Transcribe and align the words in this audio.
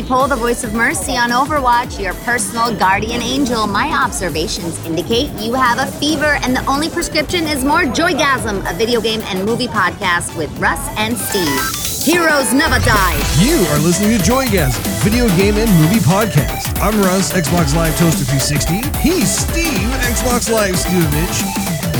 Lucie 0.00 0.08
Pohl, 0.08 0.28
the 0.28 0.36
voice 0.36 0.64
of 0.64 0.72
Mercy 0.72 1.12
on 1.12 1.28
Overwatch, 1.28 2.00
your 2.00 2.14
personal 2.24 2.74
guardian 2.74 3.20
angel. 3.20 3.66
My 3.66 3.88
observations 3.88 4.78
indicate 4.86 5.30
you 5.32 5.52
have 5.52 5.78
a 5.78 5.90
fever, 5.98 6.38
and 6.42 6.56
the 6.56 6.64
only 6.64 6.88
prescription 6.88 7.44
is 7.44 7.64
more 7.64 7.82
Joygasm, 7.82 8.64
a 8.70 8.74
video 8.74 9.02
game 9.02 9.20
and 9.24 9.44
movie 9.44 9.66
podcast 9.68 10.34
with 10.38 10.50
Russ 10.58 10.80
and 10.96 11.18
Steve. 11.18 12.06
Heroes 12.06 12.50
never 12.54 12.78
die. 12.80 13.20
You 13.44 13.60
are 13.72 13.78
listening 13.80 14.16
to 14.16 14.24
Joygasm, 14.24 14.80
video 15.04 15.28
game 15.36 15.56
and 15.56 15.70
movie 15.82 16.00
podcast. 16.00 16.80
I'm 16.80 16.98
Russ, 17.02 17.32
Xbox 17.32 17.76
Live 17.76 17.96
Toaster 17.98 18.24
360. 18.24 18.80
He's 19.00 19.28
Steve, 19.28 19.90
Xbox 20.00 20.50
Live 20.50 20.76
Studevich. 20.76 21.44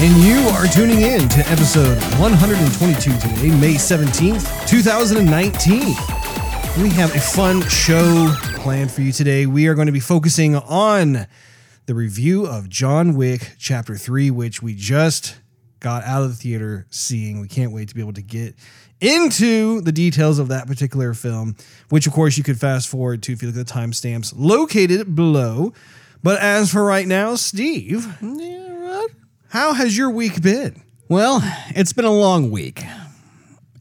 And 0.01 0.25
you 0.25 0.49
are 0.57 0.67
tuning 0.67 1.03
in 1.03 1.29
to 1.29 1.41
episode 1.51 2.01
122 2.19 3.13
today, 3.19 3.51
May 3.61 3.75
17th, 3.75 4.67
2019. 4.67 6.30
We 6.79 6.89
have 6.91 7.15
a 7.15 7.21
fun 7.21 7.63
show 7.63 8.33
planned 8.57 8.91
for 8.91 9.03
you 9.03 9.13
today. 9.13 9.45
We 9.45 9.67
are 9.67 9.75
going 9.75 9.87
to 9.87 9.93
be 9.93 10.01
focusing 10.01 10.55
on 10.55 11.27
the 11.87 11.95
review 11.95 12.47
of 12.47 12.69
John 12.69 13.17
Wick 13.17 13.53
Chapter 13.59 13.97
3, 13.97 14.31
which 14.31 14.63
we 14.63 14.75
just 14.75 15.37
got 15.81 16.05
out 16.05 16.23
of 16.23 16.31
the 16.31 16.37
theater 16.37 16.87
seeing. 16.89 17.41
We 17.41 17.49
can't 17.49 17.73
wait 17.73 17.89
to 17.89 17.95
be 17.95 18.01
able 18.01 18.15
to 18.15 18.23
get 18.23 18.55
into 19.01 19.81
the 19.83 19.93
details 19.93 20.39
of 20.39 20.49
that 20.49 20.67
particular 20.69 21.13
film, 21.13 21.57
which 21.91 22.07
of 22.07 22.13
course 22.13 22.39
you 22.39 22.45
could 22.45 22.59
fast 22.59 22.89
forward 22.89 23.23
to 23.25 23.33
if 23.33 23.43
you 23.43 23.49
look 23.49 23.59
at 23.59 23.67
the 23.67 23.73
timestamps 23.73 24.33
located 24.37 25.15
below. 25.15 25.75
But 26.23 26.41
as 26.41 26.71
for 26.71 26.85
right 26.85 27.07
now, 27.07 27.35
Steve, 27.35 28.07
how 29.49 29.75
has 29.75 29.99
your 29.99 30.11
week 30.11 30.41
been? 30.41 30.83
Well, 31.09 31.41
it's 31.75 31.93
been 31.93 32.05
a 32.05 32.13
long 32.13 32.51
week. 32.51 32.85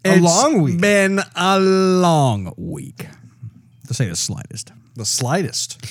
A 0.05 0.13
It's 0.13 0.21
long 0.21 0.61
week? 0.61 0.79
Been 0.79 1.19
a 1.35 1.59
long 1.59 2.53
week, 2.57 3.07
to 3.87 3.93
say 3.93 4.07
the 4.07 4.15
slightest. 4.15 4.71
The 4.95 5.05
slightest. 5.05 5.85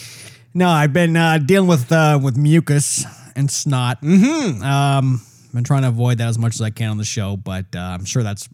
No, 0.55 0.69
I've 0.69 0.93
been 0.93 1.17
uh, 1.17 1.39
dealing 1.39 1.69
with 1.69 1.93
uh, 1.93 2.19
with 2.23 2.37
mucus 2.37 3.05
and 3.37 3.51
snot. 3.51 4.01
Mm-hmm. 4.01 4.63
Um, 4.63 5.21
been 5.53 5.65
trying 5.65 5.83
to 5.83 5.89
avoid 5.89 6.19
that 6.19 6.29
as 6.29 6.39
much 6.39 6.55
as 6.55 6.63
I 6.63 6.71
can 6.71 6.91
on 6.91 6.97
the 6.97 7.05
show, 7.05 7.37
but 7.37 7.67
uh, 7.75 7.81
I'm 7.81 8.05
sure 8.05 8.23
that's 8.23 8.49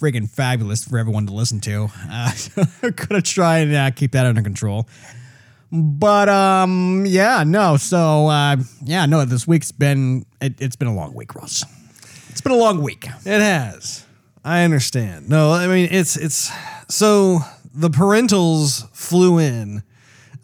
friggin' 0.00 0.28
fabulous 0.28 0.84
for 0.84 0.98
everyone 0.98 1.26
to 1.28 1.32
listen 1.32 1.60
to. 1.60 1.88
Uh, 2.10 2.32
gonna 3.08 3.22
try 3.22 3.58
and 3.58 3.74
uh, 3.74 3.90
keep 3.90 4.12
that 4.12 4.26
under 4.26 4.42
control. 4.42 4.86
But 5.70 6.28
um, 6.28 7.04
yeah, 7.06 7.44
no. 7.46 7.78
So 7.78 8.28
uh, 8.28 8.56
yeah, 8.84 9.06
no. 9.06 9.24
This 9.24 9.46
week's 9.48 9.72
been 9.72 10.26
it, 10.42 10.60
it's 10.60 10.76
been 10.76 10.88
a 10.88 10.94
long 10.94 11.14
week, 11.14 11.34
Russ. 11.34 11.64
It's 12.28 12.42
been 12.42 12.52
a 12.52 12.56
long 12.56 12.82
week. 12.82 13.06
It 13.24 13.40
has. 13.40 14.04
I 14.44 14.64
understand. 14.64 15.28
No, 15.28 15.52
I 15.52 15.66
mean 15.66 15.88
it's 15.90 16.16
it's 16.16 16.50
so 16.88 17.40
the 17.74 17.90
parentals 17.90 18.88
flew 18.90 19.38
in. 19.38 19.82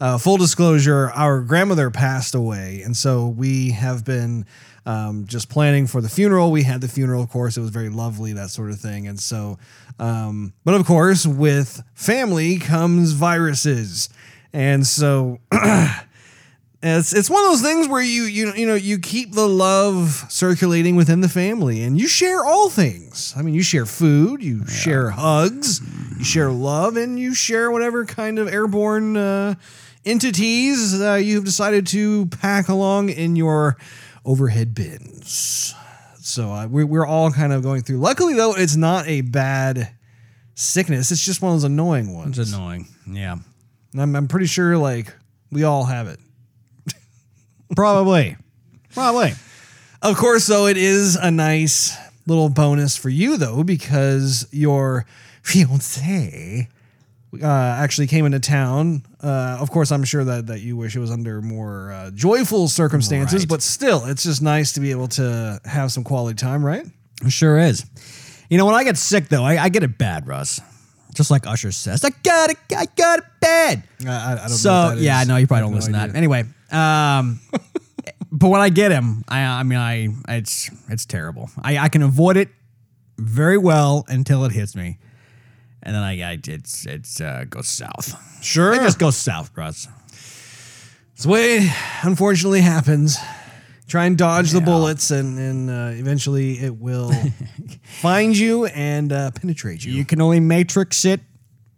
Uh, 0.01 0.17
full 0.17 0.37
disclosure, 0.37 1.09
our 1.09 1.41
grandmother 1.41 1.91
passed 1.91 2.33
away, 2.33 2.81
and 2.85 2.95
so 2.95 3.27
we 3.27 3.71
have 3.71 4.05
been 4.05 4.45
um, 4.85 5.25
just 5.27 5.49
planning 5.49 5.87
for 5.87 5.99
the 5.99 6.07
funeral. 6.07 6.51
We 6.51 6.63
had 6.63 6.79
the 6.79 6.87
funeral, 6.87 7.21
of 7.21 7.29
course. 7.29 7.57
It 7.57 7.61
was 7.61 7.69
very 7.69 7.89
lovely, 7.89 8.31
that 8.31 8.49
sort 8.49 8.71
of 8.71 8.79
thing, 8.79 9.07
and 9.07 9.19
so. 9.19 9.57
Um, 9.99 10.53
but 10.63 10.75
of 10.75 10.85
course, 10.85 11.25
with 11.25 11.83
family 11.95 12.59
comes 12.59 13.11
viruses, 13.11 14.07
and 14.53 14.87
so 14.87 15.39
it's 16.81 17.13
it's 17.13 17.29
one 17.29 17.43
of 17.43 17.51
those 17.51 17.61
things 17.61 17.87
where 17.87 18.01
you 18.01 18.23
you 18.23 18.53
you 18.53 18.65
know 18.65 18.75
you 18.75 18.99
keep 18.99 19.33
the 19.33 19.47
love 19.47 20.25
circulating 20.29 20.95
within 20.95 21.19
the 21.19 21.27
family 21.27 21.83
and 21.83 21.99
you 21.99 22.07
share 22.07 22.45
all 22.45 22.69
things. 22.69 23.33
I 23.35 23.41
mean, 23.41 23.53
you 23.53 23.63
share 23.63 23.85
food, 23.85 24.41
you 24.41 24.65
share 24.65 25.09
hugs, 25.09 25.81
you 26.17 26.23
share 26.23 26.51
love, 26.51 26.95
and 26.95 27.19
you 27.19 27.35
share 27.35 27.69
whatever 27.69 28.05
kind 28.05 28.39
of 28.39 28.47
airborne 28.47 29.17
uh, 29.17 29.55
entities 30.05 31.01
uh, 31.01 31.15
you 31.15 31.35
have 31.35 31.45
decided 31.45 31.85
to 31.87 32.27
pack 32.27 32.69
along 32.69 33.09
in 33.09 33.35
your 33.35 33.75
overhead 34.23 34.73
bins. 34.73 35.75
So 36.21 36.51
uh, 36.51 36.67
we're 36.67 36.85
we're 36.85 37.05
all 37.05 37.31
kind 37.31 37.51
of 37.51 37.61
going 37.61 37.81
through. 37.81 37.97
Luckily, 37.97 38.35
though, 38.35 38.55
it's 38.55 38.77
not 38.77 39.05
a 39.07 39.21
bad 39.21 39.91
sickness. 40.55 41.11
It's 41.11 41.25
just 41.25 41.41
one 41.41 41.51
of 41.51 41.55
those 41.55 41.65
annoying 41.65 42.13
ones. 42.13 42.39
It's 42.39 42.53
annoying. 42.53 42.87
Yeah. 43.05 43.37
And 43.91 44.01
I'm, 44.01 44.15
I'm 44.15 44.27
pretty 44.27 44.45
sure 44.45 44.77
like 44.77 45.13
we 45.51 45.63
all 45.63 45.83
have 45.85 46.07
it. 46.07 46.19
Probably. 47.75 48.35
Probably. 48.93 49.33
Of 50.01 50.15
course, 50.17 50.47
though, 50.47 50.67
it 50.67 50.77
is 50.77 51.15
a 51.15 51.29
nice 51.31 51.95
little 52.25 52.49
bonus 52.49 52.95
for 52.95 53.09
you, 53.09 53.37
though, 53.37 53.63
because 53.63 54.47
your 54.51 55.05
fiance 55.43 56.67
uh, 57.41 57.45
actually 57.45 58.07
came 58.07 58.25
into 58.25 58.39
town. 58.39 59.03
Uh, 59.21 59.57
of 59.59 59.69
course, 59.71 59.91
I'm 59.91 60.03
sure 60.03 60.23
that, 60.23 60.47
that 60.47 60.61
you 60.61 60.77
wish 60.77 60.95
it 60.95 60.99
was 60.99 61.11
under 61.11 61.41
more 61.41 61.91
uh, 61.91 62.11
joyful 62.11 62.67
circumstances, 62.67 63.41
Right. 63.41 63.49
but 63.49 63.61
still, 63.61 64.05
it's 64.05 64.23
just 64.23 64.41
nice 64.41 64.73
to 64.73 64.79
be 64.79 64.91
able 64.91 65.07
to 65.09 65.59
have 65.65 65.91
some 65.91 66.03
quality 66.03 66.35
time, 66.35 66.65
right? 66.65 66.85
It 67.23 67.31
sure 67.31 67.59
is. 67.59 67.85
You 68.49 68.57
know, 68.57 68.65
when 68.65 68.75
I 68.75 68.83
get 68.83 68.97
sick, 68.97 69.27
though, 69.29 69.43
I, 69.43 69.63
I 69.65 69.69
get 69.69 69.83
it 69.83 69.97
bad, 69.97 70.27
Russ. 70.27 70.59
Just 71.13 71.29
like 71.31 71.45
Usher 71.45 71.71
says, 71.71 72.05
I 72.05 72.09
got 72.23 72.51
it, 72.51 72.57
I 72.75 72.85
got 72.95 73.19
it 73.19 73.25
bad. 73.41 73.83
I, 74.07 74.33
I, 74.33 74.35
don't 74.35 74.49
So, 74.49 74.69
know. 74.69 74.93
yeah, 74.93 75.17
I 75.19 75.23
know 75.25 75.35
you 75.37 75.47
probably 75.47 75.65
don't 75.67 75.75
listen 75.75 75.91
no 75.91 76.05
to 76.05 76.11
that. 76.13 76.17
Anyway, 76.17 76.45
um, 76.71 77.39
but 78.31 78.49
when 78.49 78.61
I 78.61 78.69
get 78.69 78.91
him, 78.91 79.23
I, 79.27 79.41
I 79.41 79.63
mean, 79.63 79.79
I, 79.79 80.09
it's, 80.27 80.69
it's 80.89 81.05
terrible. 81.05 81.49
I, 81.61 81.77
I 81.77 81.89
can 81.89 82.01
avoid 82.01 82.37
it 82.37 82.49
very 83.17 83.57
well 83.57 84.05
until 84.07 84.45
it 84.45 84.51
hits 84.51 84.75
me. 84.75 84.97
And 85.81 85.95
then 85.95 86.03
I, 86.03 86.21
I 86.21 86.39
it's, 86.47 86.85
it's, 86.85 87.21
uh, 87.21 87.45
goes 87.49 87.67
south. 87.67 88.43
Sure. 88.43 88.73
It 88.73 88.81
just 88.81 88.99
goes 88.99 89.17
south, 89.17 89.51
Russ. 89.55 89.87
It's 91.13 91.23
the 91.23 91.29
way 91.29 91.57
it 91.57 91.73
unfortunately 92.03 92.61
happens. 92.61 93.17
Try 93.87 94.05
and 94.05 94.15
dodge 94.15 94.51
the 94.51 94.61
bullets, 94.61 95.09
and, 95.09 95.39
and 95.39 95.69
uh, 95.69 95.99
eventually 95.99 96.59
it 96.59 96.77
will 96.77 97.11
find 98.01 98.37
you 98.37 98.67
and 98.67 99.11
uh, 99.11 99.31
penetrate 99.31 99.83
you. 99.83 99.91
You 99.93 100.05
can 100.05 100.21
only 100.21 100.39
matrix 100.39 101.05
it 101.05 101.21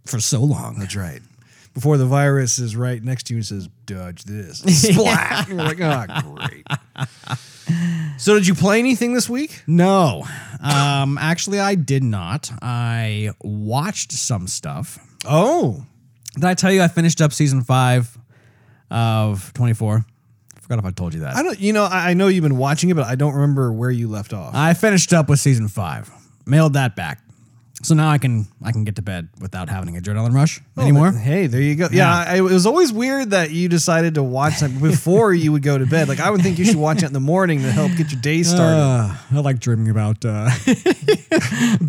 for 0.06 0.20
so 0.20 0.44
long. 0.44 0.78
That's 0.78 0.96
right. 0.96 1.22
Before 1.74 1.98
the 1.98 2.06
virus 2.06 2.60
is 2.60 2.76
right 2.76 3.02
next 3.02 3.24
to 3.28 3.34
you 3.34 3.38
and 3.38 3.46
says, 3.46 3.70
dodge 3.86 4.24
this. 4.26 4.60
Splat. 4.94 5.48
You're 5.48 5.58
like, 5.58 5.80
oh, 5.80 6.38
great. 6.48 6.68
so, 8.18 8.34
did 8.36 8.46
you 8.46 8.56
play 8.56 8.80
anything 8.80 9.14
this 9.14 9.30
week? 9.30 9.64
No, 9.68 10.26
um, 10.62 11.18
actually, 11.18 11.60
I 11.62 11.76
did 11.76 12.04
not. 12.04 12.52
I 12.62 13.32
watched 13.42 14.12
some 14.12 14.48
stuff. 14.48 15.00
Oh, 15.26 15.86
Did 16.36 16.44
I 16.44 16.54
tell 16.56 16.72
you 16.74 16.82
I 16.82 16.88
finished 16.90 17.22
up 17.22 17.32
season 17.32 17.62
five 17.64 18.18
of 18.90 19.54
24? 19.54 20.06
Forgot 20.62 20.80
if 20.80 20.86
I 20.86 20.92
told 20.92 21.14
you 21.14 21.22
that. 21.22 21.36
I 21.36 21.44
don't, 21.44 21.60
you 21.60 21.74
know, 21.74 21.84
I, 21.86 22.12
I 22.12 22.14
know 22.14 22.28
you've 22.28 22.44
been 22.44 22.58
watching 22.58 22.90
it, 22.90 22.96
but 22.96 23.06
I 23.06 23.16
don't 23.16 23.34
remember 23.34 23.72
where 23.72 23.92
you 23.92 24.08
left 24.08 24.34
off. 24.34 24.54
I 24.54 24.74
finished 24.74 25.14
up 25.14 25.30
with 25.30 25.40
season 25.40 25.68
five, 25.68 26.12
mailed 26.46 26.74
that 26.74 26.96
back, 26.96 27.20
so 27.84 27.96
now 27.96 28.10
I 28.10 28.18
can 28.18 28.48
I 28.64 28.72
can 28.72 28.84
get 28.84 28.96
to 28.98 29.02
bed 29.02 29.30
without 29.40 29.70
having 29.70 29.98
a 29.98 30.02
adrenaline 30.02 30.34
rush 30.34 30.62
anymore. 30.78 31.12
Oh, 31.14 31.18
Hey, 31.18 31.48
there 31.48 31.62
you 31.62 31.76
go. 31.76 31.88
Yeah, 31.92 32.26
I, 32.28 32.38
it 32.38 32.42
was 32.42 32.66
always 32.66 32.92
weird 32.94 33.32
that 33.32 33.52
you 33.52 33.70
decided 33.70 34.16
to 34.16 34.24
watch 34.24 34.60
that 34.60 34.70
before 34.82 35.34
you 35.34 35.52
would 35.52 35.64
go 35.64 35.78
to 35.78 35.86
bed. 35.86 36.08
Like, 36.08 36.20
I 36.20 36.30
would 36.30 36.42
think 36.42 36.60
you 36.60 36.66
should 36.66 36.76
watch 36.76 37.04
it 37.04 37.08
in 37.08 37.14
the 37.14 37.20
morning 37.20 37.62
to 37.62 37.72
help 37.72 37.92
get 37.96 38.12
your 38.12 38.22
day 38.22 38.44
started. 38.44 38.80
Uh, 38.80 39.16
I 39.32 39.40
like 39.40 39.60
dreaming 39.60 39.90
about 39.90 40.24
uh, 40.26 40.50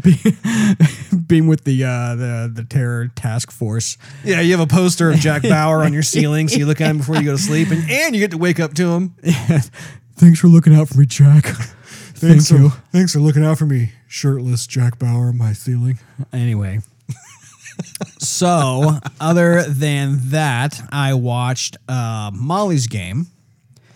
be, 0.02 0.16
being 1.26 1.47
with 1.47 1.64
the 1.64 1.84
uh, 1.84 2.14
the 2.14 2.50
the 2.52 2.64
terror 2.69 3.08
task 3.08 3.50
force. 3.50 3.99
yeah, 4.25 4.40
you 4.40 4.52
have 4.56 4.61
a 4.61 4.67
poster 4.72 5.11
of 5.11 5.17
Jack 5.19 5.43
Bauer 5.43 5.84
on 5.84 5.93
your 5.93 6.02
ceiling, 6.02 6.49
so 6.49 6.56
you 6.58 6.67
look 6.67 6.81
at 6.81 6.90
him 6.90 6.99
before 6.99 7.17
you 7.17 7.25
go 7.25 7.32
to 7.32 7.43
sleep, 7.43 7.70
and, 7.70 7.88
and 7.90 8.14
you 8.14 8.20
get 8.20 8.31
to 8.32 8.38
wake 8.38 8.61
up 8.61 8.75
to 8.75 8.93
him. 8.93 9.14
Thanks 10.17 10.38
for 10.38 10.49
looking 10.49 10.75
out 10.75 10.88
for 10.88 10.99
me, 10.99 11.06
Jack. 11.06 11.46
Thank 12.22 12.50
you. 12.50 12.70
thanks 12.92 13.12
for 13.12 13.19
looking 13.19 13.44
out 13.44 13.58
for 13.58 13.66
me, 13.66 13.90
shirtless 14.06 14.69
Jack 14.69 14.96
Bauer 14.96 15.32
my 15.32 15.52
ceiling. 15.52 15.98
Anyway. 16.32 16.78
so, 18.20 18.98
other 19.20 19.64
than 19.64 20.19
that, 20.30 20.80
I 20.92 21.14
watched 21.14 21.78
uh, 21.88 22.30
Molly's 22.32 22.86
Game. 22.86 23.26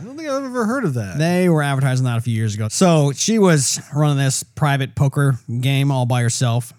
I 0.01 0.05
don't 0.05 0.17
think 0.17 0.29
I've 0.29 0.43
ever 0.43 0.65
heard 0.67 0.85
of 0.85 0.95
that. 0.95 1.19
They 1.19 1.49
were 1.49 1.63
advertising 1.63 2.05
that 2.07 2.19
a 2.19 2.21
few 2.21 2.35
years 2.35 2.57
ago. 2.57 2.67
So, 2.69 3.13
she 3.13 3.39
was 3.39 3.81
running 3.95 4.19
this 4.19 4.43
private 4.43 4.97
poker 4.97 5.39
game 5.61 5.93
all 5.93 6.05
by 6.05 6.23
herself. 6.23 6.73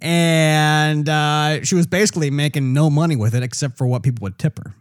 And 0.00 1.06
uh, 1.06 1.64
she 1.64 1.74
was 1.74 1.86
basically 1.86 2.30
making 2.30 2.72
no 2.72 2.88
money 2.88 3.16
with 3.16 3.34
it 3.34 3.42
except 3.42 3.76
for 3.76 3.86
what 3.86 4.02
people 4.02 4.22
would 4.22 4.38
tip 4.38 4.58
her. 4.58 4.74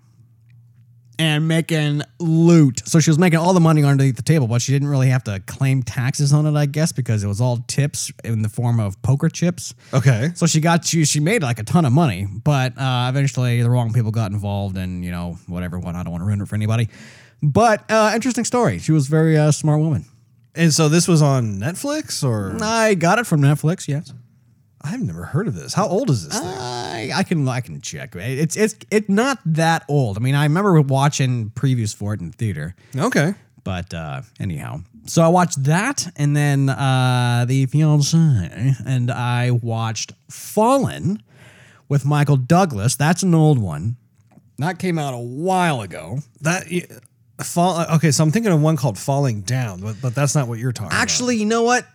And 1.20 1.48
making 1.48 2.02
loot. 2.20 2.82
So 2.86 3.00
she 3.00 3.10
was 3.10 3.20
making 3.20 3.38
all 3.38 3.54
the 3.54 3.60
money 3.60 3.84
underneath 3.84 4.16
the 4.16 4.24
table, 4.24 4.48
but 4.48 4.62
she 4.62 4.72
didn't 4.72 4.88
really 4.88 5.10
have 5.10 5.24
to 5.26 5.40
claim 5.42 5.84
taxes 5.84 6.34
on 6.34 6.46
it, 6.48 6.56
I 6.58 6.66
guess, 6.66 6.92
because 6.92 7.24
it 7.24 7.28
was 7.28 7.40
all 7.40 7.58
tips 7.68 8.12
in 8.24 8.42
the 8.42 8.50
form 8.50 8.80
of 8.80 9.00
poker 9.04 9.30
chips. 9.30 9.76
Okay. 9.94 10.32
So 10.34 10.48
she 10.48 10.60
got 10.60 10.84
to, 10.84 11.06
she 11.06 11.20
made 11.20 11.44
like 11.44 11.60
a 11.60 11.64
ton 11.64 11.86
of 11.86 11.94
money, 11.94 12.28
but 12.44 12.78
uh, 12.78 13.08
eventually 13.10 13.62
the 13.62 13.70
wrong 13.70 13.94
people 13.94 14.12
got 14.12 14.32
involved 14.32 14.76
and, 14.76 15.06
you 15.06 15.12
know, 15.12 15.38
whatever, 15.48 15.78
what. 15.78 15.96
I 15.96 16.02
don't 16.02 16.12
want 16.12 16.22
to 16.24 16.26
ruin 16.26 16.42
it 16.42 16.48
for 16.48 16.56
anybody. 16.56 16.90
But 17.44 17.90
uh, 17.92 18.12
interesting 18.16 18.46
story. 18.46 18.80
She 18.80 18.92
was 18.92 19.08
a 19.08 19.12
very 19.12 19.38
uh, 19.38 19.52
smart 19.52 19.80
woman. 19.80 20.06
And 20.56 20.74
so 20.74 20.90
this 20.90 21.08
was 21.08 21.22
on 21.22 21.60
Netflix 21.60 22.28
or 22.28 22.58
I 22.62 22.96
got 22.96 23.20
it 23.20 23.28
from 23.28 23.42
Netflix, 23.42 23.88
yes. 23.88 24.14
I've 24.84 25.02
never 25.02 25.24
heard 25.24 25.48
of 25.48 25.56
this. 25.56 25.74
How 25.74 25.88
old 25.88 26.10
is 26.10 26.28
this 26.28 26.38
thing? 26.38 26.48
I, 26.48 27.12
I 27.16 27.24
can 27.24 27.48
I 27.48 27.62
can 27.62 27.80
check. 27.80 28.16
It's 28.16 28.58
it's 28.58 28.76
it's 28.92 29.08
not 29.08 29.40
that 29.46 29.86
old. 29.88 30.18
I 30.18 30.20
mean, 30.20 30.36
I 30.36 30.44
remember 30.44 30.80
watching 30.82 31.52
previews 31.52 31.96
for 31.96 32.14
it 32.14 32.20
in 32.20 32.32
theater. 32.32 32.76
Okay. 32.96 33.34
But 33.64 33.94
uh, 33.94 34.24
anyhow, 34.42 34.82
so 35.06 35.22
I 35.22 35.30
watched 35.30 35.64
that, 35.64 36.12
and 36.18 36.36
then 36.36 36.68
uh, 36.68 37.46
the 37.48 37.66
fiance, 37.68 38.76
and 38.86 39.10
I 39.10 39.52
watched 39.52 40.12
Fallen 40.30 41.24
with 41.88 42.06
Michael 42.06 42.36
Douglas. 42.36 42.98
That's 42.98 43.24
an 43.24 43.34
old 43.34 43.60
one. 43.60 43.96
That 44.58 44.80
came 44.80 45.00
out 45.00 45.14
a 45.14 45.20
while 45.20 45.82
ago. 45.82 46.20
That 46.42 46.68
fall. 47.42 47.86
Okay, 47.96 48.12
so 48.12 48.24
I'm 48.24 48.32
thinking 48.32 48.52
of 48.52 48.62
one 48.62 48.76
called 48.76 48.98
Falling 48.98 49.42
Down, 49.42 49.82
but, 49.82 49.96
but 50.02 50.14
that's 50.14 50.36
not 50.36 50.48
what 50.48 50.60
you're 50.60 50.72
talking 50.72 50.96
Actually, 50.96 51.38
you 51.38 51.46
know 51.46 51.64
what? 51.64 51.88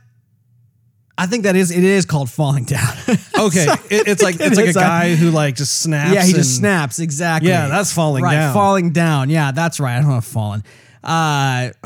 I 1.18 1.26
think 1.26 1.42
that 1.42 1.56
is 1.56 1.70
it 1.70 1.82
is 1.84 2.06
called 2.06 2.30
Falling 2.30 2.64
Down. 2.64 2.94
Okay, 3.38 3.66
it, 3.88 4.08
it's 4.08 4.20
like 4.22 4.34
It 4.40 4.48
it's 4.48 4.56
like 4.56 4.70
a 4.70 4.72
guy 4.72 5.14
who 5.14 5.30
like 5.30 5.54
just 5.54 5.80
snaps. 5.80 6.12
yeah, 6.12 6.24
he 6.24 6.32
just 6.32 6.56
snaps 6.56 6.98
exactly. 6.98 7.50
Yeah, 7.50 7.68
that's 7.68 7.92
Falling 7.92 8.24
right, 8.24 8.32
Down. 8.32 8.52
Falling 8.52 8.90
down. 8.90 9.30
Yeah, 9.30 9.52
that's 9.52 9.78
right. 9.78 9.96
I 9.96 10.00
don't 10.00 10.10
know 10.10 10.20
fallen. 10.20 10.64
Uh, 11.04 11.70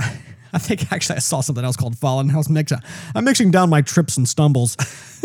I 0.54 0.58
think 0.58 0.90
actually 0.92 1.16
I 1.16 1.20
saw 1.20 1.40
something 1.42 1.62
else 1.64 1.76
called 1.76 1.98
fallen. 1.98 2.30
I 2.30 2.36
was 2.36 2.48
mixing. 2.48 2.78
I'm 3.14 3.24
mixing 3.24 3.50
down 3.50 3.68
my 3.70 3.82
trips 3.82 4.16
and 4.16 4.26
stumbles. 4.28 4.76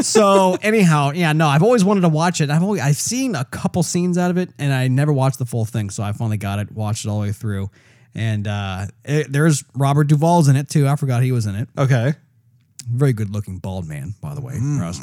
So 0.02 0.58
anyhow, 0.62 1.12
yeah, 1.14 1.34
no, 1.34 1.48
I've 1.48 1.64
always 1.64 1.84
wanted 1.86 2.02
to 2.02 2.10
watch 2.10 2.40
it. 2.42 2.50
I've 2.50 2.64
always 2.64 2.82
I've 2.82 2.98
seen 2.98 3.36
a 3.36 3.46
couple 3.46 3.84
scenes 3.84 4.18
out 4.18 4.32
of 4.32 4.38
it, 4.38 4.50
and 4.60 4.74
I 4.74 4.88
never 4.90 5.14
watched 5.14 5.40
the 5.40 5.46
full 5.46 5.66
thing. 5.66 5.90
So 5.90 6.04
I 6.04 6.12
finally 6.12 6.38
got 6.38 6.60
it, 6.60 6.72
watched 6.72 7.06
it 7.06 7.10
all 7.10 7.20
the 7.22 7.28
way 7.28 7.32
through, 7.34 7.70
and 8.14 8.48
uh, 8.48 8.88
it, 9.06 9.32
there's 9.32 9.64
Robert 9.76 10.08
Duvall's 10.08 10.50
in 10.50 10.56
it 10.56 10.70
too. 10.70 10.88
I 10.88 10.96
forgot 10.98 11.24
he 11.24 11.32
was 11.32 11.46
in 11.46 11.56
it. 11.56 11.70
Okay. 11.78 12.14
Very 12.90 13.14
good 13.14 13.30
looking 13.30 13.60
bald 13.60 13.88
man, 13.88 14.16
by 14.22 14.34
the 14.34 14.42
way. 14.42 14.58
Russ. 14.62 15.00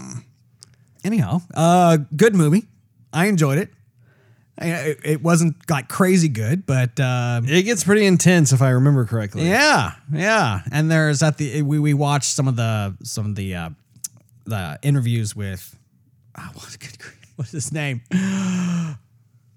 Anyhow, 1.05 1.43
uh, 1.55 1.99
good 2.17 2.35
movie. 2.35 2.65
I 3.13 3.27
enjoyed 3.27 3.59
it. 3.59 3.71
I- 4.59 4.67
It, 4.69 4.99
it 5.05 5.23
wasn't 5.23 5.57
like 5.69 5.89
crazy 5.89 6.29
good, 6.29 6.65
but 6.67 6.99
uh, 7.01 7.43
It 7.45 7.63
gets 7.65 7.85
pretty 7.85 8.07
intense 8.07 8.53
if 8.53 8.63
I 8.63 8.71
remember 8.71 9.05
correctly. 9.05 9.49
yeah, 9.49 9.93
yeah. 10.13 10.61
And 10.73 10.91
there's 10.91 11.23
at 11.23 11.37
the 11.39 11.63
we, 11.63 11.79
we 11.79 11.93
watched 11.95 12.31
some 12.31 12.49
of 12.49 12.57
the 12.57 12.97
some 13.03 13.27
of 13.27 13.35
the 13.35 13.55
uh, 13.55 13.71
the 14.47 14.79
interviews 14.83 15.35
with 15.37 15.77
what, 16.55 16.77
good 16.81 16.99
grief, 16.99 17.33
what's 17.37 17.51
his 17.53 17.73
name? 17.73 18.01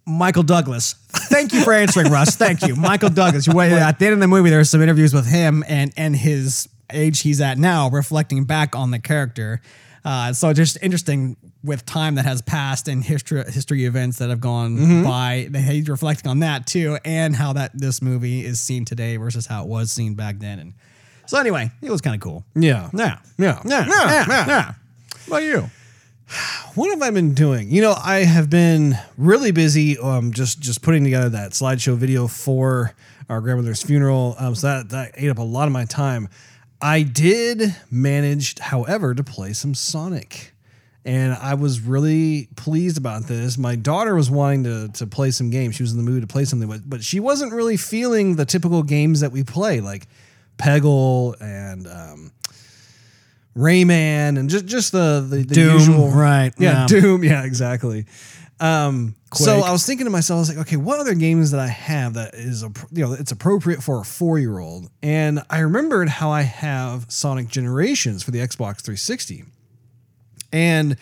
Michael 0.05 0.43
Douglas. 0.43 0.93
Thank 1.09 1.53
you 1.53 1.63
for 1.63 1.73
answering, 1.73 2.09
Russ. 2.11 2.35
Thank 2.35 2.61
you, 2.65 2.75
Michael 2.75 3.09
Douglas. 3.09 3.45
You 3.45 3.53
wait, 3.53 3.71
at 3.73 3.99
the 3.99 4.05
end 4.05 4.13
of 4.13 4.19
the 4.19 4.27
movie, 4.27 4.49
there 4.49 4.59
there's 4.59 4.69
some 4.69 4.81
interviews 4.81 5.13
with 5.13 5.27
him 5.27 5.63
and 5.67 5.93
and 5.97 6.15
his 6.15 6.67
age 6.91 7.21
he's 7.21 7.41
at 7.41 7.57
now, 7.57 7.89
reflecting 7.89 8.43
back 8.45 8.75
on 8.75 8.91
the 8.91 8.99
character. 8.99 9.61
Uh, 10.05 10.31
so 10.31 10.53
just 10.53 10.77
interesting 10.81 11.35
with 11.63 11.85
time 11.85 12.15
that 12.15 12.23
has 12.25 12.41
passed 12.41 12.87
and 12.87 13.03
history 13.03 13.43
history 13.51 13.83
events 13.85 14.19
that 14.19 14.29
have 14.29 14.39
gone 14.39 15.03
by. 15.03 15.47
that 15.51 15.59
He's 15.61 15.89
reflecting 15.89 16.29
on 16.31 16.39
that 16.39 16.65
too, 16.65 16.97
and 17.03 17.35
how 17.35 17.51
that 17.53 17.71
this 17.73 18.01
movie 18.01 18.45
is 18.45 18.59
seen 18.61 18.85
today 18.85 19.17
versus 19.17 19.45
how 19.47 19.63
it 19.63 19.67
was 19.67 19.91
seen 19.91 20.13
back 20.15 20.39
then. 20.39 20.59
And 20.59 20.73
so 21.25 21.37
anyway, 21.39 21.71
it 21.81 21.89
was 21.91 21.99
kind 21.99 22.15
of 22.15 22.21
cool. 22.21 22.45
Yeah. 22.55 22.89
Yeah, 22.93 23.17
Yeah. 23.37 23.61
yeah, 23.65 23.85
Yeah. 23.85 23.85
yeah, 23.87 24.25
Yeah. 24.27 24.47
yeah. 24.47 24.73
What 25.27 25.39
about 25.39 25.43
you? 25.43 25.69
What 26.75 26.89
have 26.91 27.01
I 27.01 27.09
been 27.11 27.33
doing? 27.33 27.69
You 27.69 27.81
know, 27.81 27.95
I 28.01 28.19
have 28.19 28.49
been 28.49 28.97
really 29.17 29.51
busy 29.51 29.97
um, 29.97 30.31
just 30.31 30.59
just 30.61 30.81
putting 30.81 31.03
together 31.03 31.29
that 31.29 31.51
slideshow 31.51 31.97
video 31.97 32.27
for 32.27 32.93
our 33.29 33.41
grandmother's 33.41 33.81
funeral. 33.83 34.35
Um, 34.37 34.55
so 34.55 34.67
that, 34.67 34.89
that 34.89 35.11
ate 35.15 35.29
up 35.29 35.37
a 35.37 35.41
lot 35.43 35.67
of 35.67 35.73
my 35.73 35.85
time. 35.85 36.29
I 36.81 37.01
did 37.01 37.75
manage, 37.89 38.59
however, 38.59 39.15
to 39.15 39.23
play 39.23 39.53
some 39.53 39.73
Sonic. 39.73 40.53
And 41.05 41.33
I 41.33 41.53
was 41.53 41.79
really 41.79 42.49
pleased 42.57 42.97
about 42.97 43.23
this. 43.27 43.57
My 43.57 43.75
daughter 43.75 44.13
was 44.13 44.29
wanting 44.29 44.65
to, 44.65 44.89
to 44.89 45.07
play 45.07 45.31
some 45.31 45.49
games. 45.49 45.75
She 45.75 45.83
was 45.83 45.93
in 45.93 45.97
the 45.97 46.03
mood 46.03 46.21
to 46.21 46.27
play 46.27 46.43
something, 46.43 46.67
but, 46.67 46.81
but 46.87 47.01
she 47.01 47.21
wasn't 47.21 47.53
really 47.53 47.77
feeling 47.77 48.35
the 48.35 48.45
typical 48.45 48.83
games 48.83 49.21
that 49.21 49.31
we 49.31 49.43
play, 49.43 49.79
like 49.79 50.07
Peggle 50.57 51.39
and 51.39 51.87
um, 51.87 52.31
Rayman 53.57 54.37
and 54.37 54.49
just 54.49 54.65
just 54.65 54.91
the 54.91 55.25
the, 55.27 55.37
the 55.37 55.55
Doom, 55.55 55.73
usual 55.79 56.09
right, 56.09 56.53
Yeah, 56.57 56.81
yeah. 56.81 56.87
Doom. 56.87 57.23
Yeah, 57.23 57.43
exactly. 57.43 58.05
Um, 58.59 59.15
so 59.33 59.59
I 59.59 59.71
was 59.71 59.85
thinking 59.85 60.05
to 60.05 60.09
myself, 60.09 60.37
I 60.37 60.39
was 60.39 60.49
like, 60.49 60.67
okay, 60.67 60.77
what 60.77 60.99
other 60.99 61.13
games 61.13 61.51
that 61.51 61.59
I 61.59 61.67
have 61.67 62.15
that 62.15 62.33
is 62.33 62.63
a 62.63 62.71
you 62.91 63.05
know 63.05 63.13
it's 63.13 63.31
appropriate 63.31 63.83
for 63.83 64.01
a 64.01 64.05
four 64.05 64.39
year 64.39 64.57
old? 64.59 64.89
And 65.03 65.43
I 65.49 65.59
remembered 65.59 66.09
how 66.09 66.31
I 66.31 66.41
have 66.41 67.05
Sonic 67.09 67.49
Generations 67.49 68.23
for 68.23 68.31
the 68.31 68.39
Xbox 68.39 68.81
360, 68.81 69.43
and 70.51 70.97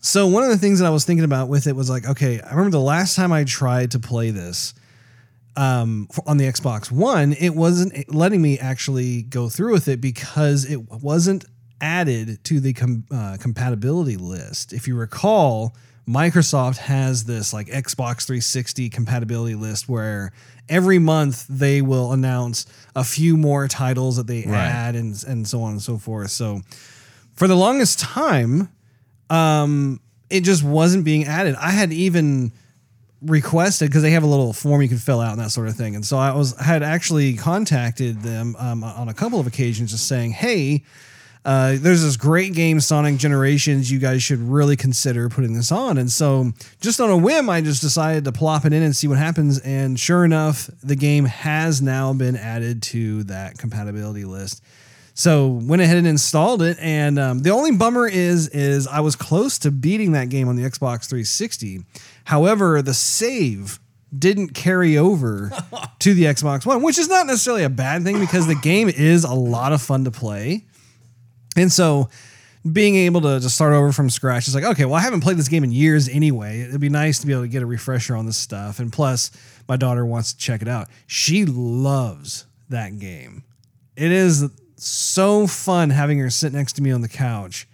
so 0.00 0.26
one 0.26 0.42
of 0.42 0.50
the 0.50 0.58
things 0.58 0.80
that 0.80 0.86
I 0.86 0.90
was 0.90 1.04
thinking 1.04 1.24
about 1.24 1.48
with 1.48 1.66
it 1.66 1.74
was 1.74 1.88
like, 1.88 2.06
okay, 2.06 2.40
I 2.40 2.50
remember 2.50 2.70
the 2.70 2.80
last 2.80 3.16
time 3.16 3.32
I 3.32 3.44
tried 3.44 3.92
to 3.92 3.98
play 3.98 4.30
this 4.30 4.74
um, 5.56 6.08
on 6.26 6.36
the 6.36 6.44
Xbox 6.44 6.90
One, 6.90 7.32
it 7.32 7.50
wasn't 7.50 8.12
letting 8.12 8.42
me 8.42 8.58
actually 8.58 9.22
go 9.22 9.48
through 9.48 9.72
with 9.72 9.88
it 9.88 10.00
because 10.00 10.64
it 10.64 10.90
wasn't 10.90 11.44
added 11.80 12.42
to 12.44 12.60
the 12.60 12.72
com- 12.72 13.04
uh, 13.10 13.36
compatibility 13.40 14.16
list. 14.16 14.72
If 14.72 14.86
you 14.86 14.96
recall, 14.96 15.74
Microsoft 16.08 16.76
has 16.76 17.24
this 17.24 17.52
like 17.52 17.66
Xbox 17.66 18.26
360 18.26 18.88
compatibility 18.90 19.56
list 19.56 19.88
where 19.88 20.32
every 20.68 20.98
month 20.98 21.46
they 21.48 21.82
will 21.82 22.12
announce 22.12 22.66
a 22.94 23.02
few 23.02 23.36
more 23.36 23.66
titles 23.66 24.16
that 24.16 24.26
they 24.26 24.44
add 24.44 24.94
and 24.94 25.22
and 25.26 25.46
so 25.48 25.62
on 25.62 25.72
and 25.72 25.82
so 25.82 25.98
forth. 25.98 26.30
So 26.30 26.60
for 27.34 27.48
the 27.48 27.56
longest 27.56 27.98
time, 27.98 28.70
um, 29.30 30.00
it 30.30 30.42
just 30.42 30.62
wasn't 30.62 31.04
being 31.04 31.24
added. 31.24 31.56
I 31.56 31.70
had 31.70 31.92
even 31.92 32.52
requested 33.22 33.88
because 33.88 34.02
they 34.02 34.10
have 34.10 34.22
a 34.22 34.26
little 34.26 34.52
form 34.52 34.82
you 34.82 34.88
can 34.88 34.98
fill 34.98 35.20
out 35.20 35.32
and 35.32 35.40
that 35.40 35.50
sort 35.50 35.68
of 35.68 35.74
thing. 35.74 35.96
And 35.96 36.04
so 36.04 36.18
I 36.18 36.32
was 36.34 36.56
had 36.60 36.82
actually 36.82 37.34
contacted 37.34 38.22
them 38.22 38.54
um, 38.58 38.84
on 38.84 39.08
a 39.08 39.14
couple 39.14 39.40
of 39.40 39.46
occasions, 39.46 39.90
just 39.90 40.06
saying, 40.06 40.32
"Hey, 40.32 40.84
uh, 41.46 41.76
there's 41.78 42.02
this 42.02 42.16
great 42.16 42.54
game, 42.54 42.80
Sonic 42.80 43.16
Generations. 43.18 43.90
You 43.90 44.00
guys 44.00 44.22
should 44.22 44.40
really 44.40 44.76
consider 44.76 45.28
putting 45.28 45.54
this 45.54 45.70
on." 45.70 45.96
And 45.96 46.10
so, 46.10 46.52
just 46.80 47.00
on 47.00 47.08
a 47.08 47.16
whim, 47.16 47.48
I 47.48 47.60
just 47.60 47.80
decided 47.80 48.24
to 48.24 48.32
plop 48.32 48.64
it 48.64 48.72
in 48.72 48.82
and 48.82 48.94
see 48.94 49.06
what 49.06 49.16
happens. 49.16 49.60
And 49.60 49.98
sure 49.98 50.24
enough, 50.24 50.68
the 50.82 50.96
game 50.96 51.24
has 51.24 51.80
now 51.80 52.12
been 52.12 52.36
added 52.36 52.82
to 52.82 53.22
that 53.24 53.58
compatibility 53.58 54.24
list. 54.24 54.62
So 55.14 55.46
went 55.46 55.80
ahead 55.80 55.96
and 55.96 56.06
installed 56.06 56.60
it, 56.62 56.76
and 56.78 57.18
um, 57.18 57.38
the 57.38 57.50
only 57.50 57.72
bummer 57.72 58.06
is 58.06 58.48
is 58.48 58.86
I 58.86 59.00
was 59.00 59.16
close 59.16 59.58
to 59.60 59.70
beating 59.70 60.12
that 60.12 60.28
game 60.28 60.48
on 60.48 60.56
the 60.56 60.64
Xbox 60.64 61.08
360. 61.08 61.84
However, 62.24 62.82
the 62.82 62.92
save 62.92 63.78
didn't 64.16 64.48
carry 64.48 64.98
over 64.98 65.52
to 66.00 66.12
the 66.12 66.24
Xbox 66.24 66.66
One, 66.66 66.82
which 66.82 66.98
is 66.98 67.08
not 67.08 67.26
necessarily 67.26 67.62
a 67.62 67.70
bad 67.70 68.02
thing 68.02 68.20
because 68.20 68.46
the 68.46 68.56
game 68.56 68.88
is 68.88 69.24
a 69.24 69.32
lot 69.32 69.72
of 69.72 69.80
fun 69.80 70.04
to 70.04 70.10
play. 70.10 70.64
And 71.56 71.72
so 71.72 72.08
being 72.70 72.96
able 72.96 73.20
to, 73.22 73.40
to 73.40 73.48
start 73.48 73.72
over 73.72 73.92
from 73.92 74.10
scratch 74.10 74.48
is 74.48 74.54
like, 74.54 74.64
okay, 74.64 74.84
well, 74.84 74.94
I 74.94 75.00
haven't 75.00 75.20
played 75.20 75.36
this 75.36 75.48
game 75.48 75.64
in 75.64 75.72
years 75.72 76.08
anyway. 76.08 76.60
It'd 76.60 76.80
be 76.80 76.88
nice 76.88 77.18
to 77.20 77.26
be 77.26 77.32
able 77.32 77.42
to 77.42 77.48
get 77.48 77.62
a 77.62 77.66
refresher 77.66 78.16
on 78.16 78.26
this 78.26 78.36
stuff. 78.36 78.78
And 78.78 78.92
plus, 78.92 79.30
my 79.68 79.76
daughter 79.76 80.04
wants 80.04 80.32
to 80.32 80.38
check 80.38 80.62
it 80.62 80.68
out. 80.68 80.88
She 81.06 81.44
loves 81.44 82.46
that 82.68 82.98
game. 82.98 83.44
It 83.96 84.12
is 84.12 84.50
so 84.76 85.46
fun 85.46 85.90
having 85.90 86.18
her 86.18 86.30
sit 86.30 86.52
next 86.52 86.74
to 86.74 86.82
me 86.82 86.90
on 86.90 87.00
the 87.00 87.08
couch 87.08 87.66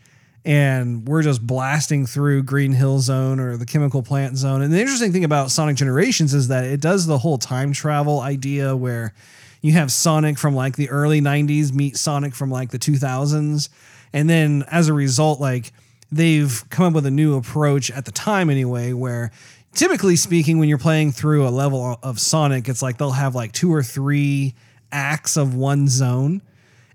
and 0.45 1.07
we're 1.07 1.23
just 1.23 1.47
blasting 1.47 2.05
through 2.07 2.43
Green 2.43 2.73
Hill 2.73 2.99
Zone 2.99 3.39
or 3.39 3.57
the 3.57 3.67
Chemical 3.67 4.03
Plant 4.03 4.37
Zone. 4.37 4.63
And 4.63 4.73
the 4.73 4.81
interesting 4.81 5.13
thing 5.13 5.25
about 5.25 5.51
Sonic 5.51 5.77
Generations 5.77 6.35
is 6.35 6.49
that 6.49 6.65
it 6.65 6.81
does 6.81 7.07
the 7.07 7.19
whole 7.19 7.39
time 7.39 7.73
travel 7.73 8.21
idea 8.21 8.77
where 8.77 9.15
you 9.63 9.73
have 9.73 9.91
Sonic 9.91 10.39
from 10.39 10.55
like 10.55 10.77
the 10.77 10.91
early 10.91 11.21
90s 11.21 11.73
meet 11.73 11.97
Sonic 11.97 12.35
from 12.35 12.51
like 12.51 12.71
the 12.71 12.79
2000s. 12.79 13.69
And 14.13 14.29
then 14.29 14.65
as 14.71 14.89
a 14.89 14.93
result, 14.93 15.41
like 15.41 15.73
they've 16.11 16.63
come 16.69 16.87
up 16.87 16.93
with 16.93 17.07
a 17.07 17.11
new 17.11 17.37
approach 17.37 17.91
at 17.91 18.05
the 18.05 18.13
time 18.13 18.51
anyway, 18.51 18.93
where 18.93 19.31
typically 19.73 20.17
speaking, 20.17 20.59
when 20.59 20.69
you're 20.69 20.79
playing 20.79 21.13
through 21.13 21.47
a 21.47 21.51
level 21.51 21.99
of 22.03 22.21
Sonic, 22.21 22.69
it's 22.69 22.83
like 22.83 22.99
they'll 22.99 23.13
have 23.13 23.35
like 23.35 23.53
two 23.53 23.73
or 23.73 23.83
three 23.83 24.55
acts 24.91 25.37
of 25.37 25.55
one 25.55 25.89
zone. 25.89 26.43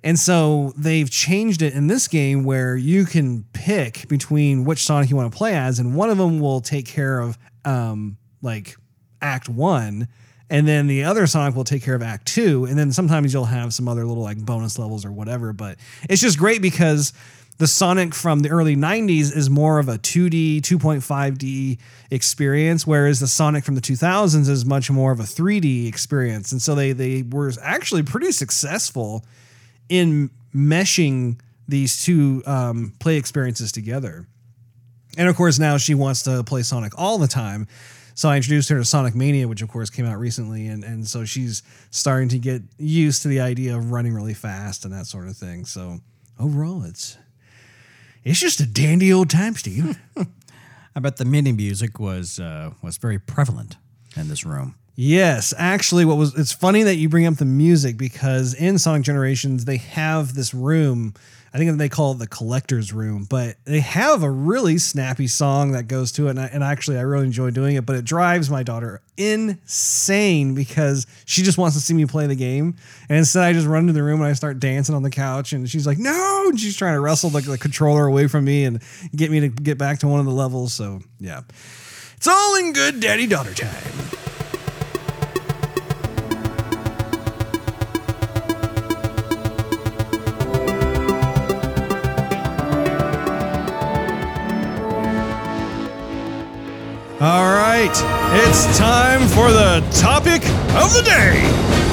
And 0.04 0.20
so 0.20 0.74
they've 0.78 1.10
changed 1.10 1.62
it 1.62 1.74
in 1.74 1.88
this 1.88 2.08
game 2.08 2.44
where 2.44 2.76
you 2.76 3.06
can 3.06 3.46
pick 3.54 4.08
between 4.08 4.64
which 4.64 4.86
Sonic 4.86 5.10
you 5.10 5.16
want 5.16 5.32
to 5.32 5.38
play 5.38 5.56
as, 5.56 5.80
and 5.80 5.96
one 5.96 6.10
of 6.10 6.18
them 6.18 6.40
will 6.40 6.62
take 6.62 6.86
care 6.86 7.20
of 7.20 7.38
um, 7.66 8.18
like 8.42 8.78
Act 9.22 9.50
One, 9.50 10.08
and 10.50 10.68
then 10.68 10.88
the 10.88 11.04
other 11.04 11.28
Sonic 11.28 11.56
will 11.56 11.64
take 11.64 11.84
care 11.84 11.96
of 11.96 12.02
Act 12.02 12.26
Two, 12.26 12.66
and 12.66 12.78
then 12.78 12.92
sometimes 12.92 13.34
you'll 13.34 13.46
have 13.46 13.74
some 13.74 13.88
other 13.88 14.06
little 14.06 14.24
like 14.24 14.38
bonus 14.38 14.80
levels 14.80 15.06
or 15.06 15.12
whatever. 15.12 15.54
But 15.54 15.78
it's 16.10 16.22
just 16.22 16.38
great 16.38 16.62
because 16.62 17.14
the 17.58 17.68
Sonic 17.68 18.14
from 18.14 18.42
the 18.42 18.50
early 18.50 18.76
90s 18.76 19.36
is 19.36 19.50
more 19.50 19.80
of 19.80 19.90
a 19.90 19.98
2D, 19.98 20.62
2.5D 20.62 21.80
experience, 22.12 22.86
whereas 22.86 23.20
the 23.20 23.28
Sonic 23.28 23.66
from 23.66 23.76
the 23.76 23.82
2000s 23.82 24.48
is 24.48 24.64
much 24.64 24.92
more 24.92 25.12
of 25.12 25.20
a 25.20 25.24
3D 25.24 25.88
experience. 25.88 26.52
And 26.52 26.62
so 26.62 26.76
they 26.76 26.92
they 26.92 27.24
were 27.24 27.52
actually 27.62 28.04
pretty 28.04 28.32
successful 28.32 29.26
in 29.90 30.30
meshing 30.56 31.40
these 31.68 32.04
two 32.04 32.44
um, 32.46 32.94
play 33.00 33.18
experiences 33.18 33.72
together. 33.72 34.28
And 35.18 35.28
of 35.28 35.36
course, 35.36 35.58
now 35.58 35.78
she 35.78 35.96
wants 35.96 36.24
to 36.24 36.44
play 36.44 36.62
Sonic 36.62 36.94
all 36.98 37.18
the 37.18 37.28
time. 37.28 37.68
So 38.18 38.30
I 38.30 38.38
introduced 38.38 38.70
her 38.70 38.80
to 38.80 38.84
Sonic 38.84 39.14
Mania, 39.14 39.48
which 39.48 39.62
of 39.62 39.70
course 39.70 39.92
came 39.92 40.08
out 40.08 40.18
recently, 40.18 40.66
and 40.66 40.84
and 40.84 41.08
so 41.08 41.24
she's 41.24 41.62
starting 41.92 42.30
to 42.30 42.40
get 42.40 42.64
used 42.80 43.22
to 43.22 43.28
the 43.28 43.40
idea 43.40 43.78
of 43.78 43.92
running 43.92 44.12
really 44.12 44.34
fast 44.34 44.86
and 44.86 44.94
that 44.94 45.06
sort 45.06 45.28
of 45.28 45.38
thing. 45.38 45.66
So 45.66 46.00
overall, 46.40 46.84
it's 46.84 47.16
it's 48.24 48.40
just 48.40 48.60
a 48.60 48.66
dandy 48.66 49.14
old 49.14 49.30
time, 49.30 49.54
Steve. 49.54 50.00
I 50.96 51.00
bet 51.00 51.18
the 51.18 51.26
MIDI 51.26 51.52
music 51.52 52.00
was 52.00 52.40
uh, 52.40 52.72
was 52.82 52.98
very 52.98 53.20
prevalent 53.20 53.78
in 54.16 54.30
this 54.30 54.44
room. 54.44 54.74
Yes, 54.96 55.54
actually, 55.56 56.04
what 56.04 56.18
was 56.18 56.34
it's 56.34 56.52
funny 56.52 56.82
that 56.82 56.96
you 56.96 57.10
bring 57.10 57.28
up 57.28 57.36
the 57.36 57.46
music 57.46 57.98
because 57.98 58.56
in 58.56 58.80
Sonic 58.80 59.04
Generations 59.04 59.66
they 59.66 59.78
have 59.78 60.34
this 60.34 60.56
room. 60.56 61.14
I 61.54 61.58
think 61.58 61.78
they 61.78 61.90
call 61.90 62.14
it 62.14 62.20
the 62.20 62.28
collector's 62.28 62.92
room, 62.94 63.26
but 63.30 63.56
they 63.66 63.80
have 63.80 64.24
a 64.24 64.30
really 64.30 64.78
snappy 64.78 65.28
song 65.28 65.72
that 65.72 65.88
goes 65.88 66.12
to 66.14 66.28
it, 66.28 66.32
and, 66.32 66.40
I, 66.40 66.46
and 66.48 66.64
actually 66.64 66.98
I 66.98 67.02
really 67.02 67.26
enjoy 67.26 67.52
doing 67.52 67.76
it. 67.76 67.86
But 67.86 67.96
it 67.96 68.06
drives 68.06 68.50
my 68.50 68.64
daughter 68.64 69.02
insane 69.18 70.56
because 70.56 71.08
she 71.26 71.44
just 71.44 71.58
wants 71.58 71.76
to 71.76 71.82
see 71.82 71.94
me 71.94 72.06
play 72.06 72.28
the 72.28 72.36
game, 72.36 72.76
and 73.10 73.18
instead 73.18 73.44
I 73.44 73.54
just 73.54 73.68
run 73.68 73.82
into 73.84 73.94
the 73.94 74.04
room 74.04 74.22
and 74.22 74.30
I 74.30 74.34
start 74.34 74.60
dancing 74.60 74.96
on 74.96 75.04
the 75.04 75.10
couch, 75.10 75.54
and 75.54 75.70
she's 75.70 75.88
like, 75.88 75.98
"No!" 75.98 76.46
And 76.50 76.60
she's 76.60 76.78
trying 76.78 76.94
to 76.94 77.00
wrestle 77.00 77.30
the, 77.30 77.42
the 77.42 77.58
controller 77.58 78.06
away 78.06 78.28
from 78.28 78.46
me 78.46 78.66
and 78.66 78.82
get 79.16 79.32
me 79.32 79.40
to 79.42 79.50
get 79.50 79.78
back 79.78 80.00
to 80.00 80.08
one 80.08 80.20
of 80.20 80.26
the 80.26 80.32
levels. 80.32 80.74
So 80.74 81.02
yeah, 81.20 81.42
it's 82.18 82.28
all 82.28 82.56
in 82.58 82.74
good 82.74 83.00
daddy 83.00 83.28
daughter 83.28 83.54
time. 83.54 84.27
All 97.20 97.46
right, 97.46 97.90
it's 98.46 98.78
time 98.78 99.22
for 99.30 99.52
the 99.52 99.84
topic 100.00 100.46
of 100.76 100.94
the 100.94 101.02
day. 101.04 101.87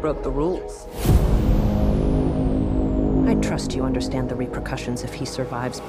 Broke 0.00 0.22
the 0.22 0.30
rules. 0.30 0.86
I 3.28 3.34
trust 3.40 3.74
you 3.74 3.84
understand 3.84 4.28
the 4.28 4.34
repercussions 4.34 5.02
if 5.02 5.12
he 5.12 5.24
survives. 5.24 5.80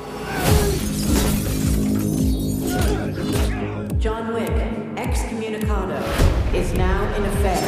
John 3.99 4.33
Wick, 4.33 4.49
excommunicado, 4.95 6.01
is 6.53 6.73
now 6.73 7.03
in 7.15 7.25
effect. 7.25 7.65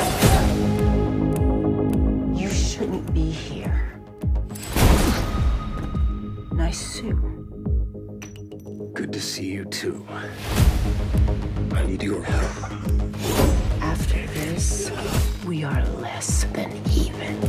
You 2.39 2.49
shouldn't 2.49 3.13
be 3.13 3.29
here. 3.29 3.99
Nice 6.53 6.79
suit. 6.79 7.17
Good 8.93 9.13
to 9.13 9.21
see 9.21 9.51
you 9.51 9.65
too. 9.65 10.05
I 11.73 11.85
need 11.85 12.01
your 12.01 12.23
help. 12.23 12.71
After 13.81 14.25
this, 14.27 14.91
we 15.61 15.65
are 15.65 15.85
less 16.01 16.45
than 16.53 16.71
even. 16.91 17.39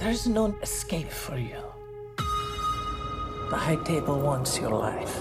There's 0.00 0.26
no 0.26 0.56
escape 0.60 1.08
for 1.08 1.38
you. 1.38 1.62
The 3.50 3.56
High 3.56 3.80
Table 3.84 4.18
wants 4.18 4.58
your 4.58 4.70
life. 4.70 5.14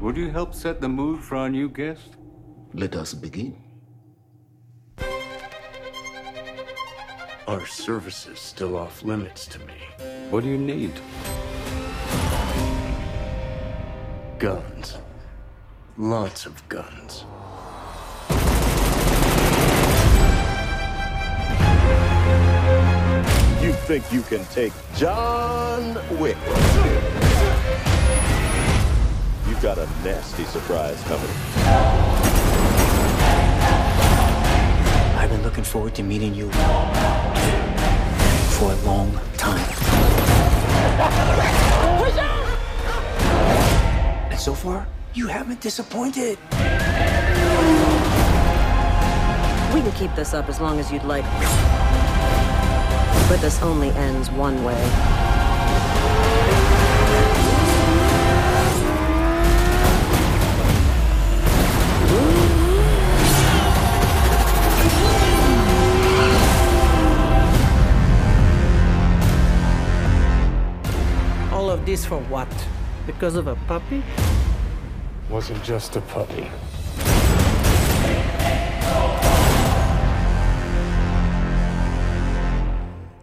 Would 0.00 0.16
you 0.16 0.30
help 0.30 0.52
set 0.52 0.80
the 0.80 0.88
mood 0.88 1.22
for 1.22 1.36
our 1.36 1.48
new 1.48 1.68
guest? 1.68 2.16
Let 2.74 2.96
us 2.96 3.14
begin. 3.14 3.56
Are 7.46 7.66
services 7.66 8.40
still 8.40 8.76
off 8.76 9.04
limits 9.04 9.46
to 9.46 9.60
me? 9.60 9.78
What 10.30 10.42
do 10.42 10.48
you 10.48 10.58
need? 10.58 10.92
Guns. 14.38 14.96
Lots 15.96 16.46
of 16.46 16.68
guns. 16.68 17.24
You 23.60 23.72
think 23.72 24.12
you 24.12 24.22
can 24.22 24.44
take 24.44 24.72
John 24.94 25.94
Wick? 26.20 26.36
You've 29.48 29.60
got 29.60 29.78
a 29.78 29.88
nasty 30.04 30.44
surprise 30.44 31.02
coming. 31.08 31.28
I've 35.18 35.30
been 35.30 35.42
looking 35.42 35.64
forward 35.64 35.96
to 35.96 36.04
meeting 36.04 36.32
you 36.32 36.48
for 38.52 38.70
a 38.70 38.76
long 38.86 39.18
time. 39.36 39.66
And 44.38 44.44
so 44.44 44.54
far, 44.54 44.86
you 45.14 45.26
haven't 45.26 45.60
disappointed. 45.60 46.38
We 49.74 49.80
can 49.80 49.90
keep 49.96 50.14
this 50.14 50.32
up 50.32 50.48
as 50.48 50.60
long 50.60 50.78
as 50.78 50.92
you'd 50.92 51.02
like. 51.02 51.24
But 53.28 53.40
this 53.40 53.60
only 53.62 53.90
ends 53.90 54.30
one 54.30 54.62
way. 54.62 54.80
All 71.50 71.70
of 71.70 71.84
this 71.84 72.06
for 72.06 72.20
what? 72.30 72.46
Because 73.08 73.36
of 73.36 73.46
a 73.46 73.54
puppy? 73.66 74.02
Wasn't 75.30 75.64
just 75.64 75.96
a 75.96 76.02
puppy. 76.02 76.50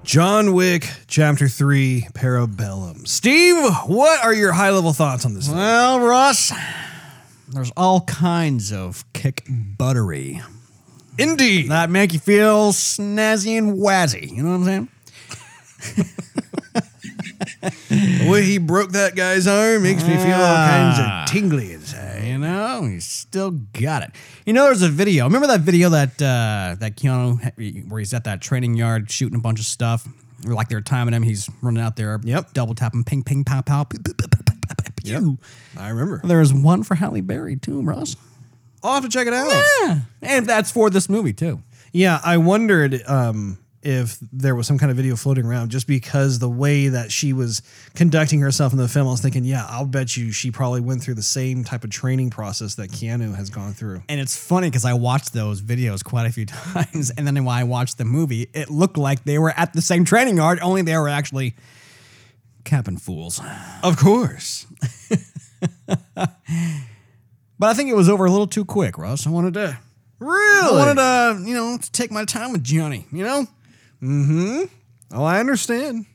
John 0.04 0.54
Wick, 0.56 0.90
Chapter 1.06 1.48
3, 1.48 2.08
Parabellum. 2.14 3.08
Steve, 3.08 3.56
what 3.86 4.24
are 4.26 4.34
your 4.34 4.54
high 4.54 4.72
level 4.72 4.92
thoughts 4.92 5.24
on 5.24 5.36
this? 5.36 5.46
film? 5.46 5.60
Well, 5.60 6.00
Russ, 6.00 6.52
there's 7.50 7.72
all 7.78 8.02
kinds 8.02 8.74
of 8.74 9.06
kick 9.14 9.44
buttery 9.48 10.42
Indeed. 11.20 11.70
that 11.70 11.92
make 11.92 12.12
you 12.12 12.20
feel 12.20 12.72
snazzy 12.72 13.56
and 13.56 13.78
wazzy. 13.78 14.32
You 14.32 14.42
know 14.42 14.58
what 14.58 14.68
I'm 14.68 14.90
saying? 15.86 16.06
The 17.90 18.28
way 18.30 18.44
he 18.44 18.58
broke 18.58 18.92
that 18.92 19.16
guy's 19.16 19.48
arm 19.48 19.84
makes 19.84 20.04
me 20.04 20.16
feel 20.16 20.34
all 20.36 20.56
kinds 20.56 20.98
Ah. 21.00 21.24
of 21.24 21.30
tingly 21.30 21.74
inside. 21.74 22.24
You 22.26 22.38
know, 22.38 22.84
he's 22.86 23.06
still 23.06 23.52
got 23.52 24.04
it. 24.04 24.12
You 24.46 24.54
know, 24.54 24.66
there's 24.66 24.82
a 24.82 24.90
video. 24.90 25.26
Remember 25.26 25.48
that 25.48 25.62
video 25.62 25.90
that 25.90 26.22
uh, 26.22 26.76
that 26.80 26.96
Keanu 26.96 27.42
had- 27.42 27.54
where 27.90 28.00
he's 28.00 28.14
at 28.14 28.24
that 28.26 28.42
training 28.42 28.76
yard 28.76 29.12
shooting 29.12 29.38
a 29.38 29.42
bunch 29.42 29.60
of 29.60 29.66
stuff. 29.66 30.08
Like 30.44 30.70
they're 30.70 30.82
timing 30.82 31.14
him, 31.14 31.24
he's 31.24 31.50
running 31.62 31.82
out 31.82 31.96
there, 31.96 32.20
Yep. 32.24 32.54
double 32.54 32.76
tapping, 32.76 33.04
ping, 33.04 33.24
ping, 33.24 33.44
pow, 33.46 33.62
pow. 33.62 33.84
pew, 33.86 34.00
pew, 34.00 34.14
pew, 34.14 34.28
pew, 34.28 34.44
pew, 34.44 34.76
pew, 35.04 35.20
pew. 35.20 35.38
I 35.78 35.90
remember. 35.90 36.22
There 36.24 36.40
was 36.40 36.54
one 36.54 36.84
for 36.84 36.96
Halle 36.96 37.22
Berry 37.22 37.56
too, 37.56 37.82
Ross. 37.82 38.16
I'll 38.84 38.94
have 38.96 39.04
to 39.04 39.10
check 39.10 39.26
it 39.28 39.34
out. 39.34 39.50
Yeah, 39.82 40.00
and 40.22 40.46
that's 40.46 40.70
for 40.72 40.90
this 40.92 41.10
movie 41.10 41.34
too. 41.34 41.62
Yeah, 41.92 42.20
I 42.24 42.38
wondered 42.38 43.02
um, 43.08 43.58
if 43.86 44.18
there 44.32 44.56
was 44.56 44.68
some 44.68 44.78
kind 44.78 44.90
of 44.90 44.98
video 44.98 45.16
floating 45.16 45.46
around 45.46 45.70
just 45.70 45.88
because 45.88 46.40
the 46.40 46.50
way 46.50 46.88
that 46.88 47.12
she 47.12 47.32
was 47.34 47.62
conducting 47.94 48.42
herself 48.42 48.74
in 48.74 48.80
the 48.80 48.88
film, 48.88 49.08
I 49.08 49.12
was 49.12 49.22
thinking, 49.22 49.46
yeah, 49.46 49.66
I'll 49.70 49.86
bet 49.86 50.18
you 50.18 50.32
she 50.32 50.52
probably 50.52 50.82
went 50.82 51.04
through 51.04 51.14
the 51.14 51.24
same 51.24 51.64
type 51.64 51.84
of 51.84 51.92
training 51.92 52.32
process 52.32 52.76
that 52.76 52.90
Keanu 52.90 53.36
has 53.36 53.50
gone 53.50 53.74
through. 53.74 54.02
And 54.10 54.20
it's 54.20 54.36
funny 54.36 54.70
because 54.70 54.86
I 54.86 54.94
watched 54.94 55.34
those 55.34 55.62
videos 55.62 56.04
quite 56.04 56.26
a 56.26 56.32
few 56.32 56.46
times, 56.48 57.12
and 57.12 57.28
then 57.28 57.36
when 57.46 57.56
I 57.56 57.64
watched 57.64 57.98
the 57.98 58.06
movie, 58.06 58.50
it 58.54 58.70
looked 58.70 58.98
like 58.98 59.24
they 59.24 59.38
were 59.38 59.54
at 59.56 59.74
the 59.74 59.82
same 59.82 60.04
training 60.04 60.38
yard, 60.38 60.60
only 60.62 60.82
they 60.82 60.98
were 60.98 61.10
actually 61.10 61.56
cabin 62.64 62.98
fools. 62.98 63.40
Of 63.84 63.98
course. 63.98 64.66
But 67.58 67.70
I 67.70 67.74
think 67.74 67.90
it 67.90 67.96
was 67.96 68.10
over 68.10 68.26
a 68.26 68.30
little 68.30 68.48
too 68.48 68.66
quick, 68.66 68.98
Russ. 68.98 69.26
I 69.26 69.30
wanted 69.30 69.54
to 69.54 69.78
Really? 70.20 70.82
I 70.82 70.86
wanted 70.86 70.96
to, 70.96 71.50
you 71.50 71.56
know, 71.56 71.78
to 71.78 71.92
take 71.92 72.12
my 72.12 72.26
time 72.26 72.52
with 72.52 72.64
Johnny, 72.64 73.06
you 73.12 73.24
know? 73.24 73.48
Mm-hmm. 74.02 74.64
oh, 75.12 75.24
I 75.24 75.40
understand. 75.40 76.06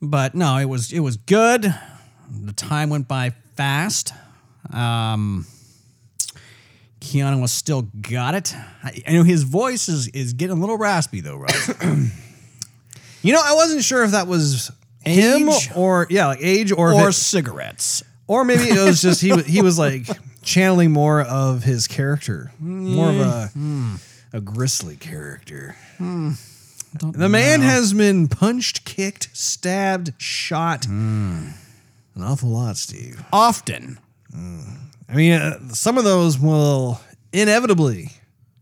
But 0.00 0.34
no, 0.34 0.56
it 0.58 0.66
was 0.66 0.92
it 0.92 1.00
was 1.00 1.16
good. 1.16 1.62
The 2.30 2.52
time 2.52 2.90
went 2.90 3.08
by 3.08 3.30
fast. 3.56 4.12
Um 4.72 5.46
Keanu 7.00 7.40
was 7.40 7.52
still 7.52 7.82
got 7.82 8.34
it. 8.34 8.54
I, 8.82 9.02
I 9.06 9.12
know 9.12 9.22
his 9.22 9.42
voice 9.44 9.88
is 9.88 10.08
is 10.08 10.32
getting 10.32 10.56
a 10.56 10.60
little 10.60 10.76
raspy 10.78 11.20
though, 11.20 11.36
Russ. 11.36 11.70
You 13.22 13.32
know, 13.32 13.42
I 13.44 13.54
wasn't 13.54 13.82
sure 13.82 14.04
if 14.04 14.12
that 14.12 14.26
was 14.28 14.70
him 15.04 15.48
Age? 15.48 15.70
or 15.74 16.06
yeah, 16.08 16.28
like 16.28 16.38
age 16.40 16.70
or 16.70 16.92
if 16.92 16.96
or 16.96 17.08
it- 17.08 17.14
cigarettes. 17.14 18.02
or 18.26 18.44
maybe 18.44 18.62
it 18.70 18.78
was 18.78 19.02
just 19.02 19.20
he 19.20 19.32
wa- 19.32 19.42
he 19.42 19.60
was 19.60 19.78
like 19.78 20.06
channeling 20.42 20.92
more 20.92 21.22
of 21.22 21.64
his 21.64 21.88
character, 21.88 22.52
more 22.60 23.10
of 23.10 23.18
a 23.20 23.46
hmm. 23.48 23.96
a 24.32 24.40
grisly 24.40 24.96
character. 24.96 25.74
Hmm. 25.98 26.32
The 26.94 27.28
man 27.28 27.60
has 27.60 27.92
been 27.92 28.28
punched, 28.28 28.84
kicked, 28.84 29.28
stabbed, 29.36 30.12
shot, 30.18 30.86
an 30.86 31.54
awful 32.20 32.48
lot, 32.48 32.76
Steve. 32.76 33.22
Often. 33.32 33.98
I 34.34 35.14
mean, 35.14 35.32
uh, 35.32 35.68
some 35.70 35.98
of 35.98 36.04
those 36.04 36.38
will 36.38 37.00
inevitably 37.32 38.10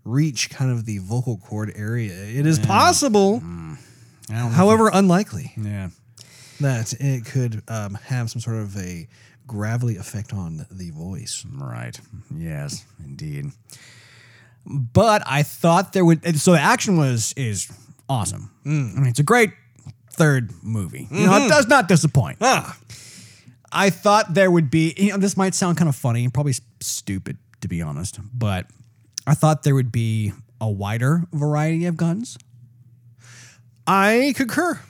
reach 0.05 0.51
kind 0.51 0.71
of 0.71 0.85
the 0.85 0.99
vocal 0.99 1.39
cord 1.39 1.73
area. 1.75 2.13
It 2.13 2.47
is 2.47 2.59
possible, 2.59 3.43
I 3.43 3.77
don't 4.29 4.53
however 4.53 4.91
unlikely, 4.93 5.53
yeah. 5.57 5.89
that 6.61 6.95
it 7.01 7.25
could 7.25 7.63
um, 7.69 7.95
have 7.95 8.31
some 8.31 8.41
sort 8.41 8.57
of 8.57 8.77
a 8.77 9.09
gravelly 9.47 9.97
effect 9.97 10.33
on 10.33 10.67
the 10.71 10.91
voice. 10.91 11.45
Right. 11.51 11.99
Yes, 12.37 12.85
indeed. 13.05 13.47
But 14.65 15.23
I 15.27 15.43
thought 15.43 15.93
there 15.93 16.05
would. 16.05 16.39
So 16.41 16.53
the 16.53 16.61
action 16.61 16.97
was 16.97 17.33
is 17.37 17.71
awesome. 18.09 18.51
I 18.65 18.69
mean, 18.69 19.07
it's 19.07 19.21
a 19.21 19.25
great 19.25 19.51
third 20.13 20.51
movie. 20.63 21.09
You 21.11 21.27
know, 21.27 21.45
it 21.45 21.49
does 21.49 21.67
not 21.69 21.89
disappoint. 21.89 22.39
Ah, 22.41 22.77
I 23.73 23.91
thought 23.91 24.35
there 24.35 24.51
would 24.51 24.71
be. 24.71 24.95
You 24.97 25.13
know, 25.13 25.19
this 25.19 25.37
might 25.37 25.55
sound 25.55 25.77
kind 25.77 25.89
of 25.89 25.97
funny 25.97 26.25
and 26.25 26.33
probably 26.33 26.55
stupid 26.81 27.39
to 27.63 27.69
be 27.69 27.83
honest, 27.83 28.19
but 28.33 28.67
I 29.27 29.35
thought 29.35 29.63
there 29.63 29.75
would 29.75 29.93
be 29.93 30.33
a 30.61 30.71
wider 30.71 31.25
variety 31.33 31.87
of 31.87 31.97
guns. 31.97 32.39
I 33.87 34.33
concur. 34.37 34.81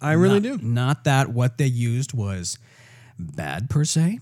I 0.00 0.12
really 0.12 0.40
Not- 0.40 0.60
do. 0.60 0.66
Not 0.66 1.04
that 1.04 1.28
what 1.30 1.58
they 1.58 1.66
used 1.66 2.12
was 2.14 2.58
bad 3.18 3.68
per 3.68 3.84
se, 3.84 4.20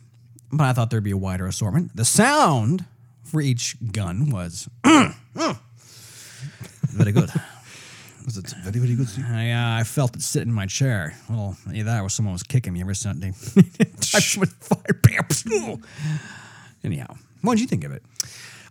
but 0.50 0.64
I 0.64 0.72
thought 0.72 0.90
there'd 0.90 1.04
be 1.04 1.10
a 1.10 1.16
wider 1.16 1.46
assortment. 1.46 1.94
The 1.96 2.04
sound 2.04 2.84
for 3.24 3.40
each 3.40 3.76
gun 3.92 4.30
was 4.30 4.68
very 4.84 5.12
good. 7.12 7.30
Was 8.26 8.36
it 8.36 8.52
very, 8.64 8.80
very 8.80 8.94
good? 8.96 9.08
I, 9.24 9.52
uh, 9.52 9.80
I 9.80 9.84
felt 9.84 10.16
it 10.16 10.20
sit 10.20 10.42
in 10.42 10.52
my 10.52 10.66
chair. 10.66 11.14
Well, 11.30 11.56
either 11.72 11.84
that 11.84 12.02
or 12.02 12.10
someone 12.10 12.32
was 12.32 12.42
kicking 12.42 12.72
me 12.72 12.80
every 12.80 12.96
Sunday. 12.96 13.32
Touched 14.00 14.36
with 14.36 14.52
fire. 14.54 15.78
Anyhow, 16.82 17.14
what 17.42 17.54
did 17.54 17.60
you 17.60 17.68
think 17.68 17.84
of 17.84 17.92
it? 17.92 18.02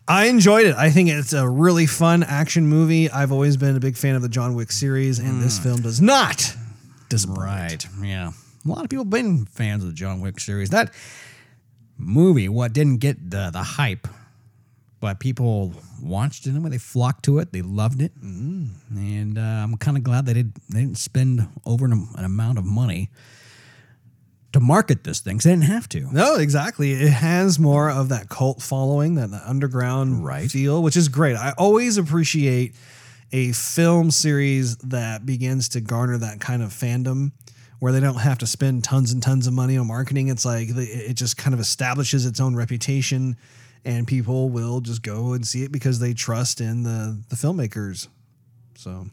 I 0.08 0.26
enjoyed 0.26 0.68
it. 0.68 0.76
I 0.76 0.92
think 0.92 1.10
it's 1.10 1.34
a 1.34 1.48
really 1.48 1.86
fun 1.86 2.22
action 2.22 2.68
movie. 2.68 3.10
I've 3.10 3.32
always 3.32 3.58
been 3.58 3.75
a 3.75 3.79
big 3.79 3.98
fan 3.98 4.16
of 4.16 4.22
the 4.22 4.29
John 4.29 4.53
Wick 4.56 4.72
series, 4.72 5.20
and 5.20 5.42
this 5.42 5.58
film 5.58 5.82
does 5.82 6.01
not 6.01 6.53
disappoint. 7.10 7.40
Right. 7.40 7.88
Yeah. 8.03 8.32
A 8.66 8.68
lot 8.68 8.84
of 8.84 8.90
people 8.90 9.06
have 9.06 9.10
been 9.10 9.46
fans 9.46 9.84
of 9.84 9.90
the 9.90 9.96
John 9.96 10.22
Wick 10.22 10.40
series. 10.40 10.70
That 10.70 10.94
movie, 11.98 12.50
what 12.50 12.74
didn't 12.74 12.98
get 12.98 13.32
the 13.32 13.50
the 13.51 13.64
hype, 13.64 14.08
but 15.05 15.20
people 15.20 15.72
watched 16.01 16.48
it 16.48 16.50
anyway. 16.50 16.72
They 16.72 16.79
flocked 16.79 17.25
to 17.25 17.37
it. 17.37 17.51
They 17.53 17.61
loved 17.61 18.01
it, 18.01 18.11
and 18.24 19.37
uh, 19.37 19.41
I'm 19.41 19.77
kind 19.77 19.98
of 19.98 20.03
glad 20.03 20.25
they 20.25 20.33
did. 20.33 20.55
They 20.70 20.79
didn't 20.79 20.98
spend 20.98 21.48
over 21.63 21.85
an, 21.85 22.07
an 22.15 22.25
amount 22.25 22.57
of 22.57 22.65
money 22.65 23.11
to 24.53 24.59
market 24.59 25.03
this 25.03 25.20
thing. 25.20 25.37
'cause 25.37 25.44
they 25.44 25.51
didn't 25.51 25.65
have 25.65 25.87
to. 25.89 26.11
No, 26.11 26.37
exactly. 26.37 26.94
It 26.94 27.11
has 27.11 27.59
more 27.59 27.91
of 27.91 28.09
that 28.09 28.29
cult 28.29 28.63
following, 28.63 29.13
that, 29.15 29.29
that 29.29 29.44
underground 29.46 30.25
Right. 30.25 30.50
feel, 30.50 30.81
which 30.81 30.98
is 30.98 31.07
great. 31.07 31.35
I 31.35 31.51
always 31.55 31.98
appreciate 31.98 32.74
a 33.31 33.51
film 33.51 34.09
series 34.09 34.77
that 34.77 35.24
begins 35.24 35.70
to 35.70 35.81
garner 35.81 36.18
that 36.18 36.39
kind 36.39 36.63
of 36.63 36.70
fandom 36.72 37.31
where 37.77 37.91
they 37.91 38.00
don't 38.00 38.15
have 38.22 38.39
to 38.39 38.48
spend 38.48 38.83
tons 38.83 39.11
and 39.11 39.22
tons 39.22 39.46
of 39.46 39.53
money 39.53 39.77
on 39.77 39.85
marketing. 39.85 40.29
It's 40.29 40.46
like 40.46 40.70
it 40.72 41.13
just 41.13 41.37
kind 41.37 41.53
of 41.53 41.59
establishes 41.59 42.25
its 42.25 42.39
own 42.39 42.55
reputation 42.55 43.35
and 43.86 44.08
people 44.08 44.50
will 44.50 44.82
just 44.82 45.02
go 45.04 45.34
and 45.34 45.46
see 45.46 45.64
it 45.64 45.72
because 45.72 46.00
they 46.00 46.14
trust 46.14 46.60
in 46.62 46.84
the 46.84 47.22
the 47.30 47.36
filmmakers. 47.36 48.08
So 48.76 49.08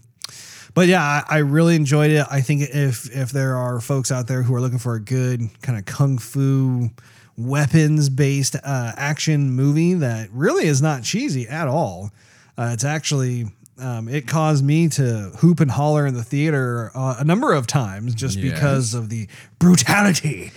but 0.75 0.89
yeah, 0.89 1.03
I, 1.03 1.25
I 1.29 1.39
really 1.39 1.77
enjoyed 1.77 2.11
it. 2.11 2.27
I 2.31 2.41
think 2.41 2.63
if 2.63 3.15
if 3.15 3.31
there 3.31 3.57
are 3.57 3.81
folks 3.81 4.11
out 4.11 4.27
there 4.27 4.43
who 4.43 4.55
are 4.55 4.61
looking 4.61 4.79
for 4.79 4.95
a 4.95 5.01
good 5.01 5.43
kind 5.63 5.79
of 5.79 5.85
kung 5.85 6.19
fu 6.19 6.91
weapons 7.37 8.09
based 8.09 8.57
uh, 8.57 8.93
action 8.97 9.51
movie 9.51 9.95
that 9.95 10.29
really 10.33 10.67
is 10.67 10.81
not 10.83 11.03
cheesy 11.03 11.49
at 11.49 11.69
all, 11.69 12.11
uh, 12.59 12.71
it's 12.73 12.85
actually 12.85 13.47
um, 13.79 14.09
it 14.09 14.27
caused 14.29 14.65
me 14.65 14.89
to 14.89 15.31
hoop 15.39 15.59
and 15.61 15.71
holler 15.71 16.07
in 16.07 16.15
the 16.15 16.23
theater 16.23 16.91
uh, 16.95 17.17
a 17.19 17.25
number 17.25 17.53
of 17.53 17.67
times 17.67 18.15
just 18.15 18.39
Yes. 18.39 18.53
because 18.53 18.95
of 18.95 19.09
the 19.09 19.29
brutality 19.59 20.53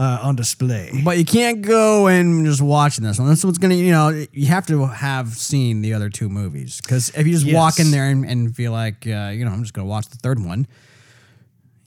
uh, 0.00 0.18
on 0.22 0.34
display. 0.34 0.90
But 1.04 1.18
you 1.18 1.26
can't 1.26 1.60
go 1.60 2.06
and 2.06 2.46
just 2.46 2.62
watching 2.62 3.04
this 3.04 3.18
one. 3.18 3.28
That's 3.28 3.44
what's 3.44 3.58
gonna, 3.58 3.74
you 3.74 3.92
know, 3.92 4.24
you 4.32 4.46
have 4.46 4.66
to 4.68 4.86
have 4.86 5.28
seen 5.34 5.82
the 5.82 5.92
other 5.92 6.08
two 6.08 6.30
movies 6.30 6.80
because 6.80 7.10
if 7.10 7.26
you 7.26 7.34
just 7.34 7.52
walk 7.52 7.78
in 7.78 7.90
there 7.90 8.06
and, 8.06 8.24
and 8.24 8.56
feel 8.56 8.72
like, 8.72 9.06
uh, 9.06 9.30
you 9.34 9.44
know, 9.44 9.50
I'm 9.50 9.60
just 9.60 9.74
gonna 9.74 9.86
watch 9.86 10.08
the 10.08 10.16
third 10.16 10.42
one, 10.42 10.66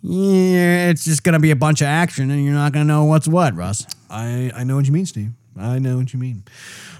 yeah, 0.04 0.89
it's 0.89 1.06
just 1.06 1.23
gonna 1.23 1.39
be 1.39 1.49
a 1.49 1.56
bunch 1.56 1.82
of 1.82 1.88
action 1.88 2.30
and 2.30 2.45
you're 2.45 2.54
not 2.54 2.71
gonna 2.71 2.86
know 2.86 3.06
what's 3.06 3.28
what, 3.28 3.56
Russ. 3.56 3.88
I, 4.12 4.52
I 4.56 4.63
know 4.63 4.76
what 4.76 4.86
you 4.86 4.91
mean, 4.91 5.08
Steve. 5.08 5.32
I 5.58 5.80
know 5.80 5.97
what 5.97 6.13
you 6.13 6.19
mean. 6.19 6.43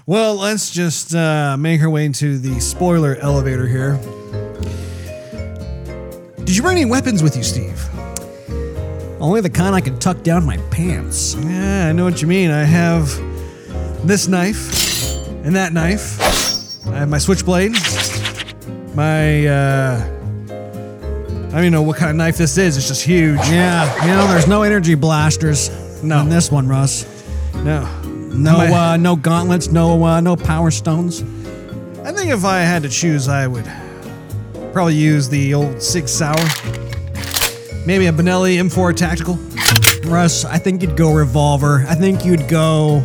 Well, 0.06 0.34
let's 0.34 0.72
just 0.72 1.14
uh, 1.14 1.56
make 1.56 1.80
our 1.80 1.90
way 1.90 2.06
into 2.06 2.38
the 2.38 2.58
spoiler 2.60 3.14
elevator 3.16 3.68
here. 3.68 4.00
Did 6.38 6.56
you 6.56 6.62
bring 6.62 6.76
any 6.76 6.90
weapons 6.90 7.22
with 7.22 7.36
you, 7.36 7.44
Steve? 7.44 7.88
Only 9.24 9.40
the 9.40 9.48
kind 9.48 9.74
I 9.74 9.80
could 9.80 10.02
tuck 10.02 10.22
down 10.22 10.44
my 10.44 10.58
pants. 10.70 11.34
Yeah, 11.34 11.88
I 11.88 11.92
know 11.92 12.04
what 12.04 12.20
you 12.20 12.28
mean. 12.28 12.50
I 12.50 12.62
have 12.64 13.06
this 14.06 14.28
knife 14.28 15.16
and 15.46 15.56
that 15.56 15.72
knife. 15.72 16.18
I 16.86 16.98
have 16.98 17.08
my 17.08 17.16
switchblade. 17.16 17.72
My, 18.94 19.46
uh, 19.46 19.96
I 20.44 21.50
don't 21.52 21.58
even 21.60 21.72
know 21.72 21.80
what 21.80 21.96
kind 21.96 22.10
of 22.10 22.16
knife 22.16 22.36
this 22.36 22.58
is. 22.58 22.76
It's 22.76 22.86
just 22.86 23.02
huge. 23.02 23.38
Yeah, 23.48 23.90
you 24.04 24.08
know, 24.12 24.26
there's 24.28 24.46
no 24.46 24.62
energy 24.62 24.94
blasters. 24.94 25.70
No. 26.02 26.20
in 26.20 26.28
this 26.28 26.50
one, 26.52 26.68
Russ. 26.68 27.06
No. 27.54 27.90
No, 28.04 28.58
My- 28.58 28.92
uh, 28.92 28.96
no 28.98 29.16
gauntlets. 29.16 29.68
No, 29.68 30.04
uh, 30.04 30.20
no 30.20 30.36
power 30.36 30.70
stones. 30.70 31.22
I 32.04 32.12
think 32.12 32.30
if 32.30 32.44
I 32.44 32.58
had 32.58 32.82
to 32.82 32.90
choose, 32.90 33.26
I 33.28 33.46
would 33.46 33.64
probably 34.74 34.96
use 34.96 35.30
the 35.30 35.54
old 35.54 35.82
Sig 35.82 36.08
Sauer. 36.08 36.34
Maybe 37.86 38.06
a 38.06 38.12
Benelli 38.12 38.56
M4 38.56 38.96
Tactical. 38.96 39.38
Russ, 40.10 40.44
I 40.46 40.58
think 40.58 40.80
you'd 40.80 40.96
go 40.96 41.12
revolver. 41.12 41.84
I 41.86 41.94
think 41.94 42.24
you'd 42.24 42.48
go 42.48 43.02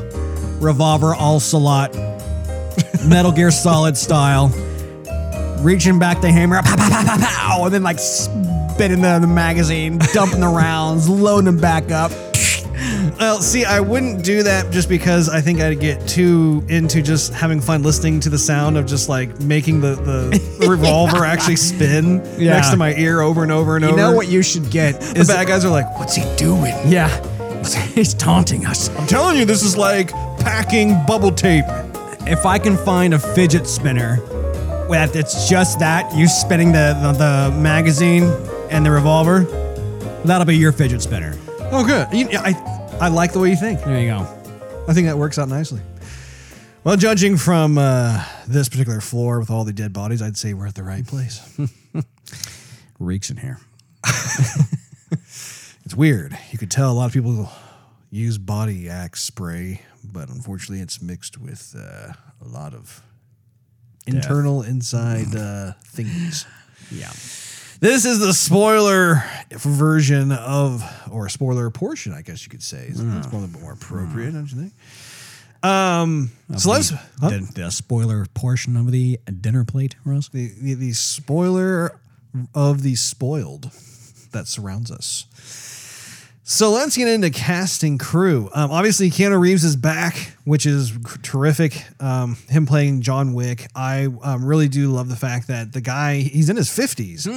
revolver 0.59 1.13
Ocelot, 1.15 1.93
Metal 3.05 3.31
Gear 3.31 3.51
Solid 3.51 3.97
style, 3.97 4.47
reaching 5.61 5.99
back 5.99 6.21
the 6.21 6.31
hammer, 6.31 6.61
pow, 6.61 6.75
pow, 6.77 6.89
pow, 6.89 7.05
pow, 7.05 7.17
pow, 7.17 7.65
and 7.65 7.73
then 7.73 7.83
like 7.83 7.99
spinning 7.99 9.01
the, 9.01 9.19
the 9.19 9.27
magazine, 9.27 9.97
dumping 10.13 10.39
the 10.39 10.47
rounds, 10.47 11.09
loading 11.09 11.45
them 11.45 11.57
back 11.57 11.91
up. 11.91 12.11
Well, 13.19 13.41
see, 13.41 13.65
I 13.65 13.81
wouldn't 13.81 14.23
do 14.23 14.43
that 14.43 14.71
just 14.71 14.87
because 14.87 15.27
I 15.27 15.41
think 15.41 15.59
I'd 15.59 15.79
get 15.81 16.07
too 16.07 16.63
into 16.69 17.01
just 17.01 17.33
having 17.33 17.59
fun 17.59 17.83
listening 17.83 18.21
to 18.21 18.29
the 18.29 18.37
sound 18.37 18.77
of 18.77 18.85
just 18.85 19.09
like 19.09 19.39
making 19.41 19.81
the, 19.81 19.95
the 19.95 20.65
revolver 20.69 21.25
actually 21.25 21.57
spin 21.57 22.23
Yeah. 22.37 22.53
next 22.53 22.69
to 22.69 22.77
my 22.77 22.93
ear 22.95 23.19
over 23.19 23.43
and 23.43 23.51
over 23.51 23.75
and 23.75 23.83
over. 23.83 23.93
You 23.97 24.01
over. 24.01 24.11
know 24.11 24.15
what 24.17 24.29
you 24.29 24.41
should 24.41 24.71
get 24.71 25.01
the 25.01 25.19
is 25.19 25.27
bad 25.27 25.47
guys 25.47 25.65
are 25.65 25.69
like, 25.69 25.99
what's 25.99 26.15
he 26.15 26.23
doing? 26.37 26.73
Yeah, 26.85 27.09
he's 27.93 28.13
taunting 28.13 28.65
us. 28.65 28.89
I'm 28.97 29.05
telling 29.05 29.37
you, 29.37 29.43
this 29.43 29.63
is 29.63 29.75
like 29.75 30.11
packing 30.39 30.95
bubble 31.05 31.31
tape. 31.33 31.65
If 32.21 32.45
I 32.45 32.57
can 32.57 32.77
find 32.77 33.13
a 33.13 33.19
fidget 33.19 33.67
spinner 33.67 34.17
that 34.89 35.13
it's 35.15 35.49
just 35.49 35.79
that 35.79 36.15
you 36.15 36.27
spinning 36.27 36.71
the, 36.71 36.97
the 37.01 37.11
the 37.51 37.57
magazine 37.59 38.23
and 38.71 38.85
the 38.85 38.91
revolver, 38.91 39.41
that'll 40.23 40.45
be 40.45 40.55
your 40.57 40.71
fidget 40.71 41.01
spinner. 41.01 41.35
Oh, 41.71 41.85
good. 41.85 42.07
You, 42.13 42.27
I, 42.39 42.77
I 43.01 43.07
like 43.07 43.33
the 43.33 43.39
way 43.39 43.49
you 43.49 43.55
think. 43.55 43.81
There 43.83 43.99
you 43.99 44.07
go. 44.09 44.19
I 44.87 44.93
think 44.93 45.07
that 45.07 45.17
works 45.17 45.39
out 45.39 45.47
nicely. 45.49 45.81
Well, 46.83 46.95
judging 46.97 47.37
from 47.37 47.77
uh, 47.77 48.23
this 48.47 48.69
particular 48.69 49.01
floor 49.01 49.39
with 49.39 49.49
all 49.49 49.63
the 49.63 49.73
dead 49.73 49.93
bodies, 49.93 50.21
I'd 50.21 50.37
say 50.37 50.53
we're 50.53 50.67
at 50.67 50.75
the 50.75 50.83
right 50.83 51.05
place. 51.05 51.41
Reeks 52.99 53.29
in 53.29 53.37
here. 53.37 53.59
It's 55.85 55.95
weird. 55.95 56.37
You 56.51 56.59
could 56.59 56.69
tell 56.69 56.91
a 56.91 56.93
lot 56.93 57.07
of 57.07 57.13
people 57.13 57.49
use 58.11 58.37
body 58.37 58.87
axe 58.89 59.23
spray, 59.23 59.81
but 60.03 60.29
unfortunately, 60.29 60.81
it's 60.81 61.01
mixed 61.01 61.39
with 61.39 61.75
uh, 61.75 62.13
a 62.45 62.47
lot 62.47 62.75
of 62.75 63.01
internal 64.05 64.61
inside 64.61 65.35
uh, 65.35 65.71
things. 65.87 66.45
Yeah. 66.91 67.11
This 67.79 68.03
is 68.03 68.19
the 68.19 68.33
spoiler 68.33 69.23
version 69.51 70.33
of, 70.33 70.83
or 71.09 71.29
spoiler 71.29 71.69
portion, 71.69 72.13
I 72.13 72.21
guess 72.21 72.43
you 72.43 72.49
could 72.49 72.63
say. 72.63 72.87
It's, 72.89 72.99
it's 72.99 73.27
a 73.27 73.29
little 73.29 73.47
bit 73.47 73.61
more 73.61 73.73
appropriate, 73.73 74.31
don't 74.31 74.51
you 74.51 74.57
think? 74.57 74.73
Um, 75.63 76.31
so 76.57 76.71
let's 76.71 76.89
huh? 76.89 77.29
The, 77.29 77.51
the 77.53 77.69
spoiler 77.69 78.25
portion 78.33 78.77
of 78.77 78.91
the 78.91 79.19
dinner 79.41 79.65
plate, 79.65 79.95
Rose. 80.05 80.29
the, 80.29 80.51
the 80.59 80.73
the 80.73 80.93
spoiler 80.93 81.99
of 82.55 82.81
the 82.81 82.95
spoiled 82.95 83.71
that 84.31 84.47
surrounds 84.47 84.89
us. 84.89 85.25
So 86.43 86.71
let's 86.71 86.97
get 86.97 87.07
into 87.07 87.29
casting 87.29 87.97
crew. 87.97 88.49
Um, 88.55 88.71
obviously, 88.71 89.09
Keanu 89.09 89.39
Reeves 89.39 89.63
is 89.63 89.75
back, 89.75 90.35
which 90.45 90.65
is 90.65 90.97
terrific. 91.21 91.83
Um, 91.99 92.37
him 92.47 92.65
playing 92.65 93.01
John 93.01 93.33
Wick. 93.33 93.67
I 93.75 94.07
um, 94.23 94.45
really 94.45 94.67
do 94.67 94.89
love 94.91 95.09
the 95.09 95.15
fact 95.15 95.47
that 95.47 95.73
the 95.73 95.81
guy 95.81 96.15
he's 96.19 96.49
in 96.49 96.55
his 96.55 96.73
fifties 96.73 97.27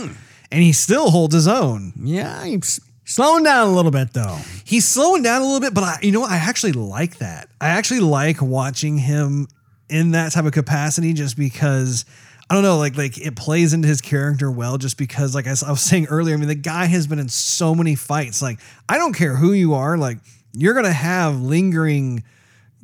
and 0.52 0.62
he 0.62 0.72
still 0.72 1.10
holds 1.10 1.34
his 1.34 1.48
own. 1.48 1.94
Yeah, 1.96 2.44
he's 2.44 2.78
slowing 3.04 3.42
down 3.42 3.68
a 3.68 3.72
little 3.72 3.90
bit 3.90 4.12
though. 4.12 4.38
He's 4.64 4.86
slowing 4.86 5.22
down 5.22 5.40
a 5.40 5.44
little 5.44 5.60
bit, 5.60 5.74
but 5.74 5.82
I, 5.82 5.98
you 6.02 6.12
know, 6.12 6.20
what? 6.20 6.30
I 6.30 6.36
actually 6.36 6.72
like 6.72 7.16
that. 7.18 7.48
I 7.60 7.70
actually 7.70 8.00
like 8.00 8.40
watching 8.40 8.98
him 8.98 9.48
in 9.88 10.12
that 10.12 10.32
type 10.32 10.44
of 10.44 10.52
capacity, 10.52 11.14
just 11.14 11.36
because 11.36 12.04
I 12.48 12.54
don't 12.54 12.62
know, 12.62 12.76
like 12.76 12.96
like 12.96 13.18
it 13.18 13.34
plays 13.34 13.72
into 13.72 13.88
his 13.88 14.02
character 14.02 14.50
well. 14.50 14.76
Just 14.76 14.98
because, 14.98 15.34
like 15.34 15.46
I 15.46 15.50
was 15.50 15.80
saying 15.80 16.06
earlier, 16.06 16.34
I 16.34 16.38
mean, 16.38 16.48
the 16.48 16.54
guy 16.54 16.84
has 16.84 17.06
been 17.06 17.18
in 17.18 17.28
so 17.30 17.74
many 17.74 17.94
fights. 17.94 18.42
Like 18.42 18.60
I 18.88 18.98
don't 18.98 19.14
care 19.14 19.34
who 19.34 19.52
you 19.52 19.74
are, 19.74 19.96
like 19.96 20.18
you're 20.52 20.74
gonna 20.74 20.92
have 20.92 21.40
lingering 21.40 22.24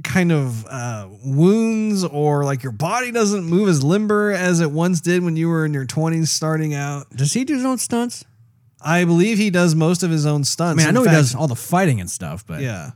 kind 0.05 0.31
of 0.33 0.65
uh, 0.67 1.09
wounds 1.25 2.05
or 2.05 2.45
like 2.45 2.63
your 2.63 2.73
body 2.73 3.11
doesn't 3.11 3.45
move 3.45 3.69
as 3.69 3.83
limber 3.83 4.31
as 4.33 4.61
it 4.61 4.71
once 4.71 5.01
did 5.01 5.25
when 5.25 5.37
you 5.37 5.49
were 5.49 5.65
in 5.65 5.75
your 5.75 5.87
20s 5.87 6.29
starting 6.29 6.75
out. 6.75 7.11
Does 7.11 7.33
he 7.33 7.45
do 7.45 7.55
his 7.55 7.65
own 7.65 7.79
stunts? 7.79 8.25
I 8.81 9.05
believe 9.05 9.39
he 9.39 9.51
does 9.51 9.75
most 9.75 10.03
of 10.05 10.11
his 10.11 10.25
own 10.25 10.43
I 10.43 10.45
stunts. 10.45 10.79
mean, 10.83 10.87
I 10.89 10.93
know 10.93 11.03
fact- 11.05 11.17
he 11.17 11.21
does 11.23 11.35
all 11.35 11.49
the 11.49 11.57
fighting 11.57 12.01
and 12.01 12.09
stuff, 12.11 12.47
but 12.47 12.61
yeah. 12.63 12.91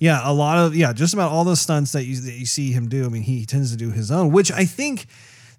Yeah, 0.00 0.20
a 0.24 0.32
lot 0.32 0.58
of 0.58 0.74
yeah, 0.74 0.92
just 0.92 1.14
about 1.14 1.30
all 1.30 1.44
the 1.44 1.54
stunts 1.54 1.92
that 1.92 2.04
you 2.06 2.16
that 2.22 2.32
you 2.32 2.44
see 2.44 2.72
him 2.72 2.88
do. 2.88 3.04
I 3.04 3.08
mean, 3.08 3.22
he 3.22 3.46
tends 3.46 3.70
to 3.70 3.76
do 3.76 3.92
his 3.92 4.10
own, 4.10 4.32
which 4.32 4.50
I 4.50 4.64
think 4.64 5.06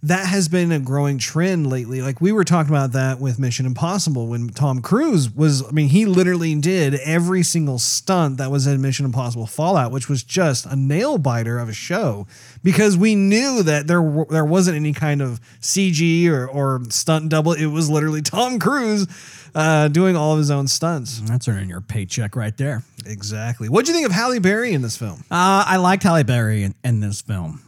that 0.05 0.25
has 0.27 0.49
been 0.49 0.71
a 0.73 0.79
growing 0.79 1.17
trend 1.17 1.65
lately. 1.69 2.01
Like 2.01 2.19
we 2.19 2.31
were 2.33 2.43
talking 2.43 2.71
about 2.73 2.91
that 2.91 3.19
with 3.21 3.39
Mission 3.39 3.65
Impossible 3.65 4.27
when 4.27 4.49
Tom 4.49 4.81
Cruise 4.81 5.31
was 5.31 5.65
I 5.65 5.71
mean, 5.71 5.87
he 5.87 6.05
literally 6.05 6.53
did 6.55 6.95
every 6.95 7.41
single 7.41 7.79
stunt 7.79 8.37
that 8.37 8.51
was 8.51 8.67
in 8.67 8.81
Mission 8.81 9.05
Impossible 9.05 9.47
Fallout, 9.47 9.91
which 9.93 10.09
was 10.09 10.21
just 10.21 10.65
a 10.65 10.75
nail 10.75 11.17
biter 11.17 11.57
of 11.57 11.69
a 11.69 11.73
show 11.73 12.27
because 12.63 12.97
we 12.97 13.15
knew 13.15 13.63
that 13.63 13.87
there 13.87 14.25
there 14.29 14.43
wasn't 14.45 14.75
any 14.75 14.91
kind 14.93 15.21
of 15.21 15.39
CG 15.61 16.27
or 16.29 16.47
or 16.47 16.81
stunt 16.89 17.29
double. 17.29 17.53
It 17.53 17.67
was 17.67 17.89
literally 17.89 18.21
Tom 18.21 18.59
Cruise 18.59 19.07
uh, 19.55 19.87
doing 19.87 20.17
all 20.17 20.33
of 20.33 20.37
his 20.39 20.51
own 20.51 20.67
stunts. 20.67 21.21
that's 21.21 21.47
earning 21.47 21.69
your 21.69 21.79
paycheck 21.81 22.35
right 22.35 22.57
there. 22.57 22.83
Exactly. 23.05 23.69
What 23.69 23.85
do 23.85 23.91
you 23.91 23.95
think 23.95 24.05
of 24.07 24.11
Halle 24.11 24.39
Berry 24.39 24.73
in 24.73 24.81
this 24.81 24.97
film? 24.97 25.23
Uh, 25.31 25.63
I 25.67 25.77
liked 25.77 26.03
Halle 26.03 26.23
Berry 26.23 26.63
in, 26.63 26.73
in 26.83 26.99
this 26.99 27.21
film, 27.21 27.61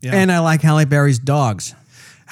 Yeah. 0.00 0.14
and 0.14 0.30
I 0.32 0.38
like 0.38 0.62
Halle 0.62 0.84
Berry's 0.86 1.18
dogs. 1.18 1.74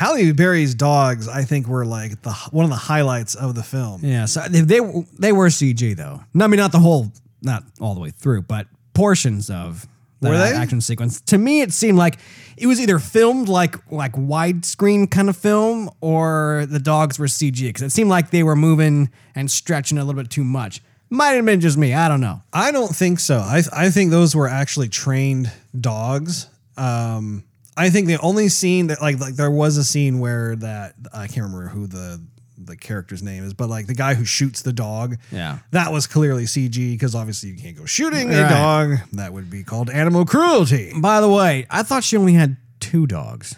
Halle 0.01 0.33
Berry's 0.33 0.75
dogs, 0.75 1.29
I 1.29 1.43
think, 1.45 1.69
were 1.69 1.85
like 1.85 2.23
the 2.23 2.33
one 2.53 2.65
of 2.65 2.71
the 2.71 2.77
highlights 2.77 3.35
of 3.35 3.55
the 3.55 3.63
film. 3.63 4.01
Yeah, 4.03 4.25
so 4.25 4.41
they 4.49 4.63
they, 4.63 4.81
they 5.19 5.31
were 5.33 5.49
CG 5.49 5.95
though. 5.95 6.25
No, 6.33 6.47
I 6.47 6.49
mean 6.49 6.57
not 6.59 6.73
the 6.73 6.79
whole, 6.79 7.13
not 7.43 7.65
all 7.83 7.93
the 7.95 8.01
way 8.01 8.09
through, 8.09 8.43
but 8.43 8.67
portions 8.95 9.51
of 9.51 9.87
the 10.21 10.31
Were 10.31 10.39
they? 10.39 10.55
action 10.55 10.81
sequence. 10.81 11.21
To 11.23 11.37
me, 11.37 11.61
it 11.61 11.75
seemed 11.75 11.99
like 11.99 12.19
it 12.57 12.67
was 12.67 12.81
either 12.81 12.99
filmed 12.99 13.51
like 13.51 13.77
like 13.93 14.13
widescreen 14.13 15.11
kind 15.11 15.29
of 15.29 15.37
film, 15.37 15.91
or 16.01 16.65
the 16.71 16.79
dogs 16.79 17.19
were 17.19 17.27
CG 17.27 17.61
because 17.67 17.83
it 17.83 17.91
seemed 17.91 18.09
like 18.09 18.31
they 18.31 18.43
were 18.43 18.57
moving 18.57 19.11
and 19.35 19.51
stretching 19.51 19.99
a 19.99 20.05
little 20.05 20.19
bit 20.23 20.31
too 20.31 20.45
much. 20.45 20.81
Might 21.11 21.33
have 21.33 21.45
been 21.45 21.61
just 21.61 21.77
me. 21.77 21.93
I 21.93 22.09
don't 22.09 22.23
know. 22.23 22.41
I 22.55 22.73
don't 22.73 22.97
think 22.97 23.21
so. 23.21 23.37
I 23.37 23.63
I 23.71 23.91
think 23.91 24.13
those 24.13 24.35
were 24.35 24.49
actually 24.49 24.89
trained 24.89 25.53
dogs. 25.79 26.47
Um, 26.79 27.45
I 27.77 27.91
think 27.91 28.07
the 28.09 28.19
only 28.21 28.49
scene 28.49 28.89
that 28.89 29.01
like 29.01 29.19
like 29.21 29.35
there 29.35 29.51
was 29.51 29.77
a 29.77 29.85
scene 29.85 30.19
where 30.19 30.57
that 30.57 30.95
I 31.15 31.27
can't 31.27 31.47
remember 31.47 31.69
who 31.69 31.87
the 31.87 32.21
the 32.63 32.77
character's 32.77 33.23
name 33.23 33.43
is, 33.45 33.55
but 33.55 33.71
like 33.71 33.87
the 33.87 33.95
guy 33.95 34.13
who 34.15 34.25
shoots 34.27 34.61
the 34.63 34.73
dog. 34.73 35.17
Yeah. 35.33 35.61
That 35.71 35.93
was 35.93 36.07
clearly 36.07 36.45
CG 36.45 36.93
because 36.93 37.15
obviously 37.15 37.49
you 37.51 37.57
can't 37.57 37.77
go 37.77 37.87
shooting 37.87 38.31
a 38.35 38.49
dog. 38.49 38.99
That 39.13 39.33
would 39.33 39.49
be 39.49 39.65
called 39.65 39.89
animal 39.89 40.27
cruelty. 40.27 40.93
By 41.01 41.23
the 41.23 41.29
way, 41.29 41.67
I 41.71 41.83
thought 41.83 42.05
she 42.05 42.19
only 42.19 42.35
had 42.35 42.59
two 42.79 43.07
dogs, 43.07 43.55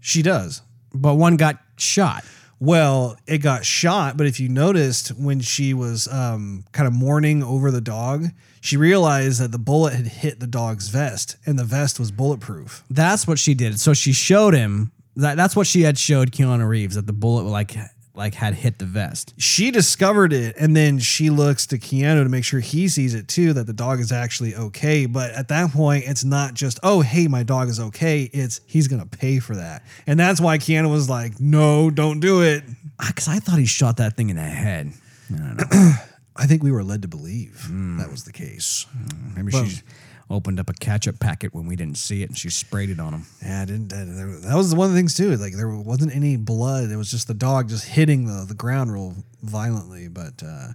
She 0.00 0.20
does. 0.22 0.62
but 0.92 1.14
one 1.14 1.36
got 1.36 1.58
shot. 1.76 2.24
Well, 2.64 3.18
it 3.26 3.38
got 3.38 3.66
shot, 3.66 4.16
but 4.16 4.26
if 4.26 4.40
you 4.40 4.48
noticed 4.48 5.08
when 5.08 5.40
she 5.40 5.74
was 5.74 6.08
um, 6.08 6.64
kind 6.72 6.86
of 6.86 6.94
mourning 6.94 7.42
over 7.42 7.70
the 7.70 7.82
dog, 7.82 8.28
she 8.62 8.78
realized 8.78 9.38
that 9.42 9.52
the 9.52 9.58
bullet 9.58 9.92
had 9.92 10.06
hit 10.06 10.40
the 10.40 10.46
dog's 10.46 10.88
vest, 10.88 11.36
and 11.44 11.58
the 11.58 11.64
vest 11.64 11.98
was 11.98 12.10
bulletproof. 12.10 12.82
That's 12.88 13.26
what 13.26 13.38
she 13.38 13.52
did. 13.52 13.78
So 13.78 13.92
she 13.92 14.14
showed 14.14 14.54
him 14.54 14.92
that. 15.14 15.36
That's 15.36 15.54
what 15.54 15.66
she 15.66 15.82
had 15.82 15.98
showed 15.98 16.32
Keanu 16.32 16.66
Reeves 16.66 16.94
that 16.94 17.06
the 17.06 17.12
bullet 17.12 17.42
like 17.42 17.76
like 18.14 18.34
had 18.34 18.54
hit 18.54 18.78
the 18.78 18.84
vest. 18.84 19.34
She 19.36 19.70
discovered 19.70 20.32
it, 20.32 20.54
and 20.58 20.76
then 20.76 20.98
she 20.98 21.30
looks 21.30 21.66
to 21.68 21.78
Keanu 21.78 22.22
to 22.22 22.28
make 22.28 22.44
sure 22.44 22.60
he 22.60 22.88
sees 22.88 23.14
it 23.14 23.28
too, 23.28 23.52
that 23.54 23.66
the 23.66 23.72
dog 23.72 24.00
is 24.00 24.12
actually 24.12 24.54
okay. 24.54 25.06
But 25.06 25.32
at 25.32 25.48
that 25.48 25.70
point, 25.70 26.04
it's 26.06 26.24
not 26.24 26.54
just, 26.54 26.78
oh, 26.82 27.00
hey, 27.00 27.26
my 27.26 27.42
dog 27.42 27.68
is 27.68 27.80
okay. 27.80 28.22
It's 28.32 28.60
he's 28.66 28.88
gonna 28.88 29.06
pay 29.06 29.40
for 29.40 29.56
that, 29.56 29.84
and 30.06 30.18
that's 30.18 30.40
why 30.40 30.58
Keanu 30.58 30.90
was 30.90 31.10
like, 31.10 31.40
no, 31.40 31.90
don't 31.90 32.20
do 32.20 32.42
it. 32.42 32.64
Because 33.04 33.28
I 33.28 33.40
thought 33.40 33.58
he 33.58 33.66
shot 33.66 33.96
that 33.96 34.16
thing 34.16 34.30
in 34.30 34.36
the 34.36 34.42
head. 34.42 34.92
I 36.36 36.46
think 36.46 36.62
we 36.62 36.72
were 36.72 36.82
led 36.82 37.02
to 37.02 37.08
believe 37.08 37.66
hmm. 37.68 37.98
that 37.98 38.10
was 38.10 38.24
the 38.24 38.32
case. 38.32 38.86
Maybe 39.36 39.52
Well- 39.52 39.66
she 39.66 39.82
opened 40.34 40.60
up 40.60 40.68
a 40.68 40.74
ketchup 40.74 41.20
packet 41.20 41.54
when 41.54 41.66
we 41.66 41.76
didn't 41.76 41.96
see 41.96 42.22
it 42.22 42.28
and 42.28 42.36
she 42.36 42.50
sprayed 42.50 42.90
it 42.90 43.00
on 43.00 43.12
him. 43.14 43.26
Yeah, 43.42 43.62
I 43.62 43.64
didn't. 43.64 43.88
That, 43.88 44.48
that 44.48 44.56
was 44.56 44.74
one 44.74 44.86
of 44.86 44.92
the 44.92 44.98
things 44.98 45.14
too. 45.14 45.36
Like 45.36 45.54
there 45.54 45.68
wasn't 45.68 46.14
any 46.14 46.36
blood. 46.36 46.90
It 46.90 46.96
was 46.96 47.10
just 47.10 47.28
the 47.28 47.34
dog 47.34 47.68
just 47.68 47.86
hitting 47.86 48.26
the 48.26 48.44
the 48.46 48.54
ground 48.54 48.92
real 48.92 49.14
violently. 49.42 50.08
But 50.08 50.42
uh, 50.46 50.68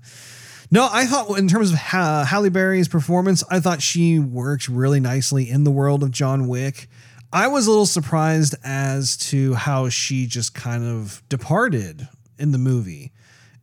no, 0.72 0.88
I 0.92 1.06
thought 1.06 1.38
in 1.38 1.48
terms 1.48 1.72
of 1.72 1.78
ha- 1.78 2.26
Halle 2.26 2.50
Berry's 2.50 2.88
performance, 2.88 3.44
I 3.50 3.60
thought 3.60 3.82
she 3.82 4.20
worked 4.20 4.68
really 4.68 5.00
nicely 5.00 5.50
in 5.50 5.64
the 5.64 5.72
world 5.72 6.04
of 6.04 6.12
John 6.12 6.48
Wick. 6.48 6.88
I 7.32 7.48
was 7.48 7.68
a 7.68 7.70
little 7.70 7.86
surprised 7.86 8.56
as 8.64 9.16
to 9.18 9.54
how 9.54 9.90
she 9.90 10.26
just 10.26 10.56
kind 10.56 10.84
of 10.84 11.22
departed 11.30 12.08
in 12.40 12.52
the 12.52 12.58
movie. 12.58 13.12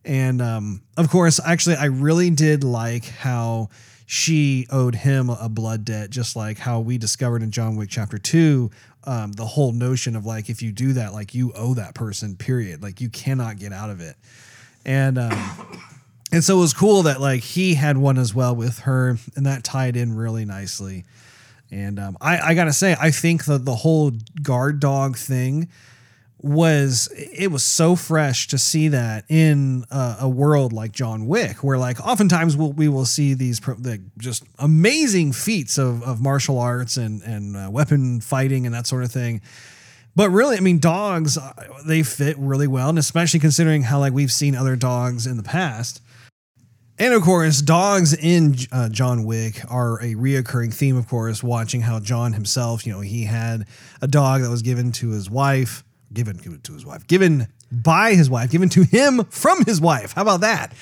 And 0.05 0.41
um, 0.41 0.83
of 0.95 1.09
course, 1.09 1.39
actually, 1.43 1.75
I 1.75 1.85
really 1.85 2.29
did 2.29 2.63
like 2.63 3.03
how 3.05 3.69
she 4.09 4.65
owed 4.69 4.95
him 4.95 5.29
a 5.29 5.49
blood 5.49 5.83
debt, 5.83 6.09
just 6.09 6.37
like 6.37 6.57
how 6.57 6.79
we 6.79 6.97
discovered 6.97 7.43
in 7.43 7.51
John 7.51 7.75
Wick 7.75 7.89
Chapter 7.89 8.17
2. 8.17 8.71
Um, 9.03 9.33
the 9.33 9.45
whole 9.45 9.73
notion 9.73 10.15
of 10.15 10.25
like, 10.25 10.49
if 10.49 10.61
you 10.61 10.71
do 10.71 10.93
that, 10.93 11.11
like 11.11 11.35
you 11.35 11.51
owe 11.53 11.73
that 11.73 11.93
person, 11.93 12.37
period. 12.37 12.81
Like 12.81 13.01
you 13.01 13.09
cannot 13.09 13.57
get 13.57 13.73
out 13.73 13.89
of 13.89 13.99
it. 13.99 14.15
And, 14.85 15.17
um, 15.17 15.33
and 16.31 16.41
so 16.41 16.57
it 16.57 16.61
was 16.61 16.73
cool 16.73 17.03
that 17.03 17.19
like 17.19 17.43
he 17.43 17.73
had 17.73 17.97
one 17.97 18.17
as 18.17 18.33
well 18.33 18.55
with 18.55 18.79
her, 18.79 19.17
and 19.35 19.45
that 19.45 19.65
tied 19.65 19.97
in 19.97 20.15
really 20.15 20.45
nicely. 20.45 21.03
And 21.69 21.99
um, 21.99 22.17
I, 22.21 22.39
I 22.39 22.53
gotta 22.53 22.71
say, 22.71 22.95
I 22.97 23.11
think 23.11 23.43
the 23.43 23.57
the 23.57 23.75
whole 23.75 24.13
guard 24.41 24.79
dog 24.79 25.17
thing 25.17 25.67
was 26.39 27.09
it 27.15 27.51
was 27.51 27.63
so 27.63 27.95
fresh 27.95 28.47
to 28.47 28.57
see 28.57 28.89
that 28.89 29.25
in 29.27 29.83
a, 29.89 30.17
a 30.21 30.29
world 30.29 30.71
like 30.71 30.91
John 30.91 31.27
Wick, 31.27 31.63
where 31.63 31.77
like 31.77 31.99
oftentimes 32.05 32.55
we'll, 32.55 32.73
we 32.73 32.87
will 32.87 33.05
see 33.05 33.33
these 33.33 33.59
pro, 33.59 33.75
just 34.17 34.43
amazing 34.59 35.33
feats 35.33 35.77
of, 35.77 36.03
of 36.03 36.21
martial 36.21 36.59
arts 36.59 36.97
and 36.97 37.21
and 37.23 37.57
uh, 37.57 37.69
weapon 37.71 38.21
fighting 38.21 38.65
and 38.65 38.75
that 38.75 38.85
sort 38.85 39.03
of 39.03 39.11
thing. 39.11 39.41
But 40.15 40.29
really, 40.29 40.57
I 40.57 40.61
mean, 40.61 40.79
dogs 40.79 41.37
uh, 41.37 41.53
they 41.85 42.03
fit 42.03 42.37
really 42.37 42.67
well, 42.67 42.89
and 42.89 42.99
especially 42.99 43.39
considering 43.39 43.83
how 43.83 43.99
like 43.99 44.13
we've 44.13 44.31
seen 44.31 44.55
other 44.55 44.75
dogs 44.75 45.25
in 45.25 45.37
the 45.37 45.43
past. 45.43 46.01
And 46.99 47.13
of 47.13 47.21
course, 47.21 47.61
dogs 47.61 48.15
in 48.15 48.55
uh, 48.71 48.89
John 48.89 49.25
Wick 49.25 49.61
are 49.69 50.01
a 50.01 50.15
reoccurring 50.15 50.73
theme. 50.73 50.97
Of 50.97 51.07
course, 51.07 51.43
watching 51.43 51.81
how 51.81 51.99
John 51.99 52.33
himself, 52.33 52.87
you 52.87 52.93
know, 52.93 53.01
he 53.01 53.25
had 53.25 53.67
a 54.01 54.07
dog 54.07 54.41
that 54.41 54.49
was 54.49 54.63
given 54.63 54.91
to 54.93 55.09
his 55.09 55.29
wife, 55.29 55.83
given 56.13 56.37
to 56.61 56.73
his 56.73 56.85
wife, 56.85 57.07
given 57.07 57.47
by 57.71 58.13
his 58.13 58.29
wife, 58.29 58.49
given 58.49 58.69
to 58.69 58.83
him 58.83 59.25
from 59.25 59.65
his 59.65 59.81
wife. 59.81 60.13
How 60.13 60.21
about 60.21 60.41
that? 60.41 60.73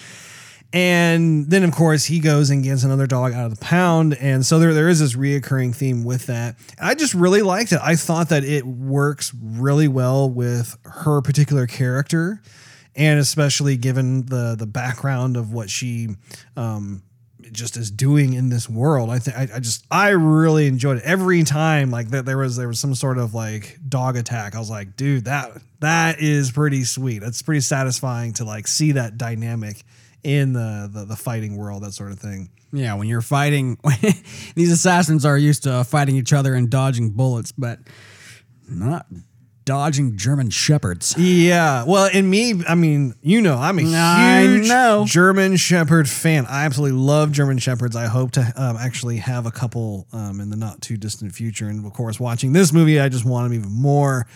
And 0.74 1.50
then, 1.50 1.64
of 1.64 1.72
course, 1.72 2.06
he 2.06 2.20
goes 2.20 2.50
and 2.50 2.64
gets 2.64 2.84
another 2.84 3.08
dog 3.08 3.34
out 3.34 3.46
of 3.46 3.58
the 3.58 3.64
pound. 3.64 4.14
And 4.16 4.46
so 4.46 4.60
there, 4.60 4.74
there 4.74 4.90
is 4.90 5.00
this 5.00 5.16
reoccurring 5.16 5.74
theme 5.74 6.04
with 6.04 6.26
that. 6.26 6.58
And 6.78 6.88
I 6.88 6.96
just 6.96 7.14
really 7.14 7.42
liked 7.42 7.72
it. 7.72 7.80
I 7.82 7.96
thought 7.96 8.30
that 8.30 8.44
it 8.44 8.66
works 8.66 9.34
really 9.34 9.88
well 9.88 10.30
with 10.30 10.78
her 10.84 11.22
particular 11.22 11.66
character. 11.66 12.42
And 12.94 13.20
especially 13.20 13.78
given 13.78 14.26
the 14.26 14.56
the 14.58 14.66
background 14.66 15.36
of 15.36 15.52
what 15.52 15.70
she 15.70 16.10
um, 16.56 17.04
just 17.52 17.78
is 17.78 17.92
doing 17.92 18.34
in 18.34 18.50
this 18.50 18.70
world. 18.70 19.10
I 19.10 19.20
think 19.20 19.38
I, 19.38 19.60
just 19.60 19.86
I 19.92 20.10
really 20.10 20.68
enjoyed 20.68 20.98
it 20.98 21.04
every 21.04 21.44
time. 21.44 21.92
Like 21.92 22.10
that 22.10 22.26
there 22.26 22.38
was 22.38 22.56
there 22.56 22.68
was 22.68 22.80
some 22.80 22.96
sort 22.96 23.18
of 23.18 23.34
like 23.34 23.78
dog 23.88 24.18
attack. 24.18 24.56
I 24.56 24.60
was 24.60 24.70
like, 24.70 24.96
dude, 24.96 25.26
that 25.26 25.52
that 25.80 26.20
is 26.20 26.52
pretty 26.52 26.84
sweet. 26.84 27.24
It's 27.24 27.42
pretty 27.42 27.62
satisfying 27.62 28.34
to 28.34 28.46
like 28.46 28.68
see 28.68 28.94
that 28.94 29.18
dynamic 29.18 29.84
in 30.24 30.54
the 30.54 30.90
the, 30.92 31.06
the 31.06 31.16
fighting 31.16 31.58
world, 31.58 31.84
that 31.84 31.94
sort 31.94 32.12
of 32.12 32.20
thing. 32.20 32.50
Yeah, 32.72 32.96
when 32.96 33.08
you're 33.08 33.22
fighting, 33.22 33.78
these 34.56 34.72
assassins 34.72 35.26
are 35.26 35.38
used 35.38 35.64
to 35.64 35.84
fighting 35.84 36.18
each 36.18 36.34
other 36.34 36.56
and 36.56 36.70
dodging 36.70 37.12
bullets, 37.12 37.52
but 37.52 37.80
not 38.68 39.06
dodging 39.66 40.16
German 40.16 40.50
shepherds. 40.52 41.16
Yeah. 41.18 41.84
Well, 41.86 42.10
in 42.12 42.30
me, 42.30 42.64
I 42.68 42.76
mean, 42.76 43.16
you 43.22 43.42
know, 43.42 43.58
I'm 43.58 43.80
a 43.80 43.84
I 43.84 44.44
huge 44.44 44.70
know. 44.70 45.06
German 45.08 45.58
Shepherd 45.58 46.08
fan. 46.08 46.46
I 46.46 46.66
absolutely 46.66 46.98
love 47.00 47.32
German 47.32 47.58
Shepherds. 47.58 47.96
I 47.96 48.06
hope 48.06 48.32
to 48.32 48.54
um, 48.56 48.78
actually 48.78 49.18
have 49.18 49.46
a 49.46 49.52
couple 49.52 50.08
um, 50.14 50.40
in 50.40 50.50
the 50.50 50.56
not 50.56 50.82
too 50.82 50.98
distant 50.98 51.34
future. 51.34 51.68
And 51.68 51.86
of 51.86 51.94
course, 51.94 52.20
watching 52.20 52.54
this 52.54 52.72
movie, 52.72 53.00
I 53.00 53.10
just 53.10 53.26
want 53.26 53.50
them 53.50 53.60
even 53.60 53.72
more. 53.72 54.28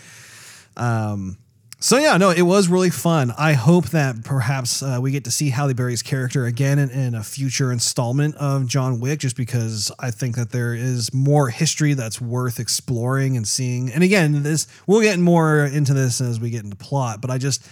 Um, 0.76 1.38
so 1.82 1.96
yeah, 1.96 2.18
no, 2.18 2.28
it 2.28 2.42
was 2.42 2.68
really 2.68 2.90
fun. 2.90 3.32
I 3.38 3.54
hope 3.54 3.86
that 3.86 4.22
perhaps 4.22 4.82
uh, 4.82 4.98
we 5.00 5.12
get 5.12 5.24
to 5.24 5.30
see 5.30 5.48
Halle 5.48 5.72
Berry's 5.72 6.02
character 6.02 6.44
again 6.44 6.78
in, 6.78 6.90
in 6.90 7.14
a 7.14 7.22
future 7.22 7.72
installment 7.72 8.36
of 8.36 8.66
John 8.66 9.00
Wick, 9.00 9.20
just 9.20 9.34
because 9.34 9.90
I 9.98 10.10
think 10.10 10.36
that 10.36 10.50
there 10.50 10.74
is 10.74 11.14
more 11.14 11.48
history 11.48 11.94
that's 11.94 12.20
worth 12.20 12.60
exploring 12.60 13.34
and 13.34 13.48
seeing. 13.48 13.90
And 13.90 14.04
again, 14.04 14.42
this 14.42 14.66
we'll 14.86 15.00
get 15.00 15.18
more 15.18 15.64
into 15.64 15.94
this 15.94 16.20
as 16.20 16.38
we 16.38 16.50
get 16.50 16.64
into 16.64 16.76
plot, 16.76 17.22
but 17.22 17.30
I 17.30 17.38
just 17.38 17.66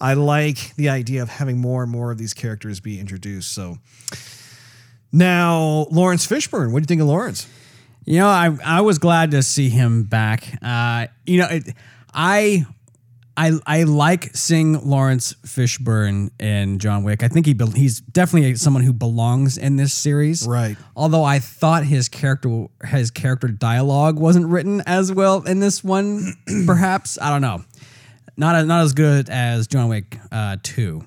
I 0.00 0.14
like 0.14 0.74
the 0.76 0.88
idea 0.88 1.22
of 1.22 1.28
having 1.28 1.58
more 1.58 1.82
and 1.82 1.92
more 1.92 2.10
of 2.10 2.16
these 2.16 2.32
characters 2.32 2.80
be 2.80 2.98
introduced. 2.98 3.52
So 3.52 3.76
now, 5.12 5.86
Laurence 5.90 6.26
Fishburne, 6.26 6.72
what 6.72 6.78
do 6.78 6.84
you 6.84 6.86
think 6.86 7.02
of 7.02 7.08
Laurence? 7.08 7.46
You 8.06 8.20
know, 8.20 8.28
I 8.28 8.56
I 8.64 8.80
was 8.80 8.98
glad 8.98 9.32
to 9.32 9.42
see 9.42 9.68
him 9.68 10.04
back. 10.04 10.44
Uh, 10.62 11.08
you 11.26 11.40
know, 11.40 11.48
it, 11.48 11.74
I 12.14 12.64
I 13.40 13.52
I 13.66 13.82
like 13.84 14.36
seeing 14.36 14.74
Laurence 14.86 15.32
Fishburne 15.46 16.30
and 16.38 16.78
John 16.78 17.04
Wick. 17.04 17.22
I 17.22 17.28
think 17.28 17.46
he 17.46 17.54
bel- 17.54 17.70
he's 17.70 18.02
definitely 18.02 18.54
someone 18.56 18.82
who 18.82 18.92
belongs 18.92 19.56
in 19.56 19.76
this 19.76 19.94
series. 19.94 20.46
Right. 20.46 20.76
Although 20.94 21.24
I 21.24 21.38
thought 21.38 21.84
his 21.84 22.10
character 22.10 22.66
his 22.84 23.10
character 23.10 23.48
dialogue 23.48 24.18
wasn't 24.18 24.48
written 24.48 24.82
as 24.84 25.10
well 25.10 25.42
in 25.44 25.58
this 25.58 25.82
one. 25.82 26.34
perhaps 26.66 27.18
I 27.18 27.30
don't 27.30 27.40
know. 27.40 27.64
Not 28.36 28.66
not 28.66 28.82
as 28.82 28.92
good 28.92 29.30
as 29.30 29.66
John 29.66 29.88
Wick 29.88 30.18
uh, 30.30 30.58
two. 30.62 31.06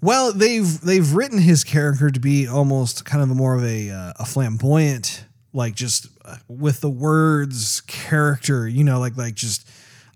Well, 0.00 0.32
they've 0.32 0.80
they've 0.80 1.12
written 1.12 1.38
his 1.38 1.62
character 1.62 2.10
to 2.10 2.20
be 2.20 2.48
almost 2.48 3.04
kind 3.04 3.22
of 3.22 3.30
a 3.30 3.34
more 3.34 3.54
of 3.54 3.64
a 3.64 3.90
uh, 3.90 4.12
a 4.18 4.24
flamboyant, 4.24 5.26
like 5.52 5.74
just 5.74 6.08
uh, 6.24 6.36
with 6.48 6.80
the 6.80 6.90
words 6.90 7.82
character, 7.82 8.66
you 8.66 8.82
know, 8.82 8.98
like 8.98 9.18
like 9.18 9.34
just 9.34 9.68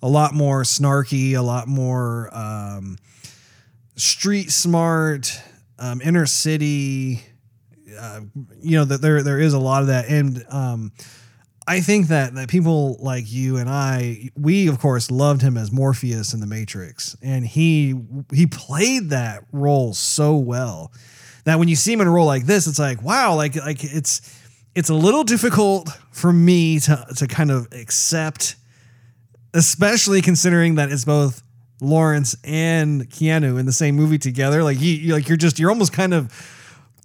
a 0.03 0.09
lot 0.09 0.35
more 0.35 0.63
snarky, 0.63 1.35
a 1.35 1.43
lot 1.43 1.69
more 1.69 2.31
um, 2.33 2.99
street 3.97 4.51
smart, 4.51 5.41
um, 5.79 6.01
inner 6.01 6.27
city. 6.27 7.23
Uh, 7.99 8.21
you 8.61 8.77
know 8.77 8.85
that 8.85 9.01
there 9.01 9.23
there 9.23 9.41
is 9.41 9.55
a 9.55 9.59
lot 9.59 9.83
of 9.83 9.89
that, 9.89 10.09
and 10.09 10.45
um, 10.51 10.93
I 11.67 11.81
think 11.81 12.09
that 12.09 12.35
that 12.35 12.49
people 12.49 12.97
like 13.01 13.31
you 13.31 13.57
and 13.57 13.69
I, 13.69 14.31
we 14.37 14.69
of 14.69 14.79
course 14.79 15.11
loved 15.11 15.43
him 15.43 15.57
as 15.57 15.73
Morpheus 15.73 16.33
in 16.33 16.41
the 16.41 16.47
Matrix, 16.47 17.17
and 17.23 17.47
he 17.47 17.95
he 18.33 18.47
played 18.47 19.11
that 19.11 19.45
role 19.53 19.95
so 19.95 20.37
well 20.37 20.93
that 21.45 21.59
when 21.59 21.69
you 21.69 21.77
see 21.77 21.93
him 21.93 22.01
in 22.01 22.07
a 22.07 22.11
role 22.11 22.27
like 22.27 22.45
this, 22.45 22.67
it's 22.67 22.79
like 22.79 23.03
wow, 23.03 23.35
like 23.35 23.57
like 23.57 23.83
it's 23.83 24.39
it's 24.75 24.91
a 24.91 24.95
little 24.95 25.25
difficult 25.25 25.91
for 26.11 26.33
me 26.33 26.79
to 26.81 27.07
to 27.17 27.27
kind 27.27 27.51
of 27.51 27.69
accept, 27.73 28.57
especially 29.55 30.23
considering 30.23 30.77
that 30.77 30.91
it's 30.91 31.05
both 31.05 31.43
Laurence 31.81 32.37
and 32.45 33.09
Keanu 33.09 33.59
in 33.59 33.67
the 33.67 33.73
same 33.73 33.95
movie 33.95 34.19
together. 34.19 34.63
Like 34.63 34.81
you, 34.81 35.13
like 35.13 35.29
you're 35.29 35.37
just 35.37 35.59
you're 35.59 35.71
almost 35.71 35.93
kind 35.93 36.13
of 36.15 36.33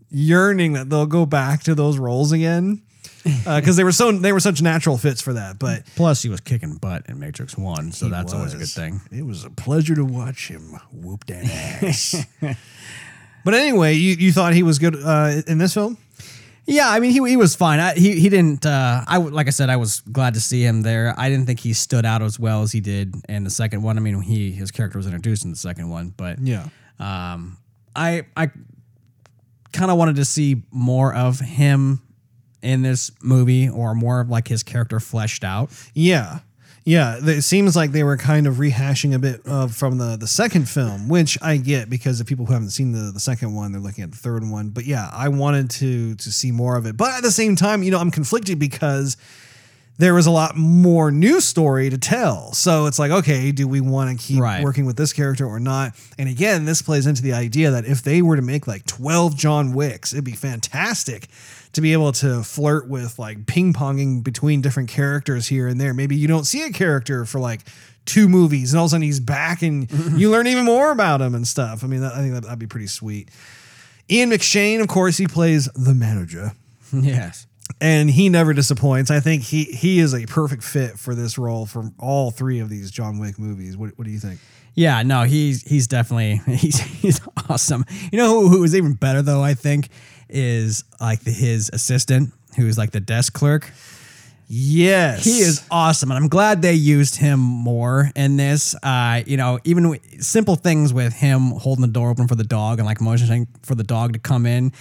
yearning 0.10 0.74
that 0.74 0.90
they'll 0.90 1.06
go 1.06 1.26
back 1.26 1.64
to 1.64 1.76
those 1.76 1.98
roles 1.98 2.32
again 2.32 2.82
because 3.46 3.76
they 3.78 3.84
were 3.84 3.92
so 3.92 4.12
they 4.12 4.32
were 4.32 4.40
such 4.40 4.62
natural 4.62 4.98
fits 4.98 5.22
for 5.22 5.34
that. 5.34 5.60
But 5.60 5.86
Plus, 5.96 6.22
he 6.22 6.30
was 6.30 6.40
kicking 6.40 6.76
butt 6.76 7.06
in 7.08 7.20
Matrix 7.20 7.58
one, 7.58 7.92
so 7.92 8.10
that's 8.10 8.34
always 8.34 8.54
a 8.54 8.58
good 8.58 8.68
thing. 8.70 9.02
It 9.12 9.26
was 9.26 9.46
a 9.46 9.50
pleasure 9.50 9.96
to 9.96 10.06
watch 10.06 10.48
him 10.50 10.80
whoop 10.92 11.26
that 11.28 11.46
ass. 11.84 12.26
but 13.46 13.54
anyway, 13.54 13.94
you, 13.94 14.16
you 14.16 14.32
thought 14.32 14.54
he 14.54 14.64
was 14.64 14.80
good 14.80 14.96
uh, 14.96 15.42
in 15.48 15.58
this 15.58 15.74
film? 15.74 15.98
Yeah, 16.66 16.90
I 16.90 17.00
mean 17.00 17.12
he 17.12 17.20
he 17.30 17.36
was 17.38 17.56
fine. 17.56 17.80
I, 17.80 17.94
he 17.94 18.20
he 18.20 18.30
didn't. 18.30 18.66
Uh, 18.66 19.04
I 19.06 19.18
like 19.18 19.48
I 19.48 19.50
said, 19.50 19.70
I 19.70 19.76
was 19.76 20.00
glad 20.02 20.34
to 20.36 20.40
see 20.40 20.62
him 20.64 20.82
there. 20.82 21.14
I 21.18 21.30
didn't 21.30 21.46
think 21.46 21.60
he 21.60 21.74
stood 21.74 22.06
out 22.06 22.22
as 22.22 22.40
well 22.40 22.62
as 22.62 22.72
he 22.72 22.80
did 22.80 23.16
in 23.28 23.44
the 23.44 23.50
second 23.50 23.82
one. 23.84 23.98
I 23.98 24.02
mean, 24.02 24.22
he 24.22 24.52
his 24.52 24.72
character 24.72 24.98
was 24.98 25.06
introduced 25.06 25.44
in 25.44 25.52
the 25.52 25.58
second 25.58 25.90
one, 25.90 26.14
but 26.16 26.40
Yeah. 26.40 26.68
um, 27.00 27.58
I 27.96 28.24
I 28.38 28.50
kind 29.74 29.92
of 29.92 29.98
wanted 29.98 30.16
to 30.18 30.26
see 30.26 30.64
more 30.72 31.14
of 31.14 31.40
him 31.40 32.02
in 32.62 32.82
this 32.82 33.12
movie, 33.22 33.68
or 33.68 33.94
more 33.94 34.22
of 34.22 34.30
like 34.30 34.48
his 34.48 34.64
character 34.64 35.00
fleshed 35.02 35.44
out. 35.44 35.70
Yeah. 35.94 36.40
Yeah, 36.86 37.18
it 37.22 37.44
seems 37.44 37.78
like 37.78 37.94
they 37.94 38.04
were 38.04 38.18
kind 38.18 38.46
of 38.46 38.56
rehashing 38.56 39.16
a 39.16 39.20
bit 39.20 39.46
of 39.46 39.74
from 39.74 39.98
the 40.00 40.18
the 40.18 40.28
second 40.28 40.68
film, 40.68 41.08
which 41.08 41.38
I 41.42 41.56
get 41.58 41.90
because 41.90 42.20
the 42.20 42.26
people 42.26 42.46
who 42.46 42.52
haven't 42.54 42.72
seen 42.72 42.92
the, 42.92 43.12
the 43.12 43.22
second 43.22 43.54
one, 43.56 43.72
they're 43.72 43.80
looking 43.80 44.04
at 44.04 44.12
the 44.12 44.18
third 44.18 44.44
one. 44.50 44.70
But 44.70 44.86
yeah, 44.86 45.10
I 45.14 45.30
wanted 45.30 45.70
to 45.72 46.16
to 46.16 46.32
see 46.32 46.52
more 46.52 46.76
of 46.76 46.86
it. 46.86 46.98
But 46.98 47.14
at 47.16 47.24
the 47.24 47.32
same 47.32 47.56
time, 47.56 47.84
you 47.84 47.92
know, 47.92 48.00
I'm 48.00 48.12
conflicted 48.12 48.60
because 48.60 49.16
there 50.00 50.14
was 50.16 50.26
a 50.26 50.32
lot 50.32 50.58
more 50.58 51.12
new 51.12 51.40
story 51.40 51.90
to 51.90 51.98
tell. 52.00 52.52
So 52.54 52.88
it's 52.88 52.98
like, 52.98 53.12
okay, 53.12 53.52
do 53.52 53.68
we 53.68 53.80
want 53.80 54.20
to 54.20 54.26
keep 54.28 54.42
Right. 54.42 54.64
working 54.64 54.86
with 54.88 54.98
this 54.98 55.14
character 55.14 55.46
or 55.46 55.60
not? 55.60 55.94
And 56.18 56.28
again, 56.28 56.66
this 56.66 56.82
plays 56.82 57.06
into 57.06 57.22
the 57.22 57.34
idea 57.34 57.70
that 57.72 57.86
if 57.86 58.02
they 58.02 58.24
were 58.24 58.36
to 58.36 58.42
make 58.42 58.66
like 58.68 58.86
12 58.88 59.38
John 59.38 59.72
Wicks, 59.72 60.12
it'd 60.12 60.26
be 60.26 60.32
fantastic 60.34 61.28
to 61.74 61.82
be 61.82 61.94
able 61.94 62.12
to 62.12 62.44
flirt 62.44 62.88
with 62.88 63.20
like 63.20 63.46
ping 63.46 63.74
ponging 63.74 64.24
between 64.24 64.62
different 64.62 64.90
characters 64.90 65.48
here 65.48 65.68
and 65.68 65.82
there. 65.82 65.94
Maybe 65.94 66.16
you 66.16 66.28
don't 66.28 66.46
see 66.46 66.64
a 66.64 66.72
character 66.72 67.26
for 67.26 67.40
like 67.40 67.62
two 68.06 68.30
movies 68.30 68.74
and 68.74 68.80
all 68.80 68.86
of 68.86 68.90
a 68.90 68.92
sudden 68.92 69.04
he's 69.04 69.20
back 69.20 69.62
and 69.62 69.90
you 70.20 70.30
learn 70.30 70.48
even 70.48 70.66
more 70.66 70.92
about 70.92 71.22
him 71.22 71.36
and 71.36 71.48
stuff. 71.48 71.84
I 71.84 71.88
mean, 71.88 72.02
that, 72.02 72.14
I 72.14 72.18
think 72.18 72.34
that, 72.34 72.44
that'd 72.44 72.60
be 72.60 72.68
pretty 72.68 72.88
sweet. 72.88 73.30
Ian 74.10 74.32
McShane, 74.32 74.82
of 74.82 74.88
course, 74.88 75.18
he 75.18 75.28
plays 75.28 75.70
the 75.76 75.94
manager 75.94 76.52
yes. 76.94 77.48
and 77.82 78.10
he 78.10 78.30
never 78.30 78.54
disappoints. 78.54 79.10
I 79.10 79.20
think 79.20 79.44
he 79.44 79.64
he 79.64 80.00
is 80.00 80.14
a 80.14 80.26
perfect 80.26 80.64
fit 80.64 81.00
for 81.00 81.16
this 81.16 81.38
role 81.38 81.66
for 81.66 81.92
all 81.98 82.30
three 82.30 82.60
of 82.60 82.70
these 82.70 82.92
John 82.92 83.18
Wick 83.18 83.40
movies. 83.40 83.78
What, 83.78 83.98
what 83.98 84.06
do 84.06 84.12
you 84.12 84.20
think? 84.20 84.40
Yeah, 84.76 85.04
no, 85.04 85.24
he's 85.24 85.64
he's 85.64 85.88
definitely 85.88 86.42
he's 86.58 86.80
he's 86.80 87.22
awesome. 87.50 87.86
You 88.12 88.18
know 88.18 88.42
who, 88.42 88.50
who 88.50 88.64
is 88.64 88.76
even 88.76 88.94
better 88.94 89.22
though? 89.22 89.42
I 89.42 89.54
think 89.54 89.90
is 90.34 90.84
like 91.00 91.22
the, 91.22 91.32
his 91.32 91.70
assistant, 91.72 92.34
who's 92.58 92.78
like 92.78 92.92
the 92.92 93.00
desk 93.00 93.32
clerk. 93.34 93.72
Yes, 94.48 95.24
He 95.24 95.40
is 95.40 95.66
awesome, 95.72 96.12
and 96.12 96.18
I'm 96.22 96.28
glad 96.30 96.62
they 96.62 96.74
used 96.74 97.16
him 97.16 97.40
more 97.40 98.12
in 98.16 98.36
this. 98.38 98.76
Uh, 98.84 99.22
you 99.26 99.38
know, 99.38 99.58
even 99.64 99.98
simple 100.20 100.56
things 100.56 100.94
with 100.94 101.14
him 101.14 101.52
holding 101.52 101.82
the 101.82 101.88
door 101.92 102.10
open 102.10 102.28
for 102.28 102.36
the 102.36 102.44
dog 102.44 102.78
and 102.80 102.86
like 102.86 103.00
motioning 103.02 103.48
for 103.64 103.74
the 103.74 103.84
dog 103.86 104.14
to 104.14 104.20
come 104.20 104.46
in. 104.46 104.74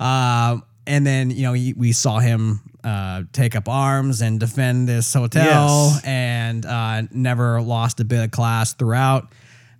Uh, 0.00 0.58
and 0.86 1.06
then 1.06 1.30
you 1.30 1.42
know 1.42 1.52
he, 1.52 1.74
we 1.74 1.92
saw 1.92 2.18
him 2.18 2.60
uh, 2.82 3.22
take 3.32 3.54
up 3.54 3.68
arms 3.68 4.20
and 4.22 4.40
defend 4.40 4.88
this 4.88 5.12
hotel, 5.12 5.90
Yes. 5.92 6.04
and 6.04 6.64
uh, 6.66 7.02
never 7.12 7.60
lost 7.60 8.00
a 8.00 8.04
bit 8.04 8.24
of 8.24 8.30
class 8.30 8.72
throughout. 8.72 9.28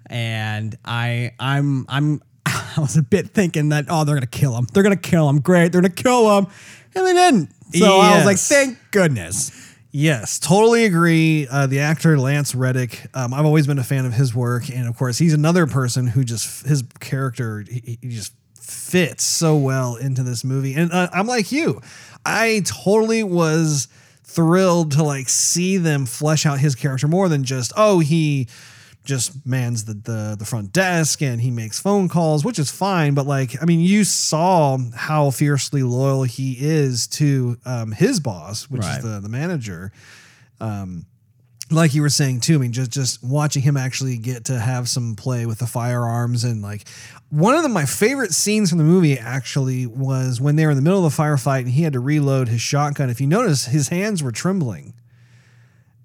And 0.06 0.76
I, 0.84 1.32
I'm, 1.40 1.86
I'm, 1.88 2.20
I 2.76 2.80
was 2.80 2.96
a 2.96 3.02
bit 3.02 3.30
thinking 3.30 3.70
that 3.70 3.86
oh 3.88 4.04
they're 4.04 4.16
gonna 4.16 4.26
kill 4.26 4.56
him, 4.56 4.66
they're 4.72 4.82
gonna 4.82 4.96
kill 4.96 5.28
him, 5.28 5.40
great, 5.40 5.72
they're 5.72 5.80
gonna 5.80 5.94
kill 5.94 6.38
him, 6.38 6.46
and 6.94 7.06
they 7.06 7.12
didn't. 7.12 7.50
So 7.72 7.98
I 7.98 8.16
was 8.16 8.26
like, 8.26 8.38
thank 8.38 8.78
goodness. 8.90 9.68
Yes, 9.92 10.38
totally 10.38 10.84
agree. 10.84 11.48
Uh, 11.50 11.66
the 11.66 11.80
actor 11.80 12.16
Lance 12.18 12.54
Reddick, 12.54 13.06
um, 13.12 13.34
I've 13.34 13.44
always 13.44 13.66
been 13.66 13.78
a 13.78 13.84
fan 13.84 14.06
of 14.06 14.12
his 14.12 14.34
work, 14.34 14.68
and 14.70 14.86
of 14.86 14.96
course, 14.96 15.18
he's 15.18 15.34
another 15.34 15.66
person 15.66 16.06
who 16.06 16.22
just 16.22 16.66
his 16.66 16.84
character 17.00 17.64
he, 17.68 17.98
he 18.00 18.08
just 18.08 18.32
fits 18.54 19.24
so 19.24 19.56
well 19.56 19.96
into 19.96 20.22
this 20.22 20.44
movie. 20.44 20.74
And 20.74 20.92
uh, 20.92 21.08
I'm 21.12 21.26
like 21.26 21.50
you, 21.50 21.80
I 22.24 22.62
totally 22.64 23.24
was 23.24 23.88
thrilled 24.22 24.92
to 24.92 25.02
like 25.02 25.28
see 25.28 25.76
them 25.76 26.06
flesh 26.06 26.46
out 26.46 26.60
his 26.60 26.76
character 26.76 27.08
more 27.08 27.28
than 27.28 27.42
just 27.42 27.72
oh 27.76 27.98
he 27.98 28.46
just 29.10 29.44
mans 29.46 29.84
the, 29.84 29.92
the 29.92 30.36
the 30.38 30.46
front 30.46 30.72
desk 30.72 31.20
and 31.20 31.40
he 31.42 31.50
makes 31.50 31.78
phone 31.78 32.08
calls, 32.08 32.42
which 32.46 32.58
is 32.58 32.70
fine. 32.70 33.12
But 33.12 33.26
like, 33.26 33.60
I 33.62 33.66
mean, 33.66 33.80
you 33.80 34.04
saw 34.04 34.78
how 34.96 35.30
fiercely 35.30 35.82
loyal 35.82 36.22
he 36.22 36.56
is 36.58 37.06
to 37.18 37.58
um, 37.66 37.92
his 37.92 38.20
boss, 38.20 38.64
which 38.70 38.80
Right. 38.82 38.96
is 38.98 39.04
the 39.04 39.20
the 39.20 39.28
manager. 39.28 39.92
Um, 40.60 41.04
like 41.72 41.94
you 41.94 42.02
were 42.02 42.08
saying 42.08 42.40
too, 42.40 42.56
I 42.56 42.58
mean, 42.58 42.72
just 42.72 42.90
just 42.90 43.22
watching 43.22 43.62
him 43.62 43.76
actually 43.76 44.16
get 44.18 44.46
to 44.46 44.58
have 44.58 44.88
some 44.88 45.14
play 45.14 45.46
with 45.46 45.58
the 45.60 45.66
firearms 45.68 46.42
and 46.42 46.62
like 46.62 46.88
one 47.28 47.54
of 47.54 47.62
the, 47.62 47.68
my 47.68 47.84
favorite 47.86 48.32
scenes 48.32 48.70
from 48.70 48.78
the 48.78 48.84
movie 48.84 49.16
actually 49.16 49.86
was 49.86 50.40
when 50.40 50.56
they 50.56 50.64
were 50.64 50.72
in 50.72 50.76
the 50.76 50.82
middle 50.82 51.06
of 51.06 51.14
the 51.14 51.22
firefight 51.22 51.60
and 51.60 51.68
he 51.68 51.82
had 51.82 51.92
to 51.92 52.00
reload 52.00 52.48
his 52.48 52.60
shotgun. 52.60 53.08
If 53.08 53.20
you 53.20 53.28
notice, 53.28 53.66
his 53.66 53.88
hands 53.88 54.20
were 54.20 54.32
trembling. 54.32 54.94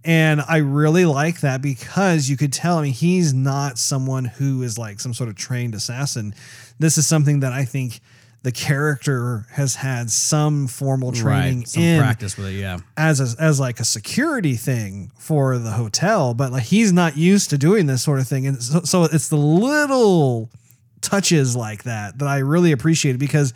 And 0.05 0.41
I 0.47 0.57
really 0.57 1.05
like 1.05 1.41
that 1.41 1.63
because 1.63 2.29
you 2.29 2.37
could 2.37 2.53
tell, 2.53 2.77
I 2.77 2.83
mean, 2.83 2.93
he's 2.93 3.33
not 3.33 3.79
someone 3.79 4.25
who 4.25 4.61
is 4.61 4.77
like 4.77 4.99
some 4.99 5.15
sort 5.15 5.29
of 5.29 5.35
trained 5.35 5.73
assassin. 5.73 6.35
This 6.77 6.99
is 6.99 7.07
something 7.07 7.39
that 7.39 7.51
I 7.51 7.65
think 7.65 8.01
the 8.43 8.51
character 8.51 9.47
has 9.53 9.73
had 9.73 10.11
some 10.11 10.67
formal 10.67 11.11
training 11.11 11.57
right. 11.57 11.67
Some 11.67 11.81
in 11.81 11.99
practice 11.99 12.37
with 12.37 12.45
it, 12.45 12.59
yeah. 12.59 12.77
as 12.95 13.19
a, 13.19 13.41
as 13.41 13.59
like 13.59 13.79
a 13.79 13.83
security 13.83 14.53
thing 14.53 15.11
for 15.17 15.57
the 15.57 15.71
hotel, 15.71 16.35
but 16.35 16.51
like 16.51 16.61
he's 16.61 16.93
not 16.93 17.17
used 17.17 17.49
to 17.49 17.57
doing 17.57 17.87
this 17.87 18.03
sort 18.03 18.19
of 18.19 18.27
thing, 18.27 18.45
and 18.45 18.61
so, 18.61 18.81
so 18.81 19.05
it's 19.05 19.29
the 19.29 19.35
little 19.35 20.51
touches 21.01 21.55
like 21.55 21.85
that 21.85 22.19
that 22.19 22.27
I 22.27 22.37
really 22.37 22.71
appreciate 22.71 23.17
because 23.17 23.51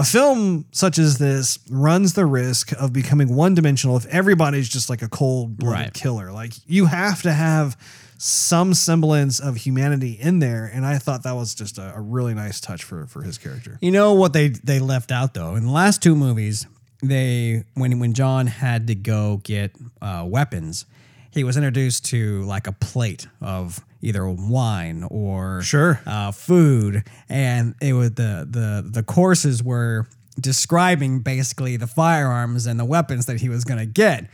a 0.00 0.04
film 0.04 0.64
such 0.72 0.98
as 0.98 1.18
this 1.18 1.58
runs 1.70 2.14
the 2.14 2.24
risk 2.26 2.72
of 2.72 2.92
becoming 2.92 3.34
one 3.36 3.54
dimensional 3.54 3.96
if 3.96 4.06
everybody's 4.06 4.68
just 4.68 4.88
like 4.90 5.02
a 5.02 5.08
cold 5.08 5.56
blooded 5.58 5.78
Right. 5.86 5.94
killer. 5.94 6.32
Like 6.32 6.54
you 6.66 6.86
have 6.86 7.22
to 7.22 7.32
have 7.32 7.76
some 8.22 8.74
semblance 8.74 9.40
of 9.40 9.56
humanity 9.56 10.12
in 10.20 10.40
there, 10.40 10.70
and 10.74 10.84
I 10.84 10.98
thought 10.98 11.22
that 11.22 11.32
was 11.36 11.54
just 11.54 11.78
a, 11.78 11.94
a 11.96 12.00
really 12.00 12.34
nice 12.34 12.60
touch 12.60 12.84
for 12.84 13.06
for 13.06 13.22
his 13.22 13.38
character. 13.38 13.78
You 13.80 13.90
know 13.90 14.12
what 14.14 14.32
they 14.32 14.48
they 14.48 14.78
left 14.78 15.10
out 15.12 15.34
though 15.34 15.54
in 15.54 15.64
the 15.64 15.72
last 15.72 16.02
two 16.02 16.14
movies, 16.14 16.66
they 17.02 17.64
when 17.74 17.98
when 17.98 18.12
John 18.12 18.46
had 18.46 18.86
to 18.88 18.94
go 18.94 19.40
get 19.42 19.72
uh, 20.02 20.24
weapons, 20.26 20.84
he 21.32 21.44
was 21.44 21.56
introduced 21.56 22.04
to 22.06 22.42
like 22.42 22.66
a 22.66 22.72
plate 22.72 23.26
of 23.40 23.80
either 24.02 24.28
wine 24.28 25.04
or 25.10 25.62
Sure. 25.62 26.00
uh, 26.06 26.32
food, 26.32 27.04
and 27.28 27.74
it 27.80 27.92
was 27.92 28.12
the 28.12 28.46
the 28.50 28.84
the 28.90 29.02
courses 29.02 29.62
were 29.62 30.06
describing 30.40 31.20
basically 31.20 31.76
the 31.76 31.86
firearms 31.86 32.66
and 32.66 32.80
the 32.80 32.84
weapons 32.84 33.26
that 33.26 33.40
he 33.40 33.48
was 33.48 33.64
going 33.64 33.78
to 33.78 33.86
get. 33.86 34.26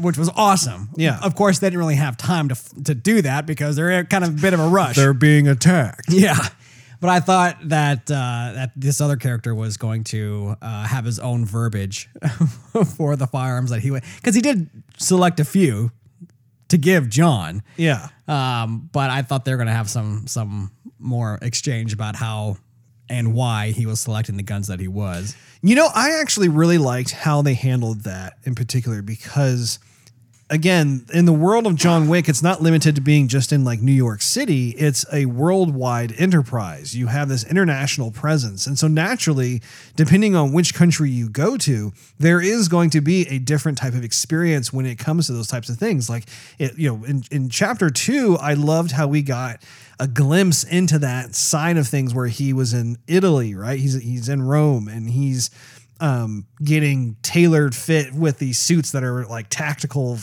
Which 0.00 0.16
was 0.16 0.30
awesome. 0.36 0.90
Yeah. 0.96 1.18
Of 1.24 1.34
course, 1.34 1.58
they 1.58 1.66
didn't 1.66 1.80
really 1.80 1.96
have 1.96 2.16
time 2.16 2.48
to 2.50 2.56
to 2.84 2.94
do 2.94 3.20
that 3.22 3.46
because 3.46 3.74
they're 3.74 4.04
kind 4.04 4.22
of 4.22 4.30
a 4.30 4.40
bit 4.40 4.54
of 4.54 4.60
a 4.60 4.68
rush. 4.68 4.94
They're 4.94 5.12
being 5.12 5.48
attacked. 5.48 6.06
Yeah. 6.12 6.38
But 7.00 7.10
I 7.10 7.20
thought 7.20 7.56
that 7.68 8.10
uh, 8.10 8.52
that 8.54 8.72
this 8.76 9.00
other 9.00 9.16
character 9.16 9.54
was 9.54 9.76
going 9.76 10.02
to 10.04 10.56
uh, 10.62 10.84
have 10.84 11.04
his 11.04 11.18
own 11.20 11.44
verbiage 11.44 12.08
for 12.96 13.14
the 13.14 13.26
firearms 13.28 13.70
that 13.70 13.80
he 13.80 13.90
would, 13.92 14.02
because 14.16 14.34
he 14.34 14.40
did 14.40 14.68
select 14.96 15.38
a 15.38 15.44
few 15.44 15.92
to 16.68 16.78
give 16.78 17.08
John. 17.08 17.62
Yeah. 17.76 18.08
Um, 18.26 18.88
but 18.92 19.10
I 19.10 19.22
thought 19.22 19.44
they 19.44 19.52
were 19.52 19.56
going 19.56 19.68
to 19.68 19.72
have 19.72 19.90
some 19.90 20.26
some 20.26 20.72
more 20.98 21.38
exchange 21.42 21.92
about 21.92 22.16
how 22.16 22.56
and 23.08 23.32
why 23.34 23.70
he 23.70 23.86
was 23.86 24.00
selecting 24.00 24.36
the 24.36 24.42
guns 24.42 24.66
that 24.66 24.80
he 24.80 24.88
was. 24.88 25.34
You 25.62 25.74
know, 25.74 25.88
I 25.94 26.20
actually 26.20 26.48
really 26.48 26.78
liked 26.78 27.10
how 27.10 27.42
they 27.42 27.54
handled 27.54 28.04
that 28.04 28.34
in 28.44 28.54
particular 28.54 29.02
because, 29.02 29.78
again, 30.50 31.04
in 31.12 31.24
the 31.24 31.32
world 31.32 31.66
of 31.66 31.74
John 31.74 32.08
Wick, 32.08 32.28
it's 32.28 32.42
not 32.42 32.62
limited 32.62 32.94
to 32.94 33.00
being 33.00 33.28
just 33.28 33.52
in 33.52 33.64
like 33.64 33.80
New 33.80 33.92
York 33.92 34.22
City, 34.22 34.70
it's 34.70 35.04
a 35.12 35.26
worldwide 35.26 36.12
enterprise. 36.18 36.96
You 36.96 37.08
have 37.08 37.28
this 37.28 37.44
international 37.44 38.10
presence. 38.10 38.66
And 38.66 38.78
so, 38.78 38.88
naturally, 38.88 39.60
depending 39.96 40.34
on 40.34 40.52
which 40.52 40.74
country 40.74 41.10
you 41.10 41.28
go 41.28 41.56
to, 41.58 41.92
there 42.18 42.40
is 42.40 42.68
going 42.68 42.90
to 42.90 43.00
be 43.00 43.28
a 43.28 43.38
different 43.38 43.78
type 43.78 43.94
of 43.94 44.04
experience 44.04 44.72
when 44.72 44.86
it 44.86 44.98
comes 44.98 45.26
to 45.26 45.32
those 45.32 45.48
types 45.48 45.68
of 45.68 45.76
things. 45.78 46.08
Like, 46.08 46.24
it, 46.58 46.78
you 46.78 46.88
know, 46.88 47.04
in, 47.04 47.24
in 47.30 47.50
chapter 47.50 47.90
two, 47.90 48.36
I 48.40 48.54
loved 48.54 48.92
how 48.92 49.06
we 49.06 49.22
got 49.22 49.62
a 50.00 50.08
glimpse 50.08 50.64
into 50.64 50.98
that 51.00 51.34
side 51.34 51.76
of 51.76 51.88
things 51.88 52.14
where 52.14 52.28
he 52.28 52.52
was 52.52 52.72
in 52.72 52.98
Italy, 53.06 53.54
right? 53.54 53.78
He's 53.78 54.00
he's 54.00 54.28
in 54.28 54.42
Rome 54.42 54.88
and 54.88 55.10
he's 55.10 55.50
um, 56.00 56.46
getting 56.62 57.16
tailored 57.22 57.74
fit 57.74 58.12
with 58.14 58.38
these 58.38 58.58
suits 58.58 58.92
that 58.92 59.02
are 59.02 59.26
like 59.26 59.48
tactical 59.50 60.18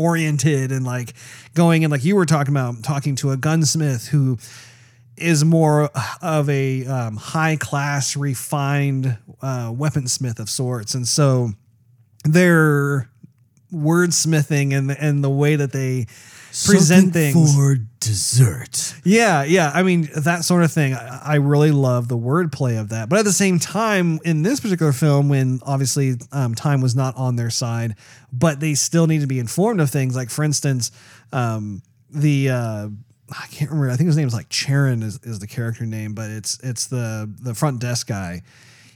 oriented 0.00 0.72
and 0.72 0.86
like 0.86 1.12
going 1.54 1.84
and 1.84 1.90
like 1.90 2.04
you 2.04 2.16
were 2.16 2.26
talking 2.26 2.54
about 2.54 2.82
talking 2.82 3.14
to 3.16 3.30
a 3.30 3.36
gunsmith 3.36 4.08
who 4.08 4.38
is 5.16 5.44
more 5.44 5.90
of 6.22 6.48
a 6.48 6.86
um, 6.86 7.16
high 7.16 7.56
class 7.56 8.16
refined 8.16 9.18
uh, 9.42 9.70
weaponsmith 9.70 10.38
of 10.38 10.48
sorts. 10.48 10.94
And 10.94 11.06
so 11.06 11.50
their 12.24 13.10
wordsmithing 13.72 14.76
and 14.76 14.90
and 14.90 15.22
the 15.22 15.30
way 15.30 15.56
that 15.56 15.72
they 15.72 16.06
present 16.66 17.12
things 17.12 17.54
for 17.54 17.76
dessert. 18.00 18.94
yeah, 19.04 19.44
yeah. 19.44 19.70
I 19.72 19.82
mean, 19.82 20.08
that 20.16 20.44
sort 20.44 20.64
of 20.64 20.72
thing. 20.72 20.94
I, 20.94 21.20
I 21.24 21.34
really 21.36 21.70
love 21.70 22.08
the 22.08 22.16
wordplay 22.16 22.80
of 22.80 22.88
that. 22.90 23.08
But 23.08 23.18
at 23.18 23.24
the 23.24 23.32
same 23.32 23.58
time, 23.58 24.18
in 24.24 24.42
this 24.42 24.60
particular 24.60 24.92
film, 24.92 25.28
when 25.28 25.60
obviously 25.64 26.14
um, 26.32 26.54
time 26.54 26.80
was 26.80 26.96
not 26.96 27.16
on 27.16 27.36
their 27.36 27.50
side, 27.50 27.94
but 28.32 28.60
they 28.60 28.74
still 28.74 29.06
need 29.06 29.20
to 29.20 29.26
be 29.26 29.38
informed 29.38 29.80
of 29.80 29.90
things. 29.90 30.16
Like, 30.16 30.30
for 30.30 30.44
instance, 30.44 30.90
um, 31.32 31.82
the 32.10 32.50
uh, 32.50 32.88
I 33.30 33.46
can't 33.50 33.70
remember. 33.70 33.90
I 33.90 33.96
think 33.96 34.08
his 34.08 34.16
name 34.16 34.26
is 34.26 34.34
like 34.34 34.48
Charon 34.48 35.02
is, 35.02 35.20
is 35.22 35.38
the 35.38 35.46
character 35.46 35.86
name, 35.86 36.14
but 36.14 36.30
it's 36.30 36.58
it's 36.62 36.86
the 36.86 37.32
the 37.40 37.54
front 37.54 37.80
desk 37.80 38.08
guy. 38.08 38.42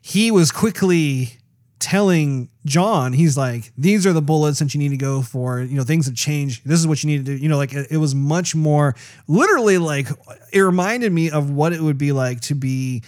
He 0.02 0.30
was 0.30 0.50
quickly 0.50 1.38
telling 1.84 2.48
John, 2.64 3.12
he's 3.12 3.36
like, 3.36 3.70
these 3.76 4.06
are 4.06 4.14
the 4.14 4.22
bullets 4.22 4.58
that 4.60 4.72
you 4.72 4.80
need 4.80 4.88
to 4.88 4.96
go 4.96 5.20
for. 5.20 5.60
You 5.60 5.76
know, 5.76 5.84
things 5.84 6.06
have 6.06 6.14
changed. 6.14 6.66
This 6.66 6.80
is 6.80 6.86
what 6.86 7.04
you 7.04 7.10
need 7.10 7.26
to 7.26 7.36
do. 7.36 7.36
You 7.36 7.50
know, 7.50 7.58
like 7.58 7.74
it, 7.74 7.88
it 7.90 7.98
was 7.98 8.14
much 8.14 8.54
more 8.54 8.96
literally 9.28 9.76
like 9.76 10.08
it 10.50 10.60
reminded 10.60 11.12
me 11.12 11.30
of 11.30 11.50
what 11.50 11.74
it 11.74 11.82
would 11.82 11.98
be 11.98 12.10
like 12.12 12.40
to 12.42 12.54
be 12.54 13.02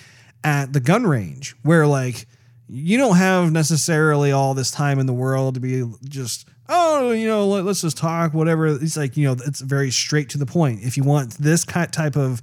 at 0.44 0.74
the 0.74 0.80
gun 0.80 1.06
range 1.06 1.56
where 1.62 1.86
like 1.86 2.26
you 2.68 2.98
don't 2.98 3.16
have 3.16 3.50
necessarily 3.50 4.30
all 4.30 4.52
this 4.52 4.70
time 4.70 4.98
in 4.98 5.06
the 5.06 5.14
world 5.14 5.54
to 5.54 5.60
be 5.60 5.82
just 6.04 6.46
oh 6.68 7.12
you 7.12 7.26
know 7.26 7.46
let, 7.48 7.66
us 7.66 7.80
just 7.80 7.96
talk 7.96 8.34
whatever 8.34 8.66
it's 8.66 8.96
like 8.96 9.16
you 9.16 9.26
know 9.26 9.36
it's 9.46 9.60
very 9.60 9.90
straight 9.90 10.28
to 10.28 10.38
the 10.38 10.46
point 10.46 10.80
if 10.82 10.96
you 10.96 11.02
want 11.02 11.32
this 11.38 11.64
type 11.64 12.16
of 12.16 12.42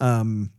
um 0.00 0.50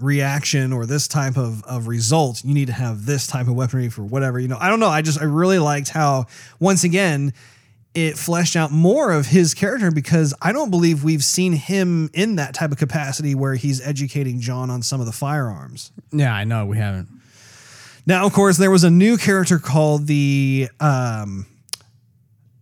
reaction 0.00 0.72
or 0.72 0.86
this 0.86 1.08
type 1.08 1.36
of, 1.36 1.62
of 1.64 1.86
result, 1.86 2.44
you 2.44 2.54
need 2.54 2.66
to 2.66 2.72
have 2.72 3.06
this 3.06 3.26
type 3.26 3.48
of 3.48 3.54
weaponry 3.54 3.88
for 3.88 4.02
whatever. 4.02 4.38
You 4.38 4.48
know, 4.48 4.58
I 4.60 4.68
don't 4.68 4.80
know. 4.80 4.88
I 4.88 5.02
just 5.02 5.20
I 5.20 5.24
really 5.24 5.58
liked 5.58 5.88
how 5.90 6.26
once 6.58 6.84
again 6.84 7.32
it 7.94 8.16
fleshed 8.16 8.54
out 8.54 8.70
more 8.70 9.10
of 9.10 9.26
his 9.26 9.52
character 9.52 9.90
because 9.90 10.32
I 10.40 10.52
don't 10.52 10.70
believe 10.70 11.02
we've 11.02 11.24
seen 11.24 11.52
him 11.52 12.08
in 12.14 12.36
that 12.36 12.54
type 12.54 12.70
of 12.70 12.78
capacity 12.78 13.34
where 13.34 13.54
he's 13.54 13.84
educating 13.84 14.40
John 14.40 14.70
on 14.70 14.82
some 14.82 15.00
of 15.00 15.06
the 15.06 15.12
firearms. 15.12 15.90
Yeah, 16.12 16.32
I 16.32 16.44
know 16.44 16.66
we 16.66 16.76
haven't. 16.76 17.08
Now, 18.06 18.26
of 18.26 18.32
course, 18.32 18.56
there 18.56 18.70
was 18.70 18.84
a 18.84 18.90
new 18.90 19.16
character 19.16 19.58
called 19.58 20.06
the 20.06 20.68
um 20.78 21.46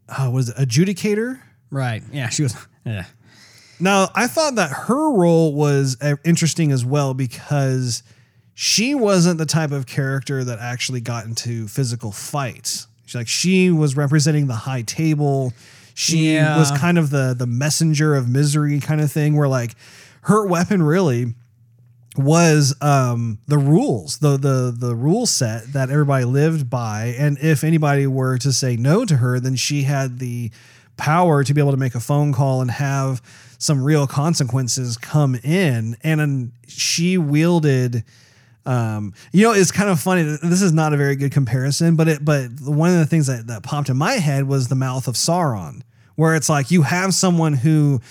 uh, 0.09 0.31
was 0.33 0.49
it 0.49 0.57
adjudicator? 0.57 1.41
Right. 1.71 2.03
Yeah, 2.13 2.29
she 2.29 2.43
was. 2.43 2.57
Yeah. 2.87 3.05
Now, 3.81 4.09
I 4.15 4.27
thought 4.27 4.57
that 4.57 4.71
her 4.71 5.13
role 5.13 5.55
was 5.55 5.97
uh, 6.01 6.17
interesting 6.25 6.73
as 6.73 6.85
well 6.85 7.15
because 7.15 8.03
she 8.55 8.95
wasn't 8.95 9.39
the 9.39 9.47
type 9.47 9.71
of 9.71 9.87
character 9.87 10.43
that 10.45 10.59
actually 10.59 11.01
got 11.01 11.27
into 11.27 11.69
physical 11.69 12.11
fights. 12.11 12.89
She's 13.07 13.15
like 13.15 13.29
she 13.29 13.71
was 13.71 13.97
representing 13.97 14.49
the 14.49 14.55
high 14.55 14.83
table. 14.83 15.53
She 15.95 16.35
Yeah. 16.35 16.59
was 16.59 16.71
kind 16.73 16.99
of 16.99 17.11
the 17.11 17.35
the 17.39 17.47
messenger 17.47 18.15
of 18.15 18.29
misery 18.29 18.81
kind 18.81 19.01
of 19.01 19.11
thing 19.13 19.37
where 19.37 19.49
like 19.49 19.75
her 20.23 20.45
weapon 20.47 20.83
really 20.83 21.35
was 22.17 22.75
um 22.83 23.39
the 23.47 23.57
rules 23.59 24.19
the 24.19 24.37
the 24.37 24.75
the 24.77 24.95
rule 24.95 25.25
set 25.25 25.73
that 25.73 25.89
everybody 25.89 26.25
lived 26.25 26.69
by 26.69 27.15
and 27.17 27.39
if 27.39 27.63
anybody 27.63 28.07
were 28.09 28.37
to 28.39 28.53
say 28.53 28.75
no 28.77 29.05
to 29.05 29.17
her 29.19 29.39
then 29.39 29.55
she 29.55 29.85
had 29.85 30.19
the 30.19 30.51
power 30.97 31.45
to 31.45 31.55
be 31.55 31.61
able 31.61 31.71
to 31.71 31.77
make 31.77 31.95
a 31.95 32.01
phone 32.01 32.33
call 32.33 32.61
and 32.61 32.73
have 32.73 33.23
some 33.59 33.83
real 33.83 34.07
consequences 34.07 34.97
come 34.97 35.35
in 35.37 35.97
and 36.03 36.21
then 36.21 36.53
she 36.67 37.19
wielded 37.19 38.05
um, 38.69 39.15
you 39.33 39.45
know, 39.45 39.53
it's 39.53 39.71
kind 39.71 39.89
of 39.89 39.99
funny. 39.99 40.25
This 40.43 40.61
is 40.61 40.75
not 40.75 40.93
a 40.93 40.99
very 40.99 41.17
good 41.17 41.33
comparison, 41.33 41.97
but 41.97 42.07
it, 42.07 42.23
but 42.23 42.51
one 42.61 42.91
of 42.91 42.99
the 42.99 43.07
things 43.07 43.27
that, 43.27 43.47
that 43.47 43.63
popped 43.63 43.89
in 43.89 43.97
my 43.97 44.15
head 44.15 44.47
was 44.47 44.69
the 44.69 44.75
mouth 44.75 45.09
of 45.09 45.15
Sauron, 45.15 45.81
where 46.17 46.35
it's 46.35 46.51
like 46.51 46.71
you 46.71 46.83
have 46.83 47.15
someone 47.15 47.55
who, 47.55 48.03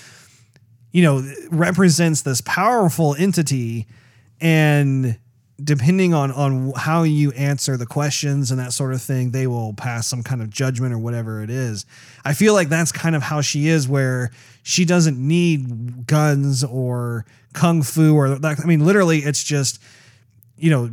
you 0.90 1.02
know, 1.02 1.22
represents 1.52 2.22
this 2.22 2.40
powerful 2.40 3.14
entity, 3.14 3.86
and 4.40 5.16
depending 5.62 6.14
on 6.14 6.30
on 6.32 6.72
how 6.76 7.02
you 7.02 7.32
answer 7.32 7.76
the 7.76 7.86
questions 7.86 8.50
and 8.50 8.60
that 8.60 8.72
sort 8.72 8.94
of 8.94 9.02
thing, 9.02 9.32
they 9.32 9.46
will 9.46 9.74
pass 9.74 10.06
some 10.06 10.22
kind 10.22 10.40
of 10.40 10.50
judgment 10.50 10.94
or 10.94 10.98
whatever 10.98 11.42
it 11.42 11.50
is. 11.50 11.84
I 12.24 12.34
feel 12.34 12.54
like 12.54 12.68
that's 12.68 12.92
kind 12.92 13.16
of 13.16 13.22
how 13.22 13.40
she 13.40 13.68
is, 13.68 13.88
where 13.88 14.30
she 14.62 14.84
doesn't 14.84 15.18
need 15.18 16.06
guns 16.06 16.62
or 16.62 17.24
kung 17.52 17.82
fu 17.82 18.14
or. 18.14 18.38
I 18.44 18.64
mean, 18.64 18.84
literally, 18.84 19.18
it's 19.18 19.42
just 19.42 19.80
you 20.58 20.70
know, 20.70 20.90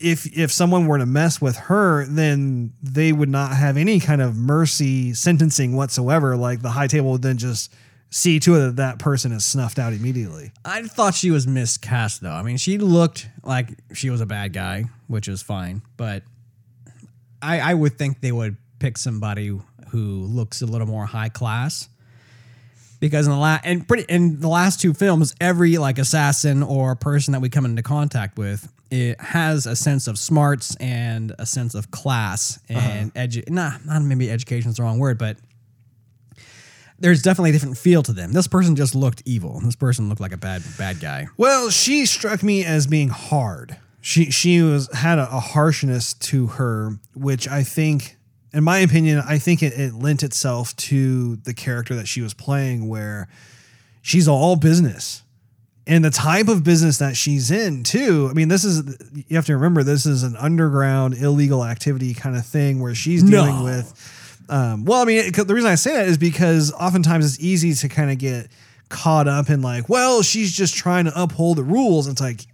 if 0.00 0.26
if 0.36 0.50
someone 0.50 0.86
were 0.86 0.98
to 0.98 1.06
mess 1.06 1.40
with 1.40 1.56
her, 1.56 2.06
then 2.06 2.72
they 2.82 3.12
would 3.12 3.28
not 3.28 3.54
have 3.54 3.76
any 3.76 4.00
kind 4.00 4.22
of 4.22 4.36
mercy 4.36 5.14
sentencing 5.14 5.76
whatsoever. 5.76 6.36
Like 6.36 6.62
the 6.62 6.70
high 6.70 6.86
table 6.86 7.12
would 7.12 7.22
then 7.22 7.36
just 7.36 7.72
see 8.10 8.40
to 8.40 8.56
it 8.56 8.58
that 8.58 8.76
that 8.76 8.98
person 8.98 9.32
is 9.32 9.44
snuffed 9.44 9.78
out 9.78 9.92
immediately. 9.92 10.52
I 10.64 10.82
thought 10.82 11.14
she 11.14 11.30
was 11.30 11.46
miscast 11.46 12.20
though. 12.20 12.32
I 12.32 12.42
mean, 12.42 12.56
she 12.56 12.78
looked 12.78 13.28
like 13.42 13.68
she 13.94 14.10
was 14.10 14.20
a 14.20 14.26
bad 14.26 14.52
guy, 14.52 14.84
which 15.06 15.28
is 15.28 15.42
fine, 15.42 15.82
but 15.96 16.24
I, 17.40 17.60
I 17.60 17.74
would 17.74 17.96
think 17.96 18.20
they 18.20 18.32
would 18.32 18.56
pick 18.78 18.98
somebody 18.98 19.58
who 19.90 20.24
looks 20.24 20.60
a 20.62 20.66
little 20.66 20.86
more 20.86 21.06
high 21.06 21.28
class. 21.28 21.88
Because 22.98 23.26
in 23.26 23.32
the 23.32 23.38
last 23.38 23.64
and 23.64 23.88
pretty 23.88 24.04
in 24.12 24.40
the 24.40 24.48
last 24.48 24.78
two 24.78 24.92
films, 24.92 25.34
every 25.40 25.78
like 25.78 25.98
assassin 25.98 26.62
or 26.62 26.94
person 26.96 27.32
that 27.32 27.40
we 27.40 27.48
come 27.48 27.64
into 27.64 27.82
contact 27.82 28.36
with, 28.36 28.70
it 28.90 29.18
has 29.18 29.64
a 29.64 29.74
sense 29.74 30.06
of 30.06 30.18
smarts 30.18 30.76
and 30.76 31.32
a 31.38 31.46
sense 31.46 31.74
of 31.74 31.90
class 31.90 32.58
uh-huh. 32.68 32.78
and 32.78 33.14
edu- 33.14 33.48
nah, 33.48 33.72
not 33.86 34.02
maybe 34.02 34.30
education 34.30 34.70
is 34.70 34.76
the 34.76 34.82
wrong 34.82 34.98
word, 34.98 35.16
but 35.16 35.38
there's 37.00 37.22
definitely 37.22 37.50
a 37.50 37.52
different 37.54 37.78
feel 37.78 38.02
to 38.04 38.12
them. 38.12 38.32
This 38.32 38.46
person 38.46 38.76
just 38.76 38.94
looked 38.94 39.22
evil. 39.24 39.60
This 39.60 39.76
person 39.76 40.08
looked 40.08 40.20
like 40.20 40.32
a 40.32 40.36
bad 40.38 40.62
bad 40.78 41.00
guy. 41.00 41.26
Well, 41.36 41.70
she 41.70 42.06
struck 42.06 42.42
me 42.42 42.64
as 42.64 42.86
being 42.86 43.08
hard. 43.08 43.76
She 44.00 44.30
she 44.30 44.62
was 44.62 44.88
had 44.94 45.18
a, 45.18 45.22
a 45.24 45.40
harshness 45.40 46.14
to 46.14 46.46
her, 46.46 46.98
which 47.14 47.48
I 47.48 47.62
think, 47.62 48.16
in 48.52 48.64
my 48.64 48.78
opinion, 48.78 49.22
I 49.26 49.38
think 49.38 49.62
it, 49.62 49.72
it 49.74 49.94
lent 49.94 50.22
itself 50.22 50.74
to 50.76 51.36
the 51.36 51.52
character 51.54 51.94
that 51.96 52.06
she 52.08 52.20
was 52.22 52.32
playing, 52.34 52.88
where 52.88 53.28
she's 54.02 54.28
all 54.28 54.56
business. 54.56 55.22
And 55.86 56.04
the 56.04 56.10
type 56.10 56.46
of 56.48 56.62
business 56.62 56.98
that 56.98 57.16
she's 57.16 57.50
in, 57.50 57.82
too. 57.82 58.28
I 58.30 58.34
mean, 58.34 58.46
this 58.48 58.64
is, 58.64 58.96
you 59.28 59.34
have 59.34 59.46
to 59.46 59.54
remember, 59.54 59.82
this 59.82 60.06
is 60.06 60.22
an 60.22 60.36
underground 60.36 61.14
illegal 61.14 61.64
activity 61.64 62.14
kind 62.14 62.36
of 62.36 62.46
thing 62.46 62.80
where 62.80 62.94
she's 62.94 63.24
dealing 63.24 63.56
No. 63.56 63.64
with 63.64 64.19
um, 64.50 64.84
well, 64.84 65.00
I 65.00 65.04
mean, 65.04 65.30
the 65.32 65.54
reason 65.54 65.70
I 65.70 65.76
say 65.76 65.92
that 65.92 66.08
is 66.08 66.18
because 66.18 66.72
oftentimes 66.72 67.24
it's 67.24 67.42
easy 67.42 67.72
to 67.72 67.88
kind 67.88 68.10
of 68.10 68.18
get 68.18 68.48
caught 68.88 69.28
up 69.28 69.48
in 69.48 69.62
like, 69.62 69.88
well, 69.88 70.22
she's 70.22 70.52
just 70.52 70.74
trying 70.74 71.04
to 71.04 71.12
uphold 71.14 71.56
the 71.56 71.62
rules. 71.62 72.08
It's 72.08 72.20
like, 72.20 72.44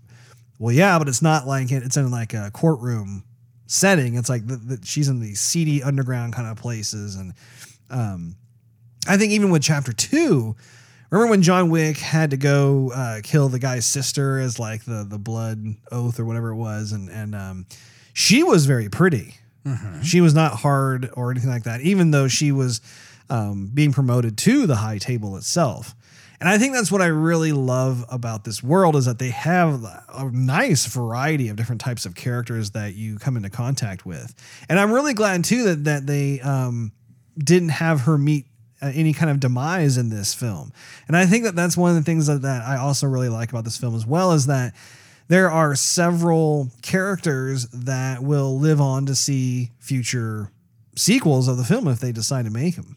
well, 0.58 0.74
yeah, 0.74 0.98
but 0.98 1.08
it's 1.08 1.22
not 1.22 1.46
like 1.46 1.72
it, 1.72 1.82
it's 1.82 1.96
in 1.96 2.10
like 2.10 2.34
a 2.34 2.50
courtroom 2.52 3.24
setting. 3.66 4.16
It's 4.16 4.28
like 4.28 4.46
the, 4.46 4.56
the, 4.56 4.80
she's 4.84 5.08
in 5.08 5.20
these 5.20 5.40
seedy 5.40 5.82
underground 5.82 6.34
kind 6.34 6.46
of 6.48 6.58
places, 6.58 7.16
and 7.16 7.32
um, 7.90 8.36
I 9.08 9.16
think 9.16 9.32
even 9.32 9.50
with 9.50 9.62
chapter 9.62 9.92
two, 9.92 10.54
remember 11.10 11.30
when 11.30 11.42
John 11.42 11.70
Wick 11.70 11.96
had 11.96 12.30
to 12.30 12.36
go 12.36 12.92
uh, 12.94 13.20
kill 13.22 13.48
the 13.48 13.58
guy's 13.58 13.86
sister 13.86 14.38
as 14.38 14.58
like 14.58 14.84
the 14.84 15.06
the 15.08 15.18
blood 15.18 15.64
oath 15.90 16.20
or 16.20 16.26
whatever 16.26 16.50
it 16.50 16.56
was, 16.56 16.92
and 16.92 17.08
and 17.08 17.34
um, 17.34 17.66
she 18.12 18.42
was 18.42 18.66
very 18.66 18.90
pretty. 18.90 19.34
She 20.02 20.20
was 20.20 20.34
not 20.34 20.52
hard 20.52 21.10
or 21.14 21.30
anything 21.30 21.50
like 21.50 21.64
that, 21.64 21.80
even 21.80 22.10
though 22.10 22.28
she 22.28 22.52
was 22.52 22.80
um, 23.28 23.70
being 23.72 23.92
promoted 23.92 24.38
to 24.38 24.66
the 24.66 24.76
high 24.76 24.98
table 24.98 25.36
itself. 25.36 25.94
And 26.38 26.48
I 26.48 26.58
think 26.58 26.74
that's 26.74 26.92
what 26.92 27.00
I 27.00 27.06
really 27.06 27.52
love 27.52 28.04
about 28.10 28.44
this 28.44 28.62
world 28.62 28.94
is 28.94 29.06
that 29.06 29.18
they 29.18 29.30
have 29.30 29.82
a 29.84 30.30
nice 30.30 30.84
variety 30.86 31.48
of 31.48 31.56
different 31.56 31.80
types 31.80 32.04
of 32.04 32.14
characters 32.14 32.72
that 32.72 32.94
you 32.94 33.18
come 33.18 33.36
into 33.36 33.48
contact 33.48 34.04
with. 34.04 34.34
And 34.68 34.78
I'm 34.78 34.92
really 34.92 35.14
glad 35.14 35.44
too 35.44 35.64
that 35.64 35.84
that 35.84 36.06
they 36.06 36.40
um, 36.40 36.92
didn't 37.38 37.70
have 37.70 38.02
her 38.02 38.18
meet 38.18 38.46
uh, 38.82 38.92
any 38.94 39.14
kind 39.14 39.30
of 39.30 39.40
demise 39.40 39.96
in 39.96 40.10
this 40.10 40.34
film. 40.34 40.72
And 41.08 41.16
I 41.16 41.24
think 41.24 41.44
that 41.44 41.56
that's 41.56 41.76
one 41.76 41.90
of 41.90 41.96
the 41.96 42.02
things 42.02 42.26
that, 42.26 42.42
that 42.42 42.62
I 42.62 42.76
also 42.76 43.06
really 43.06 43.30
like 43.30 43.48
about 43.48 43.64
this 43.64 43.78
film 43.78 43.94
as 43.94 44.06
well 44.06 44.32
is 44.32 44.46
that 44.46 44.74
there 45.28 45.50
are 45.50 45.74
several 45.74 46.70
characters 46.82 47.66
that 47.68 48.22
will 48.22 48.58
live 48.58 48.80
on 48.80 49.06
to 49.06 49.14
see 49.14 49.72
future 49.78 50.50
sequels 50.96 51.48
of 51.48 51.56
the 51.56 51.64
film 51.64 51.88
if 51.88 52.00
they 52.00 52.12
decide 52.12 52.44
to 52.44 52.50
make 52.50 52.76
them. 52.76 52.96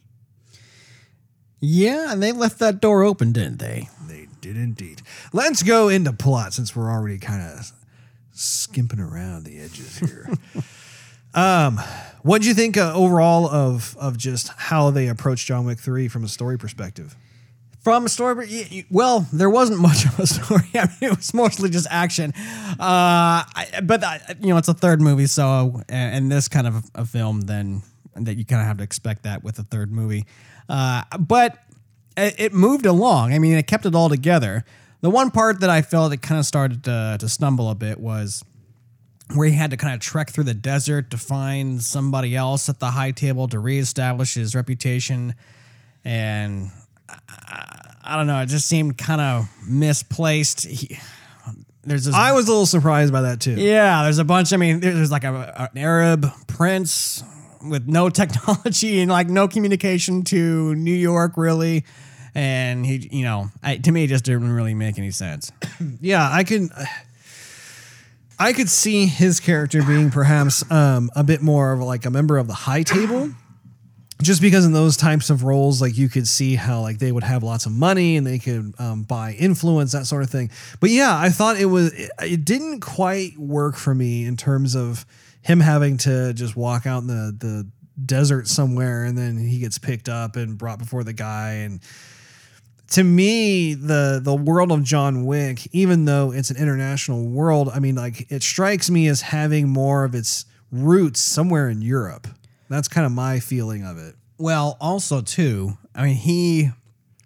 Yeah, 1.60 2.14
and 2.14 2.24
they 2.24 2.32
left 2.32 2.60
that 2.60 2.80
door 2.80 3.04
open, 3.04 3.32
didn't 3.34 3.60
they? 3.60 3.90
They 4.08 4.28
did 4.40 4.56
indeed. 4.56 5.02
Let's 5.34 5.64
go 5.64 5.90
into 5.90 6.14
plot 6.14 6.54
since 6.54 6.76
we're 6.76 6.90
already 6.90 7.18
kind 7.18 7.42
of 7.42 7.72
skimping 8.32 9.00
around 9.00 9.44
the 9.44 9.60
edges 9.60 9.98
here. 10.00 10.30
um, 11.34 11.80
what 12.22 12.42
do 12.42 12.48
you 12.48 12.54
think 12.54 12.78
uh, 12.78 12.94
overall 12.94 13.48
of 13.48 13.98
of 13.98 14.18
just 14.18 14.50
how 14.50 14.90
they 14.90 15.08
approached 15.08 15.48
John 15.48 15.66
Wick 15.66 15.80
three 15.80 16.08
from 16.08 16.24
a 16.24 16.30
story 16.30 16.58
perspective? 16.58 17.16
From 17.90 18.06
a 18.06 18.10
story, 18.10 18.86
well, 18.92 19.26
there 19.34 19.50
wasn't 19.50 19.80
much 19.80 20.06
of 20.06 20.20
a 20.20 20.28
story. 20.28 20.70
I 20.76 20.86
mean, 20.86 21.10
it 21.12 21.18
was 21.18 21.34
mostly 21.34 21.72
just 21.72 21.88
action. 21.90 22.36
Uh, 22.36 23.42
I, 23.50 23.82
but 23.84 24.04
I, 24.04 24.22
you 24.40 24.50
know, 24.50 24.58
it's 24.58 24.68
a 24.68 24.76
third 24.76 25.02
movie, 25.02 25.26
so 25.26 25.82
and 25.90 26.32
this 26.32 26.48
kind 26.48 26.68
of 26.68 26.84
a 26.94 27.04
film, 27.04 27.42
then 27.42 27.82
that 28.14 28.38
you 28.38 28.46
kind 28.46 28.62
of 28.62 28.68
have 28.68 28.78
to 28.78 28.84
expect 28.84 29.24
that 29.24 29.44
with 29.44 29.58
a 29.58 29.64
third 29.64 29.92
movie. 29.92 30.28
Uh, 30.70 31.02
but 31.20 31.58
it, 32.16 32.36
it 32.38 32.54
moved 32.54 32.86
along. 32.86 33.34
I 33.34 33.40
mean, 33.40 33.58
it 33.58 33.66
kept 33.66 33.88
it 33.88 33.96
all 33.96 34.08
together. 34.08 34.66
The 35.02 35.10
one 35.10 35.32
part 35.32 35.62
that 35.62 35.72
I 35.72 35.82
felt 35.82 36.14
it 36.14 36.22
kind 36.22 36.38
of 36.38 36.46
started 36.46 36.84
to, 36.84 37.18
to 37.20 37.28
stumble 37.28 37.72
a 37.72 37.76
bit 37.76 38.00
was 38.00 38.46
where 39.34 39.48
he 39.48 39.56
had 39.56 39.72
to 39.72 39.78
kind 39.78 39.96
of 39.96 40.00
trek 40.00 40.30
through 40.30 40.44
the 40.44 40.54
desert 40.54 41.10
to 41.10 41.18
find 41.18 41.82
somebody 41.82 42.36
else 42.36 42.70
at 42.70 42.78
the 42.78 42.92
high 42.92 43.10
table 43.10 43.48
to 43.48 43.58
reestablish 43.58 44.36
his 44.36 44.54
reputation. 44.54 45.34
And 46.06 46.70
I, 47.30 47.96
I 48.04 48.18
don't 48.18 48.28
know, 48.28 48.42
it 48.42 48.48
just 48.48 48.68
seemed 48.68 48.98
kind 48.98 49.22
of 49.22 49.50
misplaced. 49.68 50.66
He, 50.66 50.98
there's 51.84 52.06
this, 52.06 52.14
I 52.14 52.34
was 52.34 52.48
a 52.48 52.52
little 52.52 52.66
surprised 52.66 53.12
by 53.14 53.22
that 53.22 53.40
too. 53.40 53.56
yeah, 53.56 54.04
there's 54.04 54.20
a 54.20 54.26
bunch. 54.26 54.54
I 54.54 54.58
mean, 54.58 54.80
there's 54.80 55.12
like 55.12 55.24
a, 55.24 55.70
an 55.74 55.78
Arab 55.78 56.28
prince 56.48 57.24
with 57.68 57.88
no 57.88 58.10
technology 58.22 59.00
and 59.02 59.10
like 59.10 59.28
no 59.28 59.48
communication 59.48 60.24
to 60.26 60.76
New 60.76 60.94
York 60.94 61.38
really. 61.38 61.86
And 62.36 62.86
he, 62.86 63.10
you 63.12 63.24
know, 63.24 63.50
I, 63.64 63.78
to 63.78 63.92
me, 63.92 64.04
it 64.04 64.08
just 64.08 64.24
didn't 64.24 64.52
really 64.52 64.76
make 64.76 65.00
any 65.00 65.12
sense. 65.12 65.52
yeah, 66.02 66.30
I 66.32 66.44
can. 66.44 66.70
I 68.42 68.54
could 68.54 68.70
see 68.70 69.06
his 69.06 69.42
character 69.42 69.84
being 69.84 70.12
perhaps 70.12 70.70
um, 70.72 71.10
a 71.14 71.24
bit 71.26 71.42
more 71.42 71.74
of 71.74 71.82
like 71.82 72.06
a 72.06 72.10
member 72.10 72.38
of 72.38 72.48
the 72.48 72.54
high 72.54 72.84
table, 72.84 73.32
just 74.22 74.42
because 74.42 74.66
in 74.66 74.74
those 74.74 74.98
types 74.98 75.30
of 75.30 75.44
roles, 75.44 75.82
like 75.82 75.98
you 75.98 76.10
could 76.10 76.28
see 76.28 76.56
how 76.56 76.82
like 76.82 77.00
they 77.00 77.12
would 77.12 77.24
have 77.24 77.42
lots 77.42 77.66
of 77.66 77.72
money 77.72 78.18
and 78.18 78.28
they 78.28 78.38
could 78.38 78.74
um, 78.78 79.04
buy 79.04 79.34
influence, 79.34 79.94
that 79.94 80.08
sort 80.08 80.24
of 80.24 80.30
thing. 80.30 80.52
But 80.80 80.90
yeah, 80.90 81.18
I 81.18 81.30
thought 81.30 81.58
it 81.58 81.68
was 81.68 81.94
it, 81.94 82.12
it 82.22 82.46
didn't 82.46 82.82
quite 82.82 83.38
work 83.38 83.76
for 83.76 83.96
me 83.96 84.26
in 84.26 84.36
terms 84.36 84.76
of 84.76 85.06
him 85.42 85.62
having 85.62 85.98
to 86.00 86.34
just 86.34 86.56
walk 86.56 86.86
out 86.86 87.02
in 87.02 87.08
the 87.08 87.36
the 87.38 87.68
desert 88.06 88.48
somewhere 88.48 89.04
and 89.04 89.18
then 89.18 89.38
he 89.38 89.60
gets 89.60 89.78
picked 89.78 90.08
up 90.08 90.36
and 90.36 90.58
brought 90.58 90.80
before 90.80 91.04
the 91.04 91.12
guy 91.12 91.52
and 91.52 91.82
to 92.90 93.04
me 93.04 93.74
the 93.74 94.22
the 94.24 94.36
world 94.36 94.72
of 94.72 94.84
John 94.84 95.26
Wick 95.26 95.68
even 95.74 96.06
though 96.06 96.32
it's 96.32 96.50
an 96.50 96.56
international 96.56 97.28
world 97.28 97.70
I 97.74 97.80
mean 97.80 97.96
like 97.96 98.32
it 98.32 98.42
strikes 98.42 98.90
me 98.90 99.08
as 99.08 99.22
having 99.22 99.68
more 99.68 100.06
of 100.06 100.16
its 100.16 100.46
roots 100.72 101.20
somewhere 101.20 101.68
in 101.68 101.82
Europe 101.82 102.28
that's 102.70 102.88
kind 102.88 103.06
of 103.06 103.12
my 103.12 103.40
feeling 103.40 103.84
of 103.84 103.98
it 103.98 104.16
Well, 104.38 104.78
also 104.80 105.22
too, 105.22 105.78
I 105.96 106.04
mean, 106.06 106.16
he 106.16 106.70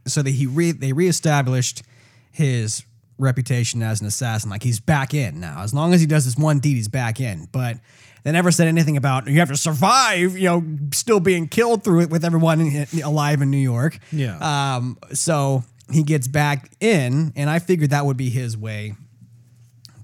so 0.06 0.22
that 0.22 0.32
he 0.32 0.48
re, 0.48 0.72
they 0.72 0.94
reestablished 0.94 1.84
his 2.32 2.84
reputation 3.18 3.82
as 3.82 4.02
an 4.02 4.08
assassin. 4.08 4.50
Like 4.50 4.64
he's 4.64 4.80
back 4.80 5.14
in 5.14 5.40
now. 5.40 5.62
As 5.62 5.74
long 5.74 5.94
as 5.94 6.02
he 6.02 6.08
does 6.08 6.26
this 6.26 6.36
one 6.36 6.60
deed, 6.60 6.76
he's 6.76 6.88
back 6.88 7.20
in. 7.20 7.48
But 7.52 7.78
they 8.24 8.32
never 8.32 8.52
said 8.52 8.68
anything 8.68 8.98
about 8.98 9.28
you 9.28 9.40
have 9.40 9.50
to 9.50 9.58
survive. 9.58 10.38
You 10.38 10.50
know, 10.50 10.64
still 10.94 11.20
being 11.20 11.48
killed 11.48 11.84
through 11.84 12.02
it 12.02 12.10
with 12.10 12.26
everyone 12.26 12.62
in, 12.62 12.88
alive 13.04 13.42
in 13.42 13.52
New 13.52 13.58
York. 13.58 14.00
Yeah. 14.12 14.38
Um. 14.76 14.98
So 15.14 15.64
he 15.92 16.04
gets 16.04 16.28
back 16.28 16.72
in, 16.80 17.34
and 17.36 17.50
I 17.50 17.60
figured 17.60 17.92
that 17.92 18.06
would 18.06 18.18
be 18.18 18.30
his 18.30 18.58
way 18.58 18.96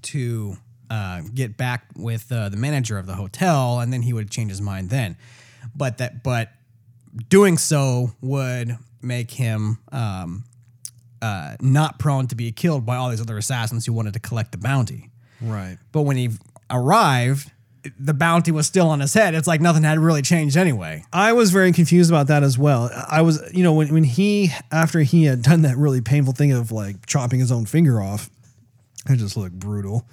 to 0.02 0.56
uh, 0.90 1.22
get 1.32 1.56
back 1.56 1.86
with 1.96 2.30
uh, 2.32 2.48
the 2.48 2.56
manager 2.56 2.98
of 2.98 3.06
the 3.06 3.14
hotel, 3.14 3.78
and 3.80 3.92
then 3.92 4.02
he 4.02 4.12
would 4.12 4.30
change 4.30 4.50
his 4.50 4.60
mind 4.60 4.90
then. 4.90 5.16
But 5.74 5.98
that, 5.98 6.22
but 6.22 6.50
doing 7.28 7.58
so 7.58 8.12
would 8.20 8.76
make 9.02 9.30
him 9.30 9.78
um, 9.92 10.44
uh, 11.22 11.56
not 11.60 11.98
prone 11.98 12.26
to 12.28 12.34
be 12.34 12.50
killed 12.52 12.84
by 12.84 12.96
all 12.96 13.10
these 13.10 13.20
other 13.20 13.38
assassins 13.38 13.86
who 13.86 13.92
wanted 13.92 14.14
to 14.14 14.20
collect 14.20 14.52
the 14.52 14.58
bounty. 14.58 15.10
right 15.40 15.78
But 15.92 16.02
when 16.02 16.16
he 16.16 16.30
arrived, 16.70 17.50
the 17.98 18.14
bounty 18.14 18.50
was 18.50 18.66
still 18.66 18.88
on 18.88 19.00
his 19.00 19.14
head. 19.14 19.34
It's 19.34 19.46
like 19.46 19.60
nothing 19.60 19.84
had 19.84 19.98
really 19.98 20.22
changed 20.22 20.56
anyway. 20.56 21.04
I 21.12 21.32
was 21.32 21.50
very 21.50 21.72
confused 21.72 22.10
about 22.10 22.26
that 22.26 22.42
as 22.42 22.58
well. 22.58 22.90
I 23.08 23.22
was, 23.22 23.40
you 23.52 23.62
know, 23.62 23.72
when, 23.72 23.92
when 23.92 24.04
he, 24.04 24.50
after 24.70 25.00
he 25.00 25.24
had 25.24 25.42
done 25.42 25.62
that 25.62 25.76
really 25.76 26.00
painful 26.00 26.34
thing 26.34 26.52
of 26.52 26.72
like 26.72 27.06
chopping 27.06 27.40
his 27.40 27.50
own 27.50 27.66
finger 27.66 28.02
off, 28.02 28.28
it 29.08 29.16
just 29.16 29.36
looked 29.36 29.58
brutal. 29.58 30.06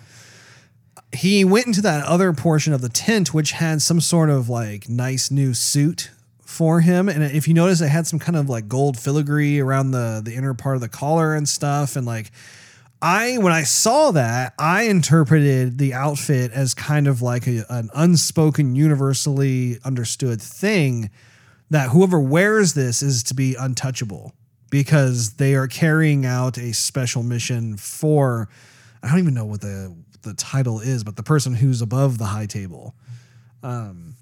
He 1.14 1.46
went 1.46 1.68
into 1.68 1.82
that 1.82 2.06
other 2.06 2.34
portion 2.34 2.74
of 2.74 2.82
the 2.82 2.90
tent, 2.90 3.34
which 3.34 3.54
had 3.54 3.82
some 3.82 4.02
sort 4.02 4.30
of 4.30 4.50
like 4.50 4.90
nice 4.90 5.32
new 5.32 5.54
suit 5.54 6.12
for 6.40 6.82
him. 6.82 7.08
And 7.08 7.24
if 7.24 7.48
you 7.48 7.54
notice, 7.54 7.82
it 7.82 7.90
had 7.90 8.08
some 8.08 8.20
kind 8.20 8.36
of 8.36 8.50
like 8.50 8.68
gold 8.68 8.98
filigree 8.98 9.60
around 9.60 9.92
the, 9.92 10.22
the 10.24 10.34
inner 10.34 10.54
part 10.54 10.76
of 10.76 10.82
the 10.82 10.90
collar 10.90 11.34
and 11.34 11.48
stuff. 11.48 11.96
And 11.96 12.06
like, 12.06 12.32
I 13.02 13.38
when 13.38 13.54
I 13.54 13.64
saw 13.64 14.12
that, 14.12 14.54
I 14.58 14.84
interpreted 14.84 15.78
the 15.78 15.94
outfit 15.94 16.52
as 16.52 16.74
kind 16.74 17.08
of 17.08 17.22
like 17.22 17.46
a, 17.48 17.64
an 17.70 17.90
unspoken, 17.94 18.76
universally 18.76 19.78
understood 19.86 20.42
thing 20.42 21.12
that 21.70 21.90
whoever 21.90 22.20
wears 22.20 22.74
this 22.74 23.04
is 23.04 23.24
to 23.24 23.34
be 23.34 23.56
untouchable 23.56 24.34
because 24.70 25.34
they 25.34 25.54
are 25.54 25.68
carrying 25.68 26.26
out 26.26 26.58
a 26.58 26.74
special 26.74 27.24
mission 27.24 27.78
for 27.78 28.50
I 29.04 29.10
don't 29.10 29.20
even 29.20 29.36
know 29.36 29.46
what 29.46 29.62
the 29.62 29.96
the 30.28 30.34
title 30.34 30.80
is, 30.80 31.04
but 31.04 31.16
the 31.16 31.24
person 31.24 31.56
who's 31.56 31.82
above 31.82 32.18
the 32.18 32.26
high 32.26 32.46
table. 32.46 32.94
Um, 33.64 34.16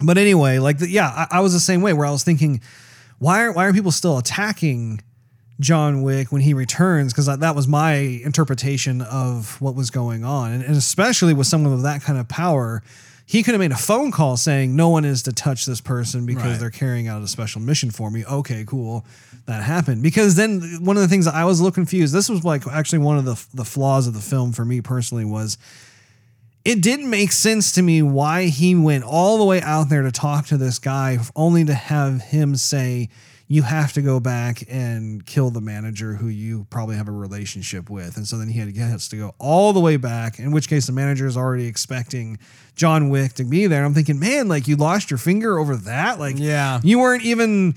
but 0.00 0.16
anyway, 0.16 0.58
like 0.58 0.78
the, 0.78 0.88
yeah, 0.88 1.08
I, 1.08 1.38
I 1.38 1.40
was 1.40 1.52
the 1.52 1.60
same 1.60 1.82
way 1.82 1.92
where 1.92 2.06
I 2.06 2.10
was 2.10 2.24
thinking, 2.24 2.60
why 3.18 3.42
are 3.42 3.52
why 3.52 3.66
are 3.66 3.72
people 3.72 3.90
still 3.92 4.16
attacking 4.16 5.00
John 5.60 6.02
Wick 6.02 6.30
when 6.30 6.40
he 6.40 6.54
returns? 6.54 7.12
Because 7.12 7.26
that 7.26 7.54
was 7.56 7.66
my 7.66 7.94
interpretation 7.94 9.02
of 9.02 9.60
what 9.60 9.74
was 9.74 9.90
going 9.90 10.24
on, 10.24 10.52
and, 10.52 10.62
and 10.62 10.76
especially 10.76 11.34
with 11.34 11.46
someone 11.46 11.72
of 11.72 11.82
that 11.82 12.02
kind 12.02 12.18
of 12.18 12.28
power. 12.28 12.82
He 13.30 13.42
could 13.42 13.52
have 13.52 13.60
made 13.60 13.72
a 13.72 13.76
phone 13.76 14.10
call 14.10 14.38
saying 14.38 14.74
no 14.74 14.88
one 14.88 15.04
is 15.04 15.22
to 15.24 15.32
touch 15.32 15.66
this 15.66 15.82
person 15.82 16.24
because 16.24 16.44
Right. 16.52 16.58
they're 16.60 16.70
carrying 16.70 17.08
out 17.08 17.20
a 17.22 17.28
special 17.28 17.60
mission 17.60 17.90
for 17.90 18.10
me. 18.10 18.24
Okay, 18.24 18.64
cool, 18.66 19.04
that 19.44 19.62
happened. 19.62 20.02
Because 20.02 20.34
then 20.34 20.78
one 20.80 20.96
of 20.96 21.02
the 21.02 21.08
things 21.08 21.26
that 21.26 21.34
I 21.34 21.44
was 21.44 21.60
a 21.60 21.62
little 21.62 21.74
confused. 21.74 22.14
This 22.14 22.30
was 22.30 22.42
like 22.42 22.66
actually 22.66 23.00
one 23.00 23.18
of 23.18 23.26
the 23.26 23.38
the 23.52 23.66
flaws 23.66 24.06
of 24.06 24.14
the 24.14 24.20
film 24.20 24.52
for 24.52 24.64
me 24.64 24.80
personally 24.80 25.26
was 25.26 25.58
it 26.64 26.80
didn't 26.80 27.10
make 27.10 27.30
sense 27.32 27.72
to 27.72 27.82
me 27.82 28.00
why 28.00 28.46
he 28.46 28.74
went 28.74 29.04
all 29.04 29.36
the 29.36 29.44
way 29.44 29.60
out 29.60 29.90
there 29.90 30.02
to 30.02 30.10
talk 30.10 30.46
to 30.46 30.56
this 30.56 30.78
guy 30.78 31.18
only 31.36 31.66
to 31.66 31.74
have 31.74 32.22
him 32.22 32.56
say 32.56 33.10
you 33.50 33.62
have 33.62 33.94
to 33.94 34.02
go 34.02 34.20
back 34.20 34.62
and 34.68 35.24
kill 35.24 35.50
the 35.50 35.60
manager 35.62 36.12
who 36.14 36.28
you 36.28 36.66
probably 36.68 36.96
have 36.96 37.08
a 37.08 37.12
relationship 37.12 37.88
with. 37.88 38.18
And 38.18 38.26
so 38.26 38.36
then 38.36 38.48
he 38.48 38.58
had, 38.58 38.76
has 38.76 39.08
to 39.08 39.16
go 39.16 39.34
all 39.38 39.72
the 39.72 39.80
way 39.80 39.96
back 39.96 40.38
in 40.38 40.52
which 40.52 40.68
case 40.68 40.86
the 40.86 40.92
manager 40.92 41.26
is 41.26 41.34
already 41.36 41.66
expecting 41.66 42.38
john 42.76 43.08
wick 43.08 43.32
to 43.34 43.44
be 43.44 43.66
there. 43.66 43.84
I'm 43.84 43.94
thinking 43.94 44.18
man 44.20 44.48
like 44.48 44.68
you 44.68 44.76
lost 44.76 45.10
your 45.10 45.18
finger 45.18 45.58
over 45.58 45.76
that? 45.76 46.18
Like 46.20 46.38
Yeah. 46.38 46.80
you 46.84 46.98
weren't 46.98 47.24
even 47.24 47.74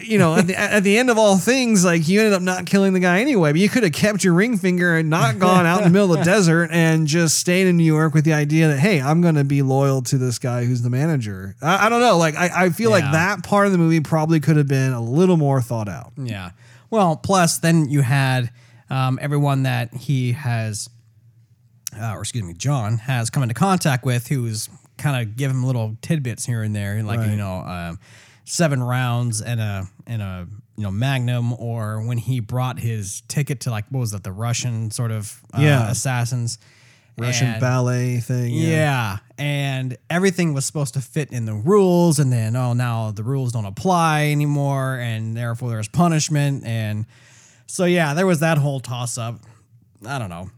you 0.00 0.18
know, 0.18 0.34
at 0.36 0.46
the, 0.46 0.58
at 0.58 0.82
the 0.84 0.96
end 0.98 1.10
of 1.10 1.18
all 1.18 1.36
things, 1.36 1.84
like 1.84 2.08
you 2.08 2.20
ended 2.20 2.32
up 2.32 2.42
not 2.42 2.64
killing 2.66 2.92
the 2.94 3.00
guy 3.00 3.20
anyway, 3.20 3.52
but 3.52 3.60
you 3.60 3.68
could 3.68 3.82
have 3.82 3.92
kept 3.92 4.24
your 4.24 4.32
ring 4.34 4.56
finger 4.56 4.96
and 4.96 5.10
not 5.10 5.38
gone 5.38 5.66
out 5.66 5.78
in 5.78 5.84
the 5.84 5.90
middle 5.90 6.12
of 6.12 6.18
the 6.20 6.24
desert 6.30 6.70
and 6.72 7.06
just 7.06 7.38
stayed 7.38 7.66
in 7.66 7.76
New 7.76 7.84
York 7.84 8.14
with 8.14 8.24
the 8.24 8.32
idea 8.32 8.68
that, 8.68 8.78
hey, 8.78 9.00
I'm 9.02 9.20
going 9.20 9.34
to 9.34 9.44
be 9.44 9.60
loyal 9.62 10.00
to 10.02 10.16
this 10.18 10.38
guy 10.38 10.64
who's 10.64 10.82
the 10.82 10.90
manager. 10.90 11.56
I, 11.60 11.86
I 11.86 11.88
don't 11.90 12.00
know. 12.00 12.16
Like, 12.16 12.36
I, 12.36 12.64
I 12.66 12.70
feel 12.70 12.90
like 12.90 13.04
that 13.12 13.42
part 13.44 13.66
of 13.66 13.72
the 13.72 13.78
movie 13.78 14.00
probably 14.00 14.40
could 14.40 14.56
have 14.56 14.68
been 14.68 14.92
a 14.92 15.00
little 15.02 15.36
more 15.36 15.60
thought 15.60 15.88
out. 15.88 16.12
Yeah. 16.16 16.50
Well, 16.90 17.16
plus 17.16 17.58
then 17.58 17.88
you 17.88 18.00
had 18.02 18.50
um, 18.90 19.18
everyone 19.20 19.64
that 19.64 19.92
he 19.94 20.32
has, 20.32 20.88
uh, 22.00 22.12
or 22.14 22.20
excuse 22.20 22.44
me, 22.44 22.54
John 22.54 22.98
has 22.98 23.30
come 23.30 23.42
into 23.42 23.54
contact 23.54 24.04
with, 24.04 24.28
who's 24.28 24.68
kind 24.98 25.20
of 25.20 25.36
give 25.36 25.50
him 25.50 25.64
little 25.64 25.96
tidbits 26.02 26.46
here 26.46 26.62
and 26.62 26.74
there, 26.74 27.02
like 27.02 27.18
Right. 27.18 27.30
you 27.30 27.36
know, 27.36 27.56
um, 27.58 27.98
seven 28.44 28.82
rounds 28.82 29.40
and 29.40 29.60
a 29.60 29.86
and 30.06 30.22
a 30.22 30.46
you 30.76 30.82
know 30.84 30.90
Magnum, 30.90 31.52
or 31.54 32.02
when 32.06 32.18
he 32.18 32.40
brought 32.40 32.78
his 32.78 33.22
ticket 33.28 33.60
to 33.60 33.70
like 33.70 33.84
what 33.90 34.00
was 34.00 34.10
that, 34.12 34.24
the 34.24 34.32
Russian 34.32 34.90
sort 34.90 35.10
of 35.10 35.40
uh, 35.54 35.60
Yeah. 35.60 35.90
assassins. 35.90 36.58
Russian 37.18 37.48
And- 37.48 37.60
ballet 37.60 38.20
thing. 38.20 38.52
yeah. 38.54 39.18
and 39.36 39.98
everything 40.08 40.54
was 40.54 40.64
supposed 40.64 40.94
to 40.94 41.00
fit 41.02 41.30
in 41.30 41.44
the 41.44 41.52
rules, 41.54 42.18
and 42.18 42.32
then 42.32 42.56
oh, 42.56 42.72
now 42.72 43.10
the 43.10 43.22
rules 43.22 43.52
don't 43.52 43.66
apply 43.66 44.26
anymore, 44.28 44.94
and 44.98 45.36
therefore 45.36 45.68
there's 45.68 45.88
punishment, 45.88 46.64
and 46.64 47.04
so 47.66 47.84
yeah, 47.84 48.14
there 48.14 48.26
was 48.26 48.40
that 48.40 48.56
whole 48.56 48.80
toss 48.80 49.18
up. 49.18 49.40
I 50.06 50.18
don't 50.18 50.30
know. 50.30 50.50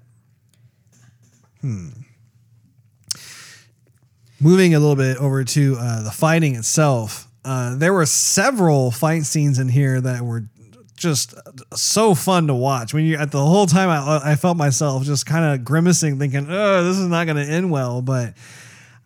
Hmm. 1.60 1.88
Moving 4.40 4.74
a 4.74 4.78
little 4.80 4.96
bit 4.96 5.16
over 5.16 5.44
to 5.44 5.76
uh, 5.78 6.02
the 6.02 6.10
fighting 6.10 6.54
itself, 6.54 7.28
uh, 7.44 7.76
there 7.76 7.92
were 7.92 8.06
several 8.06 8.90
fight 8.90 9.24
scenes 9.24 9.58
in 9.58 9.68
here 9.68 10.00
that 10.00 10.22
were 10.22 10.44
just 10.96 11.34
so 11.74 12.14
fun 12.14 12.46
to 12.46 12.54
watch. 12.54 12.94
When 12.94 13.04
you 13.04 13.16
at 13.16 13.30
the 13.30 13.44
whole 13.44 13.66
time, 13.66 13.90
I, 13.90 14.32
I 14.32 14.36
felt 14.36 14.56
myself 14.56 15.04
just 15.04 15.26
kind 15.26 15.44
of 15.44 15.64
grimacing, 15.64 16.18
thinking, 16.18 16.46
"Oh, 16.48 16.84
this 16.84 16.96
is 16.96 17.06
not 17.06 17.26
going 17.26 17.36
to 17.36 17.52
end 17.52 17.70
well." 17.70 18.00
But 18.02 18.34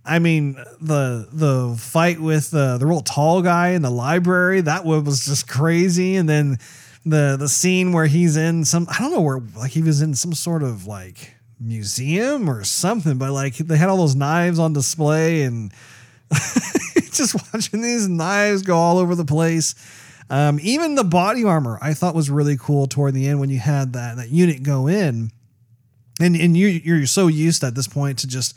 I 0.04 0.18
mean, 0.18 0.54
the 0.80 1.28
the 1.32 1.76
fight 1.78 2.20
with 2.20 2.50
the 2.50 2.78
the 2.78 2.86
real 2.86 3.00
tall 3.00 3.42
guy 3.42 3.70
in 3.70 3.82
the 3.82 3.90
library 3.90 4.60
that 4.62 4.84
was 4.84 5.24
just 5.24 5.48
crazy, 5.48 6.16
and 6.16 6.28
then 6.28 6.58
the 7.04 7.36
the 7.38 7.48
scene 7.48 7.92
where 7.92 8.06
he's 8.06 8.36
in 8.36 8.64
some 8.64 8.86
I 8.90 8.98
don't 8.98 9.12
know 9.12 9.20
where 9.20 9.40
like 9.56 9.72
he 9.72 9.82
was 9.82 10.02
in 10.02 10.14
some 10.14 10.34
sort 10.34 10.62
of 10.62 10.86
like 10.86 11.34
museum 11.60 12.48
or 12.48 12.64
something, 12.64 13.18
but 13.18 13.32
like 13.32 13.56
they 13.56 13.76
had 13.76 13.88
all 13.88 13.96
those 13.96 14.14
knives 14.14 14.58
on 14.58 14.72
display 14.72 15.42
and 15.42 15.72
just 17.18 17.34
watching 17.52 17.82
these 17.82 18.08
knives 18.08 18.62
go 18.62 18.76
all 18.76 18.98
over 18.98 19.14
the 19.14 19.24
place. 19.24 19.74
Um, 20.30 20.58
even 20.62 20.94
the 20.94 21.04
body 21.04 21.44
armor 21.44 21.78
I 21.80 21.94
thought 21.94 22.14
was 22.14 22.30
really 22.30 22.56
cool 22.58 22.86
toward 22.86 23.14
the 23.14 23.26
end 23.28 23.40
when 23.40 23.50
you 23.50 23.58
had 23.58 23.94
that 23.94 24.16
that 24.16 24.28
unit 24.28 24.62
go 24.62 24.86
in, 24.86 25.30
and 26.20 26.36
and 26.36 26.56
you 26.56 26.68
you're 26.68 27.06
so 27.06 27.28
used 27.28 27.64
at 27.64 27.74
this 27.74 27.88
point 27.88 28.18
to 28.20 28.26
just 28.26 28.56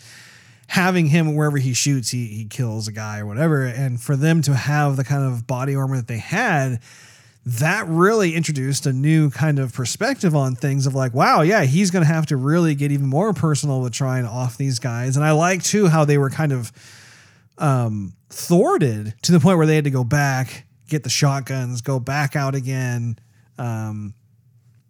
having 0.68 1.08
him 1.08 1.36
wherever 1.36 1.58
he 1.58 1.74
shoots 1.74 2.10
he 2.10 2.28
he 2.28 2.46
kills 2.46 2.88
a 2.88 2.92
guy 2.92 3.20
or 3.20 3.26
whatever, 3.26 3.64
and 3.64 4.02
for 4.02 4.16
them 4.16 4.42
to 4.42 4.54
have 4.54 4.98
the 4.98 5.04
kind 5.04 5.24
of 5.24 5.48
body 5.48 5.76
armor 5.76 5.98
that 5.98 6.08
they 6.08 6.20
had. 6.20 6.80
That 7.44 7.88
really 7.88 8.36
introduced 8.36 8.86
a 8.86 8.94
new 8.94 9.32
kind 9.32 9.58
of 9.58 9.74
perspective 9.74 10.36
on 10.36 10.54
things 10.56 10.86
of 10.86 10.94
like, 10.94 11.16
wow, 11.16 11.42
yeah, 11.42 11.64
he's 11.64 11.90
going 11.90 12.06
to 12.06 12.14
have 12.14 12.28
to 12.28 12.38
really 12.38 12.76
get 12.76 12.92
even 12.92 13.08
more 13.08 13.34
personal 13.34 13.82
with 13.82 13.94
trying 13.94 14.28
off 14.28 14.58
these 14.58 14.78
guys. 14.78 15.16
And 15.16 15.26
I 15.26 15.32
like 15.32 15.64
too 15.64 15.88
how 15.88 16.06
they 16.06 16.20
were 16.20 16.30
kind 16.30 16.52
of 16.52 16.72
um, 17.58 18.14
thwarted 18.32 19.14
to 19.24 19.32
the 19.32 19.40
point 19.40 19.58
where 19.58 19.68
they 19.68 19.76
had 19.76 19.84
to 19.86 19.92
go 19.92 20.04
back, 20.04 20.66
get 20.90 21.04
the 21.04 21.10
shotguns, 21.10 21.82
go 21.82 22.00
back 22.00 22.36
out 22.36 22.56
again. 22.56 23.18
Um, 23.58 24.14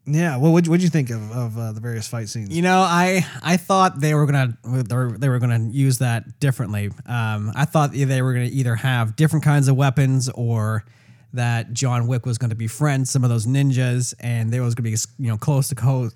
yeah, 0.05 0.37
what 0.37 0.67
would 0.67 0.81
you 0.81 0.89
think 0.89 1.09
of, 1.09 1.31
of 1.31 1.57
uh, 1.57 1.71
the 1.73 1.79
various 1.79 2.07
fight 2.07 2.27
scenes? 2.27 2.55
You 2.55 2.63
know, 2.63 2.79
I 2.79 3.25
I 3.43 3.57
thought 3.57 3.99
they 3.99 4.13
were 4.15 4.25
gonna 4.25 4.57
they 4.63 4.95
were, 4.95 5.17
they 5.17 5.27
gonna 5.39 5.69
use 5.71 5.99
that 5.99 6.39
differently. 6.39 6.89
Um, 7.05 7.51
I 7.55 7.65
thought 7.65 7.91
they 7.93 8.21
were 8.21 8.33
gonna 8.33 8.49
either 8.51 8.75
have 8.75 9.15
different 9.15 9.45
kinds 9.45 9.67
of 9.67 9.75
weapons 9.75 10.27
or 10.29 10.85
that 11.33 11.73
John 11.73 12.07
Wick 12.07 12.25
was 12.25 12.37
going 12.37 12.49
to 12.49 12.55
befriend 12.55 13.07
some 13.07 13.23
of 13.23 13.29
those 13.29 13.47
ninjas, 13.47 14.13
and 14.19 14.51
there 14.51 14.61
was 14.63 14.75
going 14.75 14.91
to 14.91 14.91
be 14.91 15.23
you 15.23 15.29
know 15.29 15.37
close 15.37 15.69
to 15.69 15.75
close, 15.75 16.13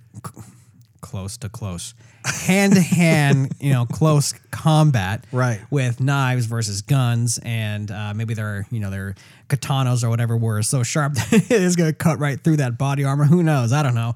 close 1.02 1.38
to 1.38 1.50
close, 1.50 1.94
hand 2.26 2.74
to 2.74 2.82
hand, 2.82 3.54
you 3.60 3.72
know, 3.72 3.86
close 3.86 4.34
combat, 4.52 5.26
Right. 5.32 5.62
with 5.70 6.00
knives 6.00 6.46
versus 6.46 6.82
guns, 6.82 7.40
and 7.44 7.92
uh, 7.92 8.14
maybe 8.14 8.34
their 8.34 8.66
you 8.72 8.80
know 8.80 8.90
their 8.90 9.16
katanas 9.50 10.04
or 10.04 10.10
whatever 10.10 10.36
were 10.38 10.62
so 10.64 10.84
sharp 10.84 11.14
that 11.16 11.34
it 11.34 11.52
is 11.52 11.76
going 11.76 11.90
to 11.90 11.96
cut 11.96 12.20
right 12.20 12.40
through 12.40 12.58
that 12.58 12.78
body 12.78 13.04
armor. 13.04 13.26
Who 13.26 13.44
knows? 13.44 13.72
I 13.74 13.84
don't 13.84 13.96
know, 13.96 14.16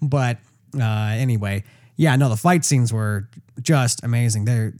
but 0.00 0.38
uh, 0.78 0.82
anyway, 0.84 1.64
yeah, 1.96 2.16
no, 2.16 2.28
the 2.28 2.36
fight 2.36 2.64
scenes 2.64 2.92
were 2.92 3.28
just 3.60 4.02
amazing. 4.04 4.44
They 4.46 4.72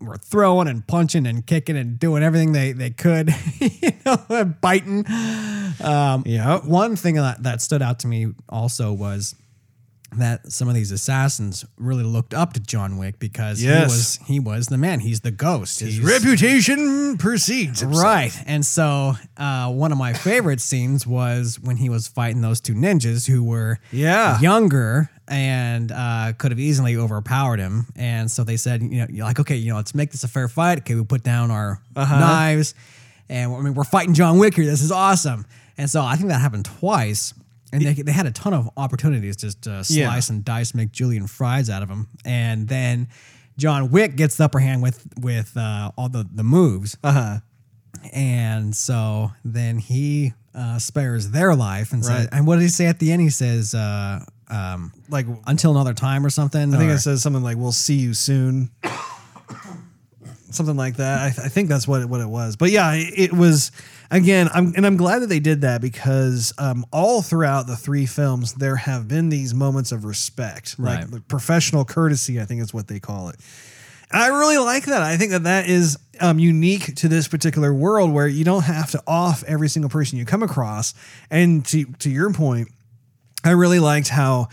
were 0.00 0.16
throwing 0.16 0.66
and 0.68 0.86
punching 0.86 1.26
and 1.26 1.46
kicking 1.46 1.76
and 1.76 1.98
doing 1.98 2.22
everything 2.22 2.52
they 2.52 2.72
they 2.72 2.90
could, 2.90 3.34
you 3.58 3.92
know, 4.06 4.54
biting. 4.60 5.04
Um, 5.82 6.22
Yeah. 6.26 6.58
One 6.60 6.96
thing 6.96 7.14
that, 7.16 7.42
that 7.42 7.60
stood 7.60 7.82
out 7.82 7.98
to 8.00 8.06
me 8.06 8.32
also 8.48 8.92
was 8.92 9.34
that 10.16 10.50
some 10.50 10.68
of 10.68 10.74
these 10.74 10.90
assassins 10.90 11.64
really 11.76 12.02
looked 12.02 12.34
up 12.34 12.52
to 12.54 12.60
John 12.60 12.96
Wick 12.98 13.18
because 13.18 13.62
Yes. 13.62 13.78
he 13.78 13.84
was 13.84 14.18
he 14.28 14.40
was 14.40 14.66
the 14.66 14.78
man. 14.78 15.00
He's 15.00 15.20
the 15.20 15.30
ghost. 15.30 15.80
His 15.80 15.96
He's- 15.96 16.04
reputation 16.06 17.16
precedes 17.18 17.80
himself. 17.80 18.02
Right. 18.04 18.32
And 18.46 18.66
so 18.66 19.14
uh, 19.36 19.70
one 19.70 19.92
of 19.92 19.98
my 19.98 20.12
favorite 20.12 20.60
scenes 20.60 21.06
was 21.06 21.58
when 21.60 21.76
he 21.76 21.88
was 21.88 22.08
fighting 22.08 22.40
those 22.42 22.60
two 22.60 22.74
ninjas 22.74 23.28
who 23.28 23.44
were 23.44 23.78
Yeah. 23.92 24.40
younger 24.40 25.10
and 25.28 25.92
uh, 25.92 26.32
could 26.38 26.50
have 26.50 26.58
easily 26.58 26.96
overpowered 26.96 27.60
him. 27.60 27.86
And 27.94 28.28
so 28.28 28.42
they 28.42 28.56
said, 28.56 28.82
you 28.82 28.88
know, 28.98 29.06
you're 29.08 29.24
like, 29.24 29.38
okay, 29.38 29.54
you 29.56 29.70
know, 29.70 29.76
let's 29.76 29.94
make 29.94 30.10
this 30.10 30.24
a 30.24 30.28
fair 30.28 30.48
fight. 30.48 30.78
Okay, 30.78 30.96
we 30.96 31.04
put 31.04 31.22
down 31.22 31.50
our 31.52 31.80
Uh-huh. 31.94 32.18
knives 32.18 32.74
and 33.28 33.52
I 33.54 33.60
mean, 33.60 33.74
we're 33.74 33.84
fighting 33.84 34.14
John 34.14 34.38
Wick 34.38 34.54
here. 34.56 34.66
This 34.66 34.82
is 34.82 34.90
awesome. 34.90 35.46
And 35.78 35.88
so 35.88 36.02
I 36.02 36.16
think 36.16 36.28
that 36.30 36.40
happened 36.40 36.64
twice. 36.64 37.32
And 37.72 37.82
they, 37.82 37.92
they 37.94 38.12
had 38.12 38.26
a 38.26 38.32
ton 38.32 38.52
of 38.52 38.68
opportunities 38.76 39.36
just 39.36 39.62
to 39.62 39.84
Yeah. 39.88 40.08
slice 40.10 40.28
and 40.30 40.44
dice, 40.44 40.74
make 40.74 40.90
julienne 40.92 41.26
fries 41.28 41.70
out 41.70 41.82
of 41.82 41.88
him. 41.88 42.08
And 42.24 42.66
then 42.68 43.08
John 43.56 43.90
Wick 43.90 44.16
gets 44.16 44.36
the 44.36 44.44
upper 44.44 44.58
hand 44.58 44.82
with 44.82 45.06
with 45.20 45.56
uh, 45.56 45.92
all 45.96 46.08
the, 46.08 46.26
the 46.32 46.42
moves. 46.44 46.96
Uh 47.04 47.12
huh. 47.12 47.38
And 48.12 48.74
so 48.74 49.32
then 49.44 49.78
he 49.78 50.32
uh, 50.54 50.78
spares 50.78 51.30
their 51.30 51.54
life 51.54 51.92
and 51.92 52.04
says, 52.04 52.28
and 52.32 52.46
what 52.46 52.56
did 52.56 52.62
he 52.62 52.68
say 52.68 52.86
at 52.86 52.98
the 52.98 53.12
end? 53.12 53.20
He 53.22 53.30
says, 53.30 53.74
uh, 53.74 54.24
um, 54.48 54.92
Like 55.08 55.26
until 55.46 55.70
another 55.72 55.92
time 55.94 56.24
or 56.26 56.30
something. 56.30 56.74
I 56.74 56.78
think 56.78 56.90
or- 56.90 56.94
it 56.94 57.00
says 57.00 57.22
something 57.22 57.42
like 57.42 57.56
"We'll 57.56 57.70
see 57.72 57.96
you 57.96 58.14
soon," 58.14 58.70
something 60.50 60.76
like 60.76 60.96
that. 60.96 61.22
I, 61.22 61.30
th- 61.30 61.46
I 61.46 61.48
think 61.48 61.68
that's 61.68 61.86
what 61.86 62.02
it, 62.02 62.08
what 62.08 62.20
it 62.20 62.28
was. 62.28 62.56
But 62.56 62.70
yeah, 62.70 62.92
it, 62.94 63.14
it 63.16 63.32
was. 63.32 63.70
Again, 64.10 64.48
I'm 64.52 64.72
and 64.76 64.86
I'm 64.86 64.96
glad 64.96 65.20
that 65.20 65.28
they 65.28 65.40
did 65.40 65.60
that 65.62 65.80
because 65.80 66.52
um, 66.58 66.84
all 66.92 67.22
throughout 67.22 67.66
the 67.66 67.76
three 67.76 68.06
films 68.06 68.54
there 68.54 68.76
have 68.76 69.08
been 69.08 69.28
these 69.28 69.54
moments 69.54 69.92
of 69.92 70.04
respect, 70.04 70.76
Right. 70.78 71.10
like 71.10 71.28
professional 71.28 71.84
courtesy. 71.84 72.40
I 72.40 72.44
think 72.44 72.60
is 72.62 72.74
what 72.74 72.88
they 72.88 73.00
call 73.00 73.28
it. 73.28 73.36
And 74.12 74.20
I 74.22 74.26
really 74.28 74.58
like 74.58 74.86
that. 74.86 75.02
I 75.02 75.16
think 75.16 75.30
that 75.30 75.44
that 75.44 75.68
is 75.68 75.96
um, 76.20 76.38
unique 76.40 76.96
to 76.96 77.08
this 77.08 77.28
particular 77.28 77.72
world 77.72 78.10
where 78.12 78.26
you 78.26 78.42
don't 78.44 78.64
have 78.64 78.90
to 78.90 79.02
off 79.06 79.44
every 79.44 79.68
single 79.68 79.88
person 79.88 80.18
you 80.18 80.24
come 80.24 80.42
across. 80.42 80.94
And 81.30 81.64
to 81.66 81.84
to 82.00 82.10
your 82.10 82.32
point, 82.32 82.68
I 83.44 83.50
really 83.50 83.78
liked 83.78 84.08
how. 84.08 84.48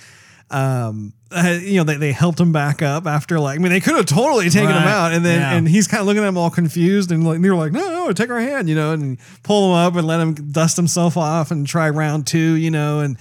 Um, 0.50 1.14
uh, 1.32 1.58
you 1.62 1.76
know, 1.78 1.84
they, 1.84 1.98
they 1.98 2.12
helped 2.14 2.39
him 2.39 2.52
back 2.52 2.82
up 2.82 3.06
after 3.06 3.39
like, 3.39 3.60
I 3.60 3.62
mean, 3.62 3.72
they 3.72 3.80
could 3.82 3.95
have 3.95 4.06
totally 4.06 4.50
taken 4.50 4.70
him 4.70 4.78
out 4.88 5.12
and 5.14 5.26
then, 5.26 5.41
Yeah. 5.41 5.54
and 5.54 5.68
he's 5.68 5.88
kind 5.88 6.00
of 6.02 6.08
looking 6.08 6.24
at 6.24 6.28
him 6.30 6.38
all 6.38 6.50
confused 6.50 7.12
and 7.12 7.26
like, 7.28 7.41
they're 7.41 7.56
like, 7.56 7.74
no, 7.74 7.82
no, 8.06 8.14
take 8.14 8.30
our 8.30 8.39
hand, 8.39 8.70
you 8.70 8.76
know, 8.76 8.91
and 8.93 9.18
pull 9.43 9.70
him 9.70 9.76
up 9.76 9.95
and 9.95 10.08
let 10.08 10.22
him 10.22 10.34
dust 10.52 10.78
himself 10.78 11.18
off 11.18 11.52
and 11.52 11.68
try 11.68 11.89
round 11.89 12.28
two, 12.28 12.54
you 12.54 12.72
know, 12.72 13.02
and 13.02 13.18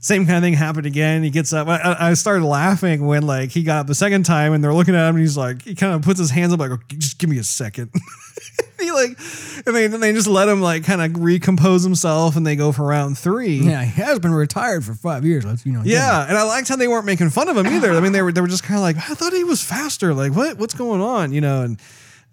same 0.00 0.26
kind 0.26 0.36
of 0.38 0.42
thing 0.42 0.54
happened 0.54 0.86
again. 0.86 1.22
He 1.22 1.30
gets 1.30 1.52
up. 1.52 1.68
I- 1.68 1.96
I, 1.98 2.14
started 2.14 2.44
laughing 2.44 3.06
when 3.06 3.22
like 3.26 3.50
he 3.50 3.62
got 3.62 3.80
up 3.80 3.86
the 3.86 3.94
second 3.94 4.24
time 4.24 4.52
and 4.52 4.62
they're 4.62 4.74
looking 4.74 4.94
at 4.94 5.08
him 5.08 5.16
and 5.16 5.20
he's 5.20 5.36
like, 5.36 5.62
he 5.62 5.74
kind 5.74 5.94
of 5.94 6.02
puts 6.02 6.18
his 6.18 6.30
hands 6.30 6.52
up 6.52 6.60
like, 6.60 6.70
just 6.98 7.18
give 7.18 7.28
me 7.30 7.38
a 7.38 7.44
second. 7.44 7.90
he 8.80 8.90
like, 8.92 9.18
and 9.66 9.74
they, 9.74 9.86
and 9.86 10.02
they 10.02 10.12
just 10.12 10.26
let 10.28 10.48
him 10.48 10.60
like 10.60 10.84
kind 10.84 11.00
of 11.02 11.20
recompose 11.22 11.82
himself 11.82 12.36
and 12.36 12.46
they 12.46 12.54
go 12.56 12.70
for 12.72 12.84
round 12.86 13.18
three. 13.18 13.56
Yeah, 13.56 13.82
he 13.84 14.00
has 14.02 14.18
been 14.20 14.32
retired 14.34 14.84
for 14.84 14.94
five 14.94 15.24
years. 15.24 15.44
Let's 15.44 15.66
you 15.66 15.72
know. 15.72 15.82
Yeah, 15.84 16.26
and 16.28 16.36
I 16.36 16.42
liked 16.44 16.68
how 16.68 16.76
they 16.76 16.88
weren't 16.88 17.06
making 17.06 17.30
fun 17.30 17.48
of 17.48 17.56
him 17.56 17.66
either. 17.66 17.92
I 17.92 18.00
mean, 18.00 18.12
they 18.12 18.22
were 18.22 18.30
they 18.32 18.40
were 18.40 18.46
just 18.48 18.62
kind 18.62 18.76
of 18.78 18.82
like, 18.82 18.96
I 18.96 19.14
thought 19.14 19.32
he 19.32 19.44
was 19.44 19.62
faster. 19.62 20.14
Like, 20.14 20.32
what 20.34 20.58
what's 20.58 20.74
going 20.74 21.00
on? 21.00 21.32
You 21.32 21.40
know, 21.40 21.62
and 21.62 21.80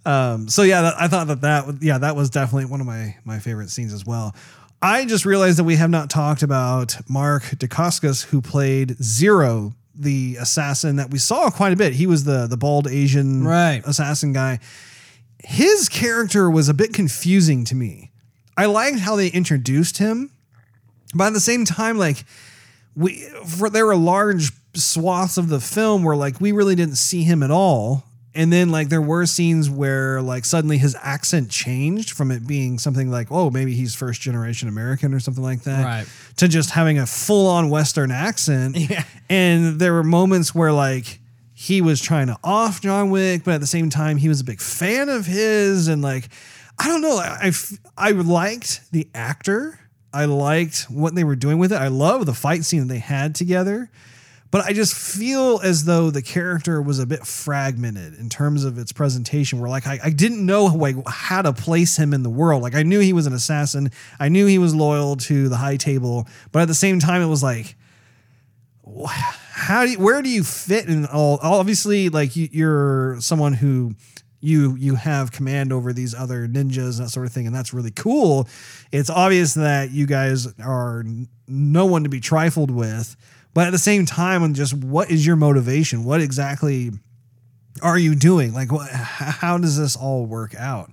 um, 0.06 0.48
so 0.50 0.62
yeah, 0.62 0.84
that, 0.84 0.96
I 1.00 1.08
thought 1.08 1.28
that 1.28 1.42
that 1.42 1.66
was- 1.66 1.78
yeah 1.82 1.98
that 1.98 2.16
was 2.16 2.30
definitely 2.30 2.66
one 2.66 2.80
of 2.80 2.86
my 2.86 3.16
my 3.26 3.40
favorite 3.40 3.70
scenes 3.72 3.92
as 3.94 4.06
well. 4.06 4.36
I 4.86 5.06
just 5.06 5.26
realized 5.26 5.58
that 5.58 5.64
we 5.64 5.78
have 5.78 5.90
not 5.90 6.12
talked 6.12 6.44
about 6.44 6.96
Mark 7.10 7.42
Dacascos, 7.46 8.26
who 8.26 8.40
played 8.40 9.02
Zero, 9.02 9.74
the 9.96 10.38
assassin 10.40 10.98
that 10.98 11.10
we 11.10 11.18
saw 11.18 11.50
quite 11.50 11.74
a 11.74 11.76
bit. 11.76 11.94
He 11.94 12.06
was 12.06 12.24
the 12.24 12.46
the 12.46 12.56
bald 12.56 12.88
Asian 12.88 13.44
Right. 13.44 13.82
assassin 13.84 14.32
guy. 14.32 14.60
His 15.44 15.90
character 15.90 16.52
was 16.52 16.70
a 16.70 16.74
bit 16.76 16.94
confusing 16.94 17.66
to 17.66 17.74
me. 17.76 18.12
I 18.56 18.68
liked 18.68 19.00
how 19.00 19.16
they 19.16 19.30
introduced 19.30 19.98
him, 19.98 20.30
but 21.16 21.26
at 21.26 21.34
the 21.34 21.40
same 21.40 21.66
time, 21.66 21.98
like 21.98 22.24
we 22.96 23.28
for 23.44 23.72
there 23.72 23.88
were 23.88 23.96
large 23.96 24.52
swaths 24.76 25.40
of 25.40 25.50
the 25.50 25.60
film 25.60 26.04
where 26.04 26.16
like 26.16 26.40
we 26.40 26.52
really 26.52 26.76
didn't 26.76 26.98
see 26.98 27.24
him 27.24 27.42
at 27.42 27.50
all 27.50 28.04
and 28.36 28.52
then 28.52 28.70
like 28.70 28.90
there 28.90 29.02
were 29.02 29.26
scenes 29.26 29.70
where 29.70 30.22
like 30.22 30.46
suddenly 30.46 30.78
his 30.78 30.96
accent 31.02 31.50
changed 31.50 32.12
from 32.12 32.32
it 32.32 32.46
being 32.46 32.78
something 32.78 33.10
like 33.10 33.28
oh 33.32 33.50
maybe 33.50 33.74
he's 33.74 33.96
first 33.96 34.22
generation 34.22 34.68
american 34.70 35.14
or 35.14 35.20
something 35.20 35.44
like 35.44 35.62
that 35.64 35.84
Right. 35.84 36.08
to 36.38 36.48
just 36.48 36.72
having 36.72 37.00
a 37.00 37.06
full-on 37.06 37.70
western 37.70 38.12
accent 38.12 38.76
Yeah. 38.90 39.04
and 39.30 39.80
there 39.80 39.94
were 39.94 40.04
moments 40.04 40.54
where 40.54 40.72
like 40.72 41.20
he 41.54 41.82
was 41.82 42.02
trying 42.02 42.28
to 42.28 42.38
off 42.44 42.82
john 42.82 43.10
wick 43.10 43.44
but 43.46 43.54
at 43.56 43.62
the 43.62 43.68
same 43.68 43.90
time 43.90 44.18
he 44.18 44.28
was 44.28 44.42
a 44.42 44.44
big 44.44 44.60
fan 44.62 45.10
of 45.10 45.26
his 45.26 45.88
and 45.88 46.02
like 46.02 46.30
i 46.78 46.88
don't 46.88 47.02
know 47.02 47.16
I 47.18 47.52
I 47.98 48.12
liked 48.12 48.92
the 48.92 49.08
actor 49.16 49.80
I 50.14 50.26
liked 50.26 50.84
what 50.90 51.14
they 51.14 51.26
were 51.26 51.36
doing 51.36 51.58
with 51.58 51.74
it. 51.74 51.76
I 51.76 51.90
love 51.90 52.26
the 52.26 52.34
fight 52.34 52.64
scene 52.64 52.80
that 52.80 52.88
they 52.88 53.00
had 53.00 53.36
together, 53.36 53.90
but 54.56 54.64
I 54.64 54.72
just 54.72 54.94
feel 54.96 55.60
as 55.66 55.84
though 55.84 56.10
the 56.10 56.22
character 56.22 56.82
was 56.82 56.98
a 57.00 57.06
bit 57.06 57.28
fragmented 57.28 58.18
in 58.18 58.30
terms 58.30 58.64
of 58.64 58.78
its 58.78 58.94
presentation. 58.94 59.60
Where 59.60 59.70
like 59.70 59.86
I, 59.86 60.00
I 60.02 60.10
didn't 60.12 60.46
know 60.46 60.68
like 60.68 60.96
how 61.06 61.42
to 61.42 61.52
place 61.52 61.98
him 61.98 62.14
in 62.14 62.24
the 62.24 62.30
world. 62.30 62.62
Like 62.62 62.74
I 62.74 62.84
knew 62.84 63.02
he 63.02 63.12
was 63.12 63.28
an 63.28 63.34
assassin, 63.34 63.92
I 64.18 64.30
knew 64.30 64.46
he 64.46 64.58
was 64.58 64.74
loyal 64.74 65.18
to 65.18 65.50
the 65.50 65.58
High 65.58 65.76
Table, 65.76 66.26
but 66.54 66.62
at 66.62 66.70
the 66.70 66.74
same 66.74 67.02
time, 67.02 67.22
it 67.22 67.26
was 67.26 67.44
like 67.44 67.76
how 69.50 69.84
do 69.84 69.92
you, 69.92 70.00
where 70.00 70.22
do 70.22 70.30
you 70.30 70.42
fit 70.42 70.88
in 70.88 71.06
all 71.08 71.38
obviously 71.42 72.08
like 72.08 72.38
you, 72.38 72.48
you're 72.50 73.18
someone 73.20 73.52
who 73.52 73.94
you 74.40 74.78
you 74.78 74.96
have 74.96 75.34
command 75.34 75.74
over 75.74 75.92
these 75.92 76.16
other 76.16 76.48
ninjas 76.48 76.98
and 76.98 77.08
that 77.08 77.10
sort 77.10 77.26
of 77.26 77.34
thing 77.34 77.46
and 77.46 77.54
that's 77.54 77.74
really 77.74 77.92
cool 77.92 78.48
it's 78.94 79.10
obvious 79.10 79.56
that 79.56 79.92
you 79.92 80.06
guys 80.06 80.48
are 80.60 81.04
no 81.46 81.86
one 81.86 82.04
to 82.04 82.10
be 82.10 82.22
trifled 82.22 82.72
with 82.72 83.18
but 83.56 83.66
at 83.66 83.72
the 83.72 83.80
same 83.80 84.06
time 84.06 84.44
and 84.44 84.54
just 84.54 84.74
what 84.74 85.10
is 85.10 85.26
your 85.26 85.38
motivation? 85.38 86.04
What 86.04 86.22
exactly 86.22 86.92
are 87.82 87.98
you 87.98 88.14
doing? 88.14 88.54
Like 88.54 88.72
what, 88.72 88.92
how 88.92 89.58
does 89.58 89.80
this 89.80 89.96
all 89.96 90.26
work 90.26 90.54
out? 90.54 90.92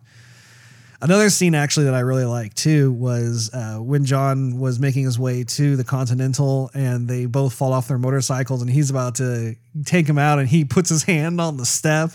Another 1.00 1.28
scene 1.30 1.56
actually 1.56 1.86
that 1.86 1.94
I 1.94 2.00
really 2.00 2.24
liked 2.24 2.56
too 2.56 2.92
was 2.92 3.50
uh, 3.52 3.78
when 3.78 4.04
John 4.04 4.60
was 4.60 4.78
making 4.78 5.04
his 5.04 5.18
way 5.18 5.42
to 5.42 5.74
the 5.74 5.82
Continental 5.82 6.70
and 6.72 7.08
they 7.08 7.26
both 7.26 7.52
fall 7.52 7.72
off 7.72 7.88
their 7.88 7.98
motorcycles 7.98 8.62
and 8.62 8.70
he's 8.70 8.90
about 8.90 9.16
to 9.16 9.56
take 9.84 10.06
him 10.06 10.16
out 10.16 10.38
and 10.38 10.48
he 10.48 10.64
puts 10.64 10.88
his 10.88 11.02
hand 11.02 11.40
on 11.40 11.56
the 11.56 11.66
step. 11.66 12.12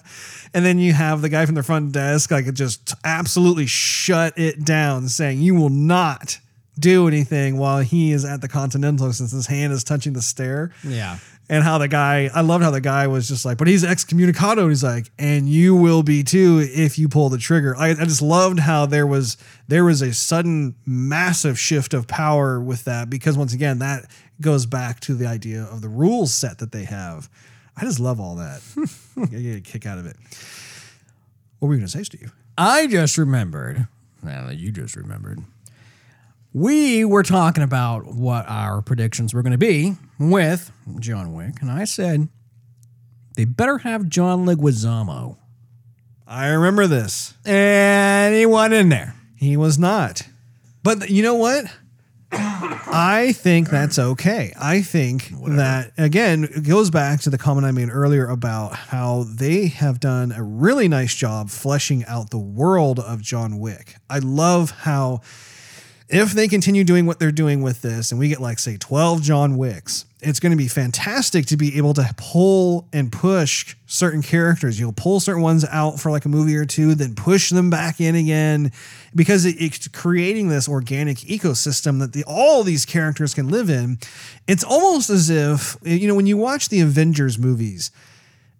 And 0.53 0.65
then 0.65 0.79
you 0.79 0.93
have 0.93 1.21
the 1.21 1.27
guy 1.27 1.45
from 1.45 1.55
the 1.55 1.63
front 1.63 1.91
desk 1.91 2.31
like 2.31 2.53
just 2.53 2.95
absolutely 3.03 3.65
shut 3.65 4.39
it 4.39 4.63
down 4.63 5.09
saying 5.09 5.41
you 5.41 5.55
will 5.55 5.67
not 5.67 6.39
do 6.79 7.07
anything 7.07 7.57
while 7.57 7.79
he 7.79 8.11
is 8.11 8.23
at 8.25 8.41
the 8.41 8.47
Continental 8.47 9.11
since 9.13 9.31
his 9.31 9.47
hand 9.47 9.73
is 9.73 9.83
touching 9.83 10.13
the 10.13 10.21
stair 10.21 10.71
Yeah. 10.83 11.17
and 11.49 11.63
how 11.63 11.77
the 11.77 11.87
guy 11.87 12.29
I 12.33 12.41
loved 12.41 12.63
how 12.63 12.71
the 12.71 12.81
guy 12.81 13.07
was 13.07 13.27
just 13.27 13.43
like, 13.45 13.57
but 13.57 13.67
he's 13.67 13.83
excommunicado. 13.83 14.61
And 14.61 14.69
he's 14.69 14.83
like, 14.83 15.11
and 15.17 15.49
you 15.49 15.75
will 15.75 16.03
be 16.03 16.23
too 16.23 16.65
if 16.71 16.97
you 16.99 17.09
pull 17.09 17.29
the 17.29 17.37
trigger. 17.37 17.75
I, 17.75 17.89
I 17.89 18.05
just 18.05 18.21
loved 18.21 18.59
how 18.59 18.85
there 18.85 19.07
was 19.07 19.37
there 19.67 19.83
was 19.85 20.01
a 20.01 20.13
sudden 20.13 20.75
massive 20.85 21.59
shift 21.59 21.93
of 21.93 22.07
power 22.07 22.59
with 22.61 22.83
that 22.85 23.09
because 23.09 23.37
once 23.37 23.53
again 23.53 23.79
that 23.79 24.05
goes 24.39 24.65
back 24.65 24.99
to 25.01 25.13
the 25.15 25.25
idea 25.25 25.63
of 25.63 25.81
the 25.81 25.89
rules 25.89 26.33
set 26.33 26.59
that 26.59 26.71
they 26.71 26.83
have. 26.85 27.29
I 27.75 27.81
just 27.81 27.99
love 27.99 28.19
all 28.19 28.35
that. 28.35 28.61
I 29.17 29.25
get 29.25 29.55
a 29.57 29.61
kick 29.61 29.85
out 29.85 29.97
of 29.99 30.05
it. 30.05 30.15
What 31.59 31.69
were 31.69 31.73
you 31.73 31.79
gonna 31.79 31.87
say, 31.89 32.03
Steve? 32.03 32.33
I 32.57 32.87
just 32.87 33.17
remembered. 33.17 33.87
Now 34.23 34.49
you 34.49 34.71
just 34.71 34.95
remembered. 34.95 35.39
We 36.53 37.05
were 37.05 37.23
talking 37.23 37.63
about 37.63 38.05
what 38.07 38.45
our 38.47 38.81
predictions 38.81 39.33
were 39.33 39.43
going 39.43 39.51
to 39.51 39.57
be 39.57 39.95
with 40.19 40.71
John 40.99 41.33
Wick, 41.33 41.61
and 41.61 41.69
I 41.69 41.83
said 41.83 42.29
they 43.35 43.45
better 43.45 43.79
have 43.79 44.07
John 44.09 44.45
Leguizamo, 44.45 45.37
I 46.25 46.47
remember 46.47 46.87
this. 46.87 47.35
and 47.45 48.35
he 48.35 48.45
wasn't 48.45 48.73
in 48.75 48.89
there. 48.89 49.15
He 49.35 49.55
was 49.55 49.77
not. 49.77 50.23
But 50.83 51.09
you 51.09 51.21
know 51.23 51.35
what? 51.35 51.65
I 52.31 53.33
think 53.37 53.69
that's 53.69 53.97
okay. 53.97 54.53
I 54.59 54.81
think 54.81 55.29
that 55.45 55.93
again 55.97 56.43
it 56.45 56.67
goes 56.67 56.89
back 56.89 57.21
to 57.21 57.29
the 57.29 57.37
comment 57.37 57.65
I 57.65 57.71
made 57.71 57.89
earlier 57.89 58.27
about 58.27 58.73
how 58.75 59.23
they 59.29 59.67
have 59.67 59.99
done 60.01 60.33
a 60.33 60.43
really 60.43 60.89
nice 60.89 61.15
job 61.15 61.49
fleshing 61.49 62.03
out 62.05 62.29
the 62.31 62.37
world 62.37 62.99
of 62.99 63.21
John 63.21 63.59
Wick. 63.59 63.95
I 64.09 64.19
love 64.19 64.71
how 64.71 65.21
if 66.09 66.31
they 66.31 66.47
continue 66.47 66.83
doing 66.83 67.05
what 67.05 67.19
they're 67.19 67.31
doing 67.31 67.61
with 67.61 67.81
this 67.81 68.11
and 68.11 68.19
we 68.19 68.29
get 68.29 68.39
like 68.39 68.59
say 68.59 68.77
12 68.77 69.21
John 69.21 69.57
Wicks, 69.57 70.05
it's 70.21 70.39
going 70.39 70.51
to 70.51 70.57
be 70.57 70.67
fantastic 70.67 71.45
to 71.47 71.57
be 71.57 71.77
able 71.77 71.93
to 71.93 72.09
pull 72.17 72.87
and 72.91 73.11
push 73.11 73.75
certain 73.85 74.21
characters. 74.21 74.79
You'll 74.79 74.93
pull 74.93 75.19
certain 75.19 75.43
ones 75.43 75.65
out 75.65 75.99
for 75.99 76.09
like 76.09 76.25
a 76.25 76.29
movie 76.29 76.55
or 76.55 76.65
two, 76.65 76.95
then 76.95 77.13
push 77.13 77.49
them 77.49 77.69
back 77.69 77.99
in 77.99 78.15
again 78.15 78.71
because 79.13 79.45
it, 79.45 79.57
it's 79.59 79.87
creating 79.89 80.47
this 80.47 80.67
organic 80.67 81.17
ecosystem 81.17 81.99
that 81.99 82.13
the, 82.13 82.23
all 82.25 82.63
these 82.63 82.85
characters 82.85 83.33
can 83.33 83.49
live 83.49 83.69
in. 83.69 83.99
It's 84.47 84.63
almost 84.63 85.09
as 85.09 85.29
if, 85.29 85.77
you 85.83 86.07
know, 86.07 86.15
when 86.15 86.25
you 86.25 86.37
watch 86.37 86.69
the 86.69 86.79
Avengers 86.79 87.37
movies, 87.37 87.91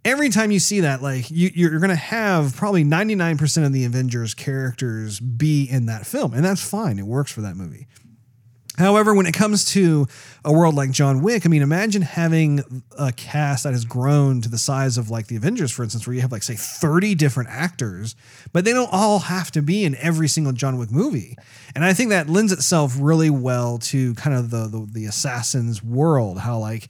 every 0.06 0.30
time 0.30 0.52
you 0.52 0.60
see 0.60 0.82
that, 0.82 1.02
like 1.02 1.30
you, 1.30 1.50
you're 1.54 1.80
going 1.80 1.90
to 1.90 1.96
have 1.96 2.56
probably 2.56 2.84
99% 2.84 3.66
of 3.66 3.74
the 3.74 3.86
Avengers 3.86 4.34
characters 4.34 5.20
be 5.20 5.64
in 5.70 5.86
that 5.88 6.06
film, 6.06 6.34
and 6.34 6.44
that's 6.44 6.68
fine. 6.68 7.00
It 7.00 7.06
works 7.06 7.32
for 7.32 7.42
that 7.42 7.56
movie. 7.56 7.88
However, 8.78 9.16
when 9.16 9.26
it 9.26 9.34
comes 9.34 9.66
to 9.72 10.06
a 10.46 10.54
world 10.54 10.76
like 10.76 10.92
John 10.92 11.24
Wick, 11.24 11.48
I 11.48 11.50
mean, 11.50 11.64
imagine 11.64 12.04
having 12.04 12.84
a 12.98 13.12
cast 13.12 13.64
that 13.64 13.74
has 13.74 13.86
grown 13.86 14.42
to 14.42 14.50
the 14.50 14.60
size 14.60 15.00
of 15.00 15.10
like 15.10 15.28
the 15.28 15.36
Avengers, 15.36 15.72
for 15.72 15.82
instance, 15.82 16.06
where 16.06 16.14
you 16.14 16.22
have 16.22 16.32
like, 16.32 16.44
say, 16.44 16.56
30 16.56 17.16
different 17.16 17.50
actors, 17.50 18.16
but 18.54 18.66
they 18.66 18.74
don't 18.74 18.90
all 18.92 19.18
have 19.18 19.50
to 19.52 19.64
be 19.64 19.84
in 19.84 19.96
every 19.96 20.28
single 20.28 20.54
John 20.54 20.78
Wick 20.78 20.92
movie. 20.92 21.36
And 21.74 21.84
I 21.84 21.94
think 21.94 22.12
that 22.12 22.30
lends 22.30 22.52
itself 22.52 22.96
really 23.00 23.32
well 23.32 23.80
to 23.80 24.14
kind 24.14 24.36
of 24.36 24.52
the, 24.52 24.68
the, 24.68 24.88
the 24.92 25.06
assassin's 25.06 25.82
world, 25.82 26.38
how 26.40 26.60
like, 26.60 26.88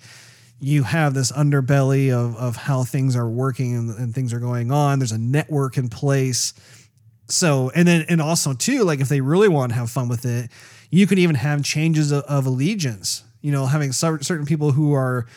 you 0.59 0.83
have 0.83 1.13
this 1.13 1.31
underbelly 1.31 2.11
of, 2.11 2.35
of 2.37 2.55
how 2.55 2.83
things 2.83 3.15
are 3.15 3.29
working 3.29 3.75
and, 3.75 3.97
and 3.97 4.15
things 4.15 4.33
are 4.33 4.39
going 4.39 4.71
on. 4.71 4.99
There's 4.99 5.11
a 5.11 5.17
network 5.17 5.77
in 5.77 5.89
place. 5.89 6.53
So, 7.29 7.71
and 7.75 7.87
then, 7.87 8.05
and 8.09 8.21
also 8.21 8.53
too, 8.53 8.83
like 8.83 8.99
if 8.99 9.09
they 9.09 9.21
really 9.21 9.49
want 9.49 9.71
to 9.71 9.77
have 9.77 9.91
fun 9.91 10.07
with 10.07 10.25
it, 10.25 10.49
you 10.89 11.05
could 11.05 11.19
even 11.19 11.35
have 11.35 11.63
changes 11.63 12.11
of, 12.11 12.23
of 12.23 12.45
allegiance, 12.45 13.23
you 13.41 13.51
know, 13.51 13.65
having 13.65 13.91
cer- 13.91 14.21
certain 14.23 14.45
people 14.45 14.71
who 14.71 14.93
are 14.93 15.27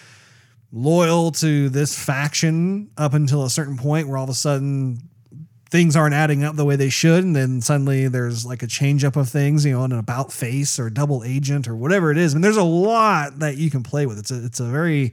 loyal 0.72 1.32
to 1.32 1.68
this 1.68 1.98
faction 1.98 2.90
up 2.96 3.12
until 3.12 3.44
a 3.44 3.50
certain 3.50 3.76
point 3.76 4.08
where 4.08 4.16
all 4.16 4.24
of 4.24 4.30
a 4.30 4.34
sudden 4.34 5.09
things 5.70 5.94
aren't 5.96 6.14
adding 6.14 6.42
up 6.44 6.56
the 6.56 6.64
way 6.64 6.76
they 6.76 6.88
should, 6.88 7.22
and 7.24 7.34
then 7.36 7.60
suddenly 7.60 8.08
there's 8.08 8.44
like 8.44 8.62
a 8.62 8.66
change 8.66 9.04
up 9.04 9.16
of 9.16 9.28
things, 9.28 9.64
you 9.64 9.72
know, 9.72 9.84
an 9.84 9.92
about 9.92 10.32
face 10.32 10.78
or 10.78 10.90
double 10.90 11.22
agent 11.24 11.68
or 11.68 11.76
whatever 11.76 12.10
it 12.10 12.18
is. 12.18 12.32
I 12.32 12.36
mean, 12.36 12.42
there's 12.42 12.56
a 12.56 12.62
lot 12.64 13.38
that 13.38 13.56
you 13.56 13.70
can 13.70 13.82
play 13.82 14.04
with. 14.06 14.18
It's 14.18 14.30
a 14.30 14.44
it's 14.44 14.60
a 14.60 14.64
very 14.66 15.12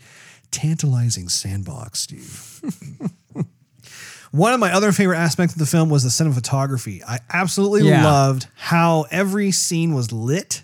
tantalizing 0.52 1.30
sandbox, 1.30 2.00
Steve. 2.00 2.62
One 4.32 4.54
of 4.54 4.60
my 4.60 4.74
other 4.74 4.92
favorite 4.92 5.18
aspects 5.18 5.54
of 5.54 5.60
the 5.60 5.66
film 5.66 5.90
was 5.90 6.04
the 6.04 6.10
cinematography. 6.10 7.02
I 7.08 7.20
absolutely 7.32 7.88
Yeah. 7.88 8.04
loved 8.04 8.48
how 8.56 9.06
every 9.10 9.52
scene 9.52 9.94
was 9.94 10.12
lit. 10.12 10.64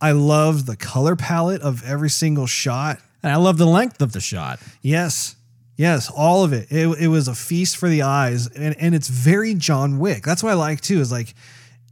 I 0.00 0.12
loved 0.12 0.66
the 0.66 0.76
color 0.76 1.16
palette 1.16 1.62
of 1.62 1.82
every 1.84 2.10
single 2.10 2.46
shot. 2.46 2.98
And 3.22 3.32
I 3.32 3.36
love 3.36 3.56
the 3.58 3.66
length 3.66 4.02
of 4.02 4.12
the 4.12 4.20
shot. 4.20 4.60
Yes. 4.82 5.34
Yes, 5.78 6.10
all 6.10 6.42
of 6.42 6.52
it. 6.52 6.66
It, 6.72 6.88
it 6.98 7.06
was 7.06 7.28
a 7.28 7.36
feast 7.36 7.76
for 7.76 7.88
the 7.88 8.02
eyes. 8.02 8.48
And, 8.48 8.74
and 8.80 8.96
it's 8.96 9.06
very 9.06 9.54
John 9.54 10.00
Wick. 10.00 10.24
That's 10.24 10.42
what 10.42 10.50
I 10.50 10.54
like 10.54 10.80
too, 10.80 11.00
is 11.00 11.12
like 11.12 11.34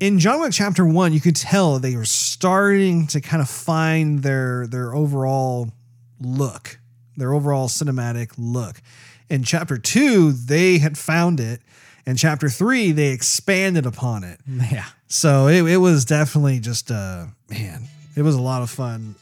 in 0.00 0.18
John 0.18 0.40
Wick 0.40 0.52
chapter 0.52 0.84
one, 0.84 1.12
you 1.12 1.20
could 1.20 1.36
tell 1.36 1.78
they 1.78 1.94
were 1.94 2.04
starting 2.04 3.06
to 3.06 3.20
kind 3.20 3.40
of 3.40 3.48
find 3.48 4.24
their 4.24 4.66
their 4.66 4.92
overall 4.92 5.70
look, 6.20 6.80
their 7.16 7.32
overall 7.32 7.68
cinematic 7.68 8.32
look. 8.36 8.82
In 9.30 9.44
chapter 9.44 9.78
two, 9.78 10.32
they 10.32 10.78
had 10.78 10.98
found 10.98 11.38
it. 11.38 11.62
In 12.06 12.16
chapter 12.16 12.48
three, 12.48 12.90
they 12.90 13.12
expanded 13.12 13.86
upon 13.86 14.24
it. 14.24 14.40
Yeah. 14.48 14.86
So 15.06 15.46
it, 15.46 15.64
it 15.64 15.76
was 15.76 16.04
definitely 16.04 16.58
just 16.58 16.90
uh 16.90 17.26
man, 17.48 17.84
it 18.16 18.22
was 18.22 18.34
a 18.34 18.42
lot 18.42 18.62
of 18.62 18.70
fun. 18.70 19.14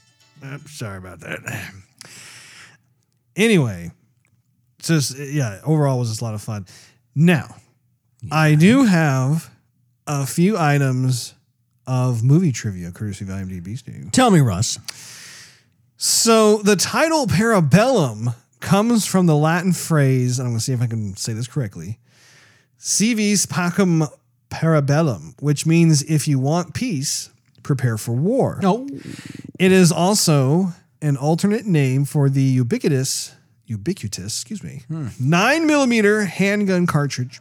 I'm 0.43 0.67
sorry 0.69 0.97
about 0.97 1.21
that. 1.21 1.41
Anyway, 3.37 3.91
just 4.87 5.19
yeah, 5.19 5.61
overall 5.65 5.97
it 5.97 6.01
was 6.01 6.09
just 6.11 6.21
a 6.21 6.25
lot 6.25 6.35
of 6.35 6.43
fun. 6.43 6.67
Now, 7.15 7.57
I 8.31 8.55
do 8.55 8.85
have 8.85 9.51
a 10.07 10.27
few 10.27 10.57
items 10.59 11.35
of 11.87 12.25
movie 12.25 12.53
trivia 12.53 12.91
courtesy 12.91 13.25
of 13.25 13.31
IMDb 13.31 13.77
Steve. 13.77 14.11
Tell 14.13 14.31
me, 14.31 14.41
Russ. 14.41 14.79
So 15.97 16.59
the 16.59 16.77
title 16.77 17.27
Parabellum 17.27 18.35
comes 18.61 19.07
from 19.07 19.27
the 19.27 19.37
Latin 19.37 19.73
phrase, 19.73 20.39
and 20.39 20.47
I'm 20.47 20.53
going 20.53 20.59
to 20.59 20.65
see 20.65 20.73
if 20.73 20.83
I 20.83 20.87
can 20.87 21.17
say 21.17 21.33
this 21.33 21.47
correctly. 21.47 21.99
Civis 22.79 23.47
pacem 23.47 24.09
parabellum, 24.51 25.41
which 25.41 25.67
means 25.67 26.03
if 26.03 26.27
you 26.29 26.39
want 26.39 26.75
peace, 26.75 27.31
prepare 27.63 27.99
for 27.99 28.13
war. 28.13 28.59
No. 28.63 28.89
It 29.59 29.73
is 29.73 29.93
also 29.93 30.73
an 31.03 31.17
alternate 31.17 31.67
name 31.67 32.05
for 32.05 32.29
the 32.29 32.43
ubiquitous, 32.43 33.35
ubiquitous, 33.67 34.41
excuse 34.41 34.63
me, 34.63 34.83
hmm. 34.89 35.09
nine 35.19 35.67
millimeter 35.67 36.25
handgun 36.25 36.87
cartridge, 36.87 37.41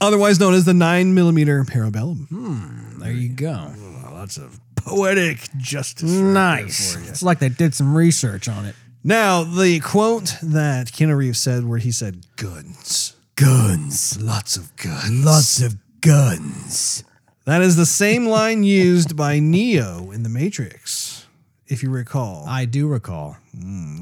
otherwise 0.00 0.40
known 0.40 0.54
as 0.54 0.64
the 0.64 0.74
nine 0.74 1.14
millimeter 1.14 1.64
parabellum. 1.64 2.28
Hmm, 2.28 3.00
there 3.00 3.12
you 3.12 3.28
go. 3.30 3.72
Lots 4.10 4.36
of 4.36 4.58
poetic 4.76 5.48
justice. 5.56 6.10
Nice. 6.10 6.96
you. 6.96 7.02
It's 7.08 7.22
like 7.22 7.38
they 7.38 7.48
did 7.48 7.74
some 7.74 7.94
research 7.96 8.48
on 8.48 8.64
it. 8.64 8.74
Now, 9.04 9.44
the 9.44 9.78
quote 9.80 10.34
that 10.42 10.88
Keanu 10.88 11.16
Reeves 11.16 11.38
said, 11.38 11.64
where 11.64 11.78
he 11.78 11.92
said, 11.92 12.26
guns, 12.36 13.14
Guns. 13.36 14.20
lots 14.20 14.56
of 14.56 14.74
guns. 14.76 15.24
Lots 15.24 15.62
of 15.62 15.76
guns. 16.00 17.04
That 17.44 17.62
is 17.62 17.76
the 17.76 17.86
same 17.86 18.26
line 18.26 18.64
used 18.64 19.16
by 19.16 19.38
Neo 19.38 20.10
in 20.10 20.24
The 20.24 20.28
Matrix, 20.28 21.25
if 21.68 21.82
you 21.82 21.90
recall. 21.90 22.44
I 22.46 22.64
do 22.64 22.86
recall. 22.88 23.36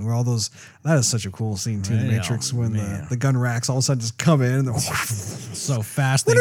where 0.00 0.12
all 0.12 0.24
those, 0.24 0.50
that 0.82 0.98
is 0.98 1.06
such 1.06 1.24
a 1.26 1.30
cool 1.30 1.56
scene 1.56 1.80
too, 1.82 1.96
The 1.96 2.04
Yeah, 2.06 2.10
Matrix, 2.18 2.52
when 2.52 2.72
the, 2.72 2.78
man. 2.82 3.06
the 3.08 3.16
gun 3.16 3.36
racks 3.36 3.68
all 3.70 3.76
of 3.76 3.80
a 3.80 3.82
sudden 3.82 4.00
just 4.00 4.18
come 4.18 4.42
in 4.42 4.52
and 4.52 4.68
they're, 4.68 4.78
So 4.78 5.80
fast 5.82 6.26
they 6.26 6.34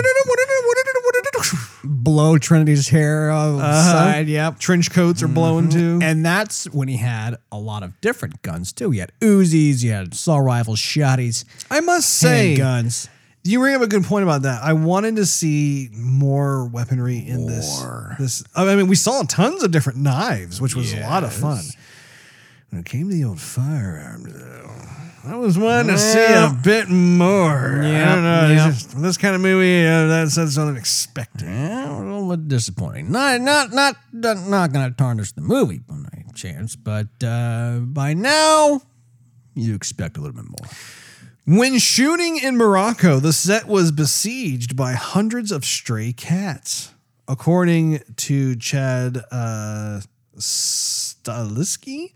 blow 1.84 2.38
Trinity's 2.38 2.88
hair 2.90 3.30
on 3.32 3.58
the 3.58 3.64
Uh-huh. 3.64 3.92
side. 3.92 4.28
Yep. 4.28 4.60
trench 4.60 4.92
coats 4.92 5.22
are 5.24 5.28
blowing 5.28 5.70
too. 5.70 6.00
And 6.02 6.26
that's 6.26 6.66
when 6.74 6.88
he 6.88 6.98
had 6.98 7.38
a 7.52 7.58
lot 7.58 7.84
of 7.84 8.00
different 8.02 8.42
guns 8.42 8.72
too. 8.74 8.92
He 8.92 9.00
had 9.00 9.12
Uzis, 9.20 9.82
he 9.82 9.90
had 9.90 10.14
assault 10.14 10.44
rifles, 10.44 10.80
shotties, 10.80 11.46
I 11.70 11.80
must 11.82 12.10
say, 12.10 12.56
guns. 12.56 13.10
You 13.46 13.60
bring 13.60 13.76
up 13.76 13.82
a 13.82 13.88
good 13.88 14.06
point 14.06 14.24
about 14.24 14.44
that. 14.44 14.64
I 14.64 14.72
wanted 14.74 15.18
to 15.18 15.26
see 15.26 15.90
more 15.94 16.66
weaponry 16.66 17.18
in 17.18 17.46
this. 17.46 17.82
More. 17.82 18.16
This, 18.18 18.44
I 18.56 18.74
mean, 18.76 18.88
we 18.88 18.96
saw 18.96 19.22
tons 19.24 19.64
of 19.64 19.72
different 19.72 20.00
knives, 20.00 20.62
which 20.62 20.76
was 20.76 20.94
a 20.94 21.02
lot 21.02 21.24
of 21.26 21.34
fun. 21.34 21.64
When 22.70 22.80
it 22.80 22.86
came 22.86 23.10
to 23.10 23.14
the 23.16 23.26
old 23.26 23.42
firearms, 23.42 24.32
though, 24.34 24.72
I 25.26 25.36
was 25.36 25.58
wanting 25.58 25.88
to 25.94 25.98
see 26.00 26.20
a 26.24 26.58
bit 26.64 26.88
more. 26.90 27.82
I 27.84 27.88
Yep, 27.92 28.06
don't 28.16 28.24
know. 28.24 28.48
yep. 28.54 28.74
just- 28.74 29.02
this 29.02 29.18
kind 29.18 29.36
of 29.36 29.42
movie, 29.42 29.86
uh, 29.86 30.08
that's, 30.08 30.36
that's 30.36 30.58
unexpected. 30.58 31.46
Yeah, 31.48 31.92
a 31.92 32.00
little 32.00 32.30
bit 32.30 32.48
disappointing. 32.48 33.12
Not 33.12 33.42
not 33.42 33.72
not 33.74 33.96
not, 34.14 34.38
not 34.48 34.72
going 34.74 34.90
to 34.90 34.96
tarnish 34.96 35.34
the 35.34 35.42
movie 35.42 35.80
by 35.80 35.96
any 36.14 36.32
chance, 36.34 36.76
but 36.78 37.08
uh, 37.24 37.80
by 37.80 38.14
now 38.14 38.82
you 39.54 39.76
expect 39.76 40.18
a 40.18 40.22
little 40.22 40.36
bit 40.36 40.46
more. 40.50 40.70
When 41.46 41.78
shooting 41.78 42.38
in 42.38 42.56
Morocco, 42.56 43.20
the 43.20 43.34
set 43.34 43.68
was 43.68 43.92
besieged 43.92 44.78
by 44.78 44.94
hundreds 44.94 45.52
of 45.52 45.66
stray 45.66 46.14
cats. 46.14 46.94
According 47.28 48.00
to 48.16 48.56
Chad 48.56 49.18
uh, 49.30 50.00
Stahelski, 50.38 52.14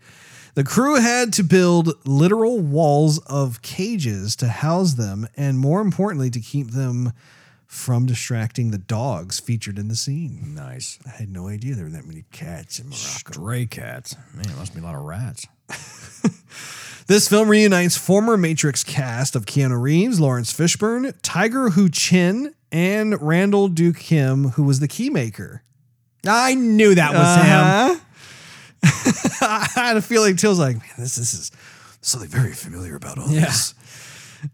the 0.54 0.64
crew 0.64 0.94
had 0.94 1.34
to 1.34 1.42
build 1.42 1.92
literal 2.06 2.58
walls 2.58 3.18
of 3.26 3.60
cages 3.60 4.34
to 4.36 4.48
house 4.48 4.94
them, 4.94 5.28
and 5.36 5.58
more 5.58 5.82
importantly, 5.82 6.30
to 6.30 6.40
keep 6.40 6.70
them 6.70 7.12
from 7.66 8.06
distracting 8.06 8.70
the 8.70 8.78
dogs 8.78 9.38
featured 9.38 9.78
in 9.78 9.88
the 9.88 9.96
scene. 9.96 10.54
Nice. 10.54 10.98
I 11.06 11.10
had 11.10 11.28
no 11.30 11.48
idea 11.48 11.74
there 11.74 11.84
were 11.84 11.90
that 11.90 12.06
many 12.06 12.24
cats 12.32 12.78
in 12.78 12.86
Morocco. 12.86 12.96
Stray 12.96 13.66
cats. 13.66 14.16
Man, 14.32 14.46
it 14.46 14.56
must 14.56 14.74
be 14.74 14.80
a 14.80 14.84
lot 14.84 14.94
of 14.94 15.02
rats. 15.02 15.46
This 17.08 17.26
film 17.28 17.48
reunites 17.48 17.96
former 17.96 18.36
Matrix 18.36 18.84
cast 18.84 19.34
of 19.34 19.46
Keanu 19.46 19.80
Reeves, 19.80 20.20
Laurence 20.20 20.52
Fishburne, 20.52 21.14
Tiger 21.22 21.70
Hu 21.70 21.88
Chen, 21.88 22.54
and 22.70 23.20
Randall 23.22 23.68
Duke 23.68 23.96
Kim, 23.98 24.50
who 24.50 24.62
was 24.64 24.80
the 24.80 24.88
keymaker. 24.88 25.60
I 26.26 26.54
knew 26.54 26.94
that 26.94 27.12
was 27.14 27.36
him. 27.36 28.00
Uh-huh. 28.84 29.36
I 29.40 29.68
had 29.74 29.96
a 29.96 30.02
feeling 30.02 30.36
too. 30.36 30.48
I 30.48 30.50
was 30.50 30.58
like, 30.58 30.76
man, 30.76 30.90
this, 30.98 31.16
this 31.16 31.32
is 31.32 31.50
something 32.02 32.28
very 32.28 32.52
familiar 32.52 32.94
about 32.96 33.18
all 33.18 33.28
Yeah. 33.30 33.46
this. 33.46 33.74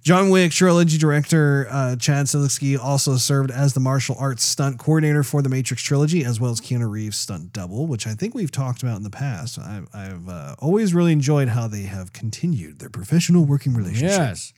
John 0.02 0.30
Wick 0.30 0.52
trilogy 0.52 0.96
director 0.98 1.66
uh, 1.70 1.96
Chad 1.96 2.26
Stahelski 2.26 2.78
also 2.78 3.16
served 3.16 3.50
as 3.50 3.74
the 3.74 3.80
martial 3.80 4.16
arts 4.18 4.42
stunt 4.44 4.78
coordinator 4.78 5.22
for 5.22 5.42
the 5.42 5.48
Matrix 5.48 5.82
trilogy, 5.82 6.24
as 6.24 6.40
well 6.40 6.50
as 6.50 6.60
Keanu 6.60 6.90
Reeves' 6.90 7.18
stunt 7.18 7.52
double, 7.52 7.86
which 7.86 8.06
I 8.06 8.14
think 8.14 8.34
we've 8.34 8.50
talked 8.50 8.82
about 8.82 8.96
in 8.96 9.02
the 9.02 9.10
past. 9.10 9.58
I've, 9.58 9.88
I've 9.92 10.28
uh, 10.28 10.56
always 10.58 10.94
really 10.94 11.12
enjoyed 11.12 11.48
how 11.48 11.68
they 11.68 11.82
have 11.82 12.12
continued 12.12 12.78
their 12.78 12.90
professional 12.90 13.44
working 13.44 13.74
relationship. 13.74 14.18
Yes. 14.18 14.52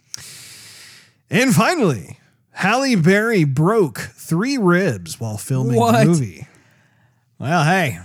And 1.28 1.54
finally, 1.54 2.18
Halle 2.52 2.94
Berry 2.94 3.44
broke 3.44 3.98
three 3.98 4.56
ribs 4.56 5.18
while 5.20 5.36
filming 5.38 5.76
What? 5.76 5.98
the 6.00 6.04
movie. 6.06 6.46
Well, 7.38 7.64
hey, 7.64 7.98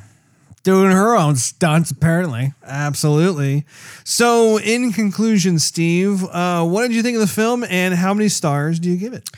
doing 0.64 0.92
her 0.92 1.16
own 1.16 1.36
stunts 1.36 1.92
apparently. 1.92 2.54
Absolutely. 2.64 3.66
So, 4.04 4.58
in 4.60 4.92
conclusion, 4.92 5.60
Steve, 5.60 6.24
uh, 6.26 6.66
what 6.66 6.84
did 6.84 6.96
you 6.96 7.02
think 7.04 7.16
of 7.16 7.22
the 7.22 7.28
film, 7.28 7.64
and 7.64 7.94
how 7.94 8.14
many 8.14 8.30
stars 8.30 8.80
do 8.80 8.90
you 8.90 8.98
give 8.98 9.14
it? 9.14 9.30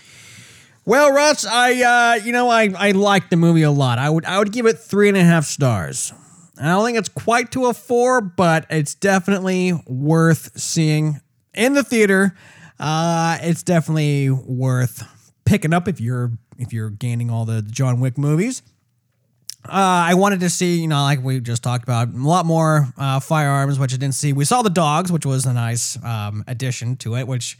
Well, 0.85 1.13
Russ, 1.13 1.45
I 1.45 1.81
uh, 1.81 2.15
you 2.25 2.33
know 2.33 2.49
I 2.49 2.69
I 2.75 2.91
like 2.91 3.29
the 3.29 3.37
movie 3.37 3.61
a 3.61 3.71
lot. 3.71 3.99
I 3.99 4.09
would 4.09 4.25
I 4.25 4.37
would 4.39 4.51
give 4.51 4.65
it 4.65 4.79
three 4.79 5.07
and 5.07 5.17
a 5.17 5.23
half 5.23 5.45
stars. 5.45 6.11
I 6.59 6.67
don't 6.67 6.85
think 6.85 6.97
it's 6.97 7.09
quite 7.09 7.51
to 7.53 7.65
a 7.67 7.73
four, 7.73 8.21
but 8.21 8.65
it's 8.69 8.93
definitely 8.93 9.73
worth 9.87 10.59
seeing 10.59 11.21
in 11.53 11.73
the 11.73 11.83
theater. 11.83 12.35
Uh, 12.79 13.37
it's 13.41 13.63
definitely 13.63 14.29
worth 14.29 15.03
picking 15.45 15.73
up 15.73 15.87
if 15.87 16.01
you're 16.01 16.33
if 16.57 16.73
you're 16.73 16.89
gaining 16.89 17.29
all 17.29 17.45
the 17.45 17.61
John 17.61 17.99
Wick 17.99 18.17
movies. 18.17 18.61
Uh, 19.65 19.71
I 20.09 20.13
wanted 20.15 20.41
to 20.41 20.49
see, 20.49 20.81
you 20.81 20.87
know, 20.87 21.01
like 21.03 21.23
we 21.23 21.39
just 21.39 21.63
talked 21.63 21.83
about, 21.83 22.09
a 22.09 22.17
lot 22.17 22.45
more 22.45 22.93
uh, 22.97 23.19
firearms, 23.21 23.79
which 23.79 23.93
I 23.93 23.97
didn't 23.97 24.15
see. 24.15 24.33
We 24.33 24.43
saw 24.45 24.61
the 24.61 24.69
dogs, 24.69 25.11
which 25.11 25.25
was 25.25 25.45
a 25.45 25.53
nice 25.53 26.01
um, 26.03 26.43
addition 26.47 26.97
to 26.97 27.15
it. 27.15 27.27
Which 27.27 27.57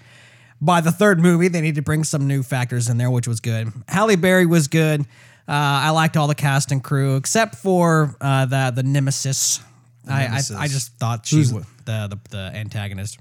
by 0.62 0.82
the 0.82 0.92
third 0.92 1.20
movie, 1.22 1.48
they 1.48 1.62
need 1.62 1.76
to 1.76 1.82
bring 1.82 2.04
some 2.04 2.28
new 2.28 2.44
factors 2.44 2.90
in 2.90 2.98
there, 2.98 3.10
which 3.10 3.28
was 3.28 3.40
good. 3.40 3.72
Halle 3.88 4.18
Berry 4.18 4.46
was 4.46 4.68
good. 4.68 5.02
Uh, 5.02 5.06
I 5.48 5.90
liked 5.92 6.18
all 6.18 6.28
the 6.28 6.36
cast 6.36 6.72
and 6.72 6.84
crew 6.84 7.16
except 7.16 7.56
for 7.56 8.16
uh, 8.20 8.46
the 8.46 8.72
the 8.76 8.84
nemesis. 8.84 9.62
I, 10.08 10.26
I. 10.26 10.42
I 10.58 10.68
just 10.68 10.98
thought 10.98 11.26
she 11.26 11.38
was 11.38 11.52
the, 11.52 11.64
the 11.86 12.20
the 12.30 12.52
antagonist, 12.54 13.18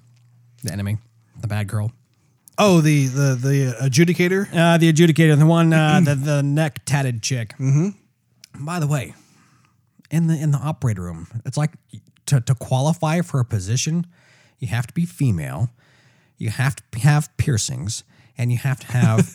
the 0.65 0.73
enemy, 0.73 0.99
the 1.41 1.47
bad 1.47 1.69
girl. 1.69 1.93
Oh, 2.59 2.81
the 2.81 3.07
the 3.07 3.35
the 3.35 3.77
adjudicator. 3.81 4.49
Uh, 4.53 4.79
the 4.79 4.93
adjudicator, 4.93 5.39
the 5.39 5.47
one, 5.47 5.73
uh, 5.73 6.01
the 6.05 6.15
the 6.15 6.43
neck 6.43 6.85
tatted 6.85 7.23
chick. 7.23 7.55
Mm-hmm. 7.59 7.91
By 8.65 8.79
the 8.81 8.87
way, 8.87 9.15
in 10.11 10.27
the 10.27 10.39
in 10.41 10.51
the 10.51 10.59
operator 10.59 11.03
room, 11.03 11.29
it's 11.45 11.57
like 11.57 11.73
to 12.27 12.41
to 12.41 12.55
qualify 12.55 13.21
for 13.21 13.41
a 13.41 13.45
position, 13.45 14.07
you 14.59 14.69
have 14.69 14.87
to 14.87 14.95
be 14.95 15.07
female, 15.07 15.71
you 16.39 16.51
have 16.51 16.77
to 16.77 16.99
have 17.01 17.35
piercings, 17.37 18.05
and 18.39 18.53
you 18.53 18.59
have 18.59 18.81
to 18.81 18.87
have 18.87 19.33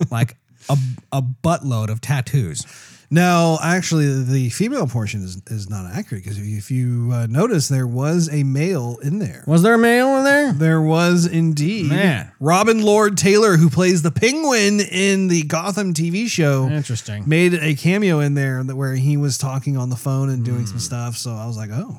like 0.10 0.36
a, 0.68 0.76
a 1.12 1.22
buttload 1.22 1.88
of 1.88 2.00
tattoos. 2.00 2.66
Now, 3.10 3.58
actually, 3.62 4.22
the 4.22 4.50
female 4.50 4.86
portion 4.86 5.22
is, 5.22 5.40
is 5.46 5.70
not 5.70 5.90
accurate 5.90 6.24
because 6.24 6.38
if 6.38 6.70
you 6.70 7.10
uh, 7.10 7.26
notice, 7.26 7.68
there 7.68 7.86
was 7.86 8.28
a 8.30 8.42
male 8.44 8.98
in 9.02 9.18
there. 9.18 9.44
Was 9.46 9.62
there 9.62 9.74
a 9.74 9.78
male 9.78 10.18
in 10.18 10.24
there? 10.24 10.52
There 10.52 10.82
was 10.82 11.24
indeed. 11.24 11.86
Man. 11.88 12.30
Robin 12.38 12.82
Lord 12.82 13.16
Taylor, 13.16 13.56
who 13.56 13.70
plays 13.70 14.02
the 14.02 14.10
penguin 14.10 14.80
in 14.80 15.28
the 15.28 15.42
Gotham 15.44 15.94
TV 15.94 16.28
show, 16.28 16.68
Interesting. 16.68 17.24
made 17.26 17.54
a 17.54 17.74
cameo 17.74 18.20
in 18.20 18.34
there 18.34 18.62
that 18.62 18.76
where 18.76 18.94
he 18.94 19.16
was 19.16 19.38
talking 19.38 19.78
on 19.78 19.88
the 19.88 19.96
phone 19.96 20.28
and 20.28 20.44
doing 20.44 20.60
Hmm. 20.60 20.66
some 20.66 20.78
stuff. 20.78 21.16
So 21.16 21.32
I 21.32 21.46
was 21.46 21.56
like, 21.56 21.70
oh. 21.72 21.96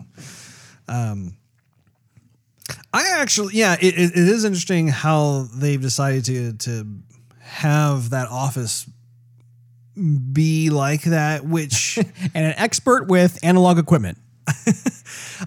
Um, 0.87 1.35
I 2.93 3.15
actually, 3.19 3.55
yeah, 3.55 3.73
it, 3.81 3.95
it, 3.97 4.11
it 4.11 4.15
is 4.15 4.45
interesting 4.45 4.87
how 4.89 5.47
they've 5.55 5.81
decided 5.81 6.25
to 6.25 6.53
to 6.53 6.87
have 7.41 8.11
that 8.11 8.27
office 8.27 8.87
be 9.95 10.69
like 10.69 11.03
that, 11.03 11.45
which 11.45 11.97
And 12.33 12.45
an 12.45 12.53
expert 12.57 13.07
with 13.07 13.39
analog 13.43 13.77
equipment. 13.77 14.17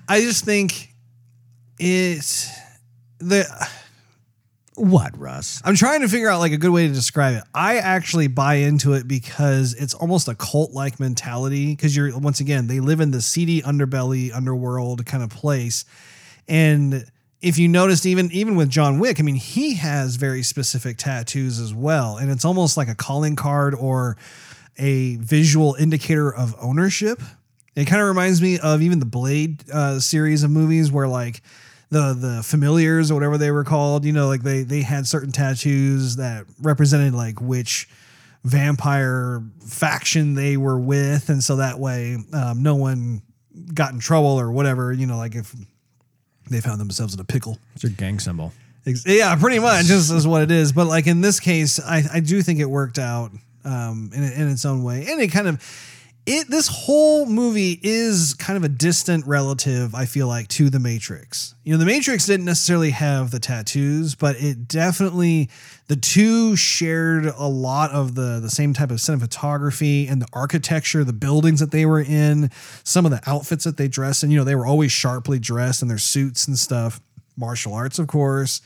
I 0.08 0.20
just 0.20 0.44
think 0.44 0.94
it 1.78 2.48
the 3.18 3.68
What, 4.74 5.18
Russ? 5.18 5.60
I'm 5.64 5.74
trying 5.74 6.00
to 6.00 6.08
figure 6.08 6.28
out 6.28 6.38
like 6.38 6.52
a 6.52 6.56
good 6.56 6.70
way 6.70 6.86
to 6.86 6.92
describe 6.92 7.36
it. 7.36 7.44
I 7.54 7.78
actually 7.78 8.28
buy 8.28 8.54
into 8.54 8.92
it 8.94 9.08
because 9.08 9.74
it's 9.74 9.94
almost 9.94 10.28
a 10.28 10.34
cult 10.34 10.72
like 10.72 11.00
mentality. 11.00 11.74
Because 11.74 11.96
you're 11.96 12.16
once 12.18 12.40
again, 12.40 12.66
they 12.68 12.80
live 12.80 13.00
in 13.00 13.10
the 13.10 13.20
seedy 13.20 13.62
underbelly, 13.62 14.34
underworld 14.34 15.04
kind 15.06 15.22
of 15.22 15.30
place. 15.30 15.84
And 16.48 17.04
if 17.42 17.58
you 17.58 17.68
noticed, 17.68 18.06
even 18.06 18.30
even 18.30 18.54
with 18.54 18.70
John 18.70 19.00
Wick, 19.00 19.18
I 19.18 19.24
mean, 19.24 19.34
he 19.34 19.74
has 19.74 20.14
very 20.14 20.44
specific 20.44 20.96
tattoos 20.96 21.58
as 21.58 21.74
well. 21.74 22.16
And 22.16 22.30
it's 22.30 22.44
almost 22.44 22.76
like 22.76 22.88
a 22.88 22.94
calling 22.94 23.34
card 23.34 23.74
or 23.74 24.16
a 24.78 25.16
visual 25.16 25.74
indicator 25.74 26.32
of 26.32 26.54
ownership. 26.60 27.20
It 27.74 27.86
kind 27.86 28.00
of 28.00 28.08
reminds 28.08 28.40
me 28.40 28.58
of 28.60 28.80
even 28.80 29.00
the 29.00 29.06
Blade 29.06 29.64
uh, 29.70 29.98
series 29.98 30.44
of 30.44 30.50
movies 30.50 30.92
where 30.92 31.08
like 31.08 31.42
the 31.90 32.14
the 32.14 32.42
familiars 32.44 33.10
or 33.10 33.14
whatever 33.14 33.36
they 33.36 33.50
were 33.50 33.64
called, 33.64 34.04
you 34.04 34.12
know, 34.12 34.28
like 34.28 34.42
they 34.42 34.62
they 34.62 34.82
had 34.82 35.08
certain 35.08 35.32
tattoos 35.32 36.16
that 36.16 36.46
represented 36.60 37.12
like 37.12 37.40
which 37.40 37.88
vampire 38.44 39.42
faction 39.66 40.34
they 40.34 40.56
were 40.56 40.78
with, 40.78 41.28
and 41.28 41.42
so 41.42 41.56
that 41.56 41.80
way 41.80 42.18
um, 42.32 42.62
no 42.62 42.76
one 42.76 43.22
got 43.74 43.92
in 43.92 43.98
trouble 43.98 44.38
or 44.38 44.52
whatever, 44.52 44.92
you 44.92 45.06
know, 45.06 45.16
like 45.16 45.34
if 45.34 45.54
they 46.50 46.60
found 46.60 46.80
themselves 46.80 47.14
in 47.14 47.20
a 47.20 47.24
pickle. 47.24 47.58
It's 47.74 47.82
your 47.82 47.92
gang 47.92 48.18
symbol. 48.18 48.52
Yeah, 49.06 49.36
pretty 49.36 49.60
much 49.60 49.90
is, 49.90 50.10
is 50.10 50.26
what 50.26 50.42
it 50.42 50.50
is. 50.50 50.72
But 50.72 50.86
like 50.86 51.06
in 51.06 51.20
this 51.20 51.38
case, 51.38 51.78
I, 51.80 52.02
I 52.14 52.20
do 52.20 52.42
think 52.42 52.58
it 52.58 52.64
worked 52.66 52.98
out 52.98 53.30
um, 53.64 54.10
in, 54.12 54.24
in 54.24 54.48
its 54.50 54.64
own 54.64 54.82
way, 54.82 55.06
and 55.08 55.20
it 55.20 55.28
kind 55.28 55.46
of 55.46 55.62
it. 56.26 56.48
This 56.48 56.68
whole 56.68 57.26
movie 57.26 57.78
is 57.82 58.34
kind 58.34 58.56
of 58.56 58.64
a 58.64 58.68
distant 58.68 59.26
relative. 59.26 59.94
I 59.94 60.04
feel 60.06 60.26
like 60.28 60.48
to 60.48 60.70
the 60.70 60.78
Matrix. 60.78 61.54
You 61.64 61.72
know, 61.72 61.78
the 61.78 61.86
Matrix 61.86 62.26
didn't 62.26 62.46
necessarily 62.46 62.90
have 62.90 63.30
the 63.30 63.40
tattoos, 63.40 64.14
but 64.14 64.36
it 64.38 64.68
definitely 64.68 65.50
the 65.88 65.96
two 65.96 66.56
shared 66.56 67.26
a 67.26 67.46
lot 67.46 67.90
of 67.90 68.14
the 68.14 68.38
the 68.40 68.50
same 68.50 68.72
type 68.72 68.90
of 68.90 68.98
cinematography 68.98 70.10
and 70.10 70.22
the 70.22 70.28
architecture, 70.32 71.04
the 71.04 71.12
buildings 71.12 71.60
that 71.60 71.70
they 71.70 71.86
were 71.86 72.00
in, 72.00 72.50
some 72.84 73.04
of 73.04 73.10
the 73.10 73.20
outfits 73.26 73.64
that 73.64 73.76
they 73.76 73.88
dressed, 73.88 74.22
in 74.22 74.30
you 74.30 74.38
know 74.38 74.44
they 74.44 74.54
were 74.54 74.66
always 74.66 74.92
sharply 74.92 75.38
dressed 75.38 75.82
in 75.82 75.88
their 75.88 75.98
suits 75.98 76.46
and 76.46 76.58
stuff. 76.58 77.00
Martial 77.36 77.74
arts, 77.74 77.98
of 77.98 78.06
course 78.06 78.60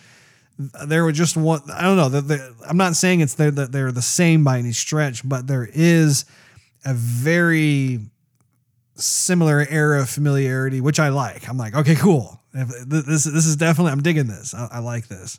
there 0.87 1.05
were 1.05 1.13
just 1.13 1.37
one. 1.37 1.61
I 1.71 1.83
don't 1.83 1.99
know. 1.99 2.09
that 2.09 2.29
the- 2.29 2.55
I'm 2.67 2.79
not 2.79 2.97
saying 2.97 3.21
it's 3.21 3.35
they're, 3.35 3.51
they're 3.51 3.93
the 3.93 4.01
same 4.01 4.43
by 4.43 4.59
any 4.59 4.73
stretch, 4.73 5.27
but 5.29 5.47
there 5.47 5.69
is 5.71 6.25
a 6.87 6.95
very 6.95 8.01
similar 8.95 9.67
era 9.69 10.01
of 10.01 10.09
familiarity, 10.09 10.81
which 10.81 10.99
I 10.99 11.11
like. 11.11 11.47
I'm 11.49 11.59
like, 11.59 11.75
okay, 11.75 11.95
cool. 11.97 12.41
If 12.55 12.69
This 12.89 13.25
this 13.25 13.45
is 13.47 13.57
definitely. 13.57 13.93
I'm 13.93 14.03
digging 14.03 14.27
this. 14.29 14.55
I, 14.55 14.69
I 14.73 14.79
like 14.79 15.09
this. 15.09 15.39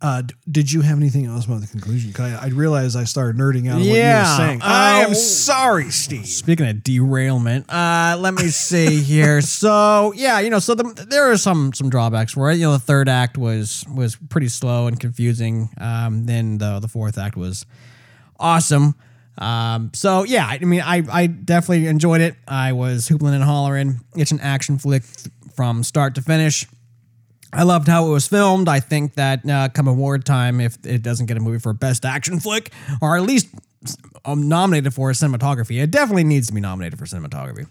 Uh, 0.00 0.20
d- 0.22 0.34
did 0.50 0.72
you 0.72 0.80
have 0.80 0.96
anything 0.98 1.26
else 1.26 1.44
about 1.46 1.60
the 1.60 1.66
conclusion? 1.68 2.12
I, 2.18 2.46
I 2.46 2.48
realized 2.48 2.96
I 2.96 3.04
started 3.04 3.36
nerding 3.40 3.68
out 3.68 3.74
on 3.74 3.80
what 3.82 3.86
you 3.86 3.94
Yeah. 3.94 4.32
were 4.32 4.36
saying. 4.36 4.60
I 4.62 5.02
am 5.02 5.14
sorry, 5.14 5.90
Steve. 5.90 6.26
Speaking 6.26 6.66
of 6.66 6.82
derailment, 6.82 7.72
uh, 7.72 8.16
let 8.18 8.34
me 8.34 8.48
see 8.48 9.00
here. 9.00 9.40
So 9.62 10.12
yeah, 10.16 10.40
you 10.40 10.50
know, 10.50 10.58
so 10.58 10.74
the, 10.74 11.06
there 11.08 11.30
are 11.30 11.36
some 11.36 11.72
some 11.72 11.88
drawbacks 11.88 12.36
it. 12.36 12.54
You 12.56 12.62
know, 12.64 12.72
the 12.72 12.78
third 12.80 13.08
act 13.08 13.38
was 13.38 13.84
was 13.94 14.16
pretty 14.28 14.48
slow 14.48 14.88
and 14.88 14.98
confusing. 14.98 15.68
Um, 15.78 16.26
then 16.26 16.58
the 16.58 16.80
the 16.80 16.88
fourth 16.88 17.16
act 17.16 17.36
was 17.36 17.64
awesome. 18.42 18.94
Um, 19.38 19.90
so 19.94 20.24
yeah, 20.24 20.46
I 20.46 20.58
mean, 20.58 20.82
I 20.82 21.02
I 21.10 21.26
definitely 21.26 21.86
enjoyed 21.86 22.20
it. 22.20 22.34
I 22.46 22.72
was 22.72 23.08
hoopling 23.08 23.34
and 23.34 23.42
hollering. 23.42 24.00
It's 24.14 24.30
an 24.30 24.40
action 24.40 24.78
flick 24.78 25.04
from 25.56 25.82
start 25.84 26.14
to 26.16 26.22
finish. 26.22 26.66
I 27.54 27.64
loved 27.64 27.86
how 27.86 28.06
it 28.06 28.10
was 28.10 28.26
filmed. 28.26 28.68
I 28.68 28.80
think 28.80 29.14
that 29.14 29.48
uh, 29.48 29.68
come 29.68 29.86
award 29.86 30.24
time, 30.24 30.60
if 30.60 30.76
it 30.86 31.02
doesn't 31.02 31.26
get 31.26 31.36
a 31.36 31.40
movie 31.40 31.58
for 31.58 31.72
best 31.72 32.04
action 32.04 32.40
flick, 32.40 32.72
or 33.00 33.16
at 33.16 33.22
least 33.22 33.48
um, 34.24 34.48
nominated 34.48 34.94
for 34.94 35.10
cinematography, 35.12 35.82
it 35.82 35.90
definitely 35.90 36.24
needs 36.24 36.46
to 36.48 36.54
be 36.54 36.60
nominated 36.60 36.98
for 36.98 37.04
cinematography. 37.04 37.66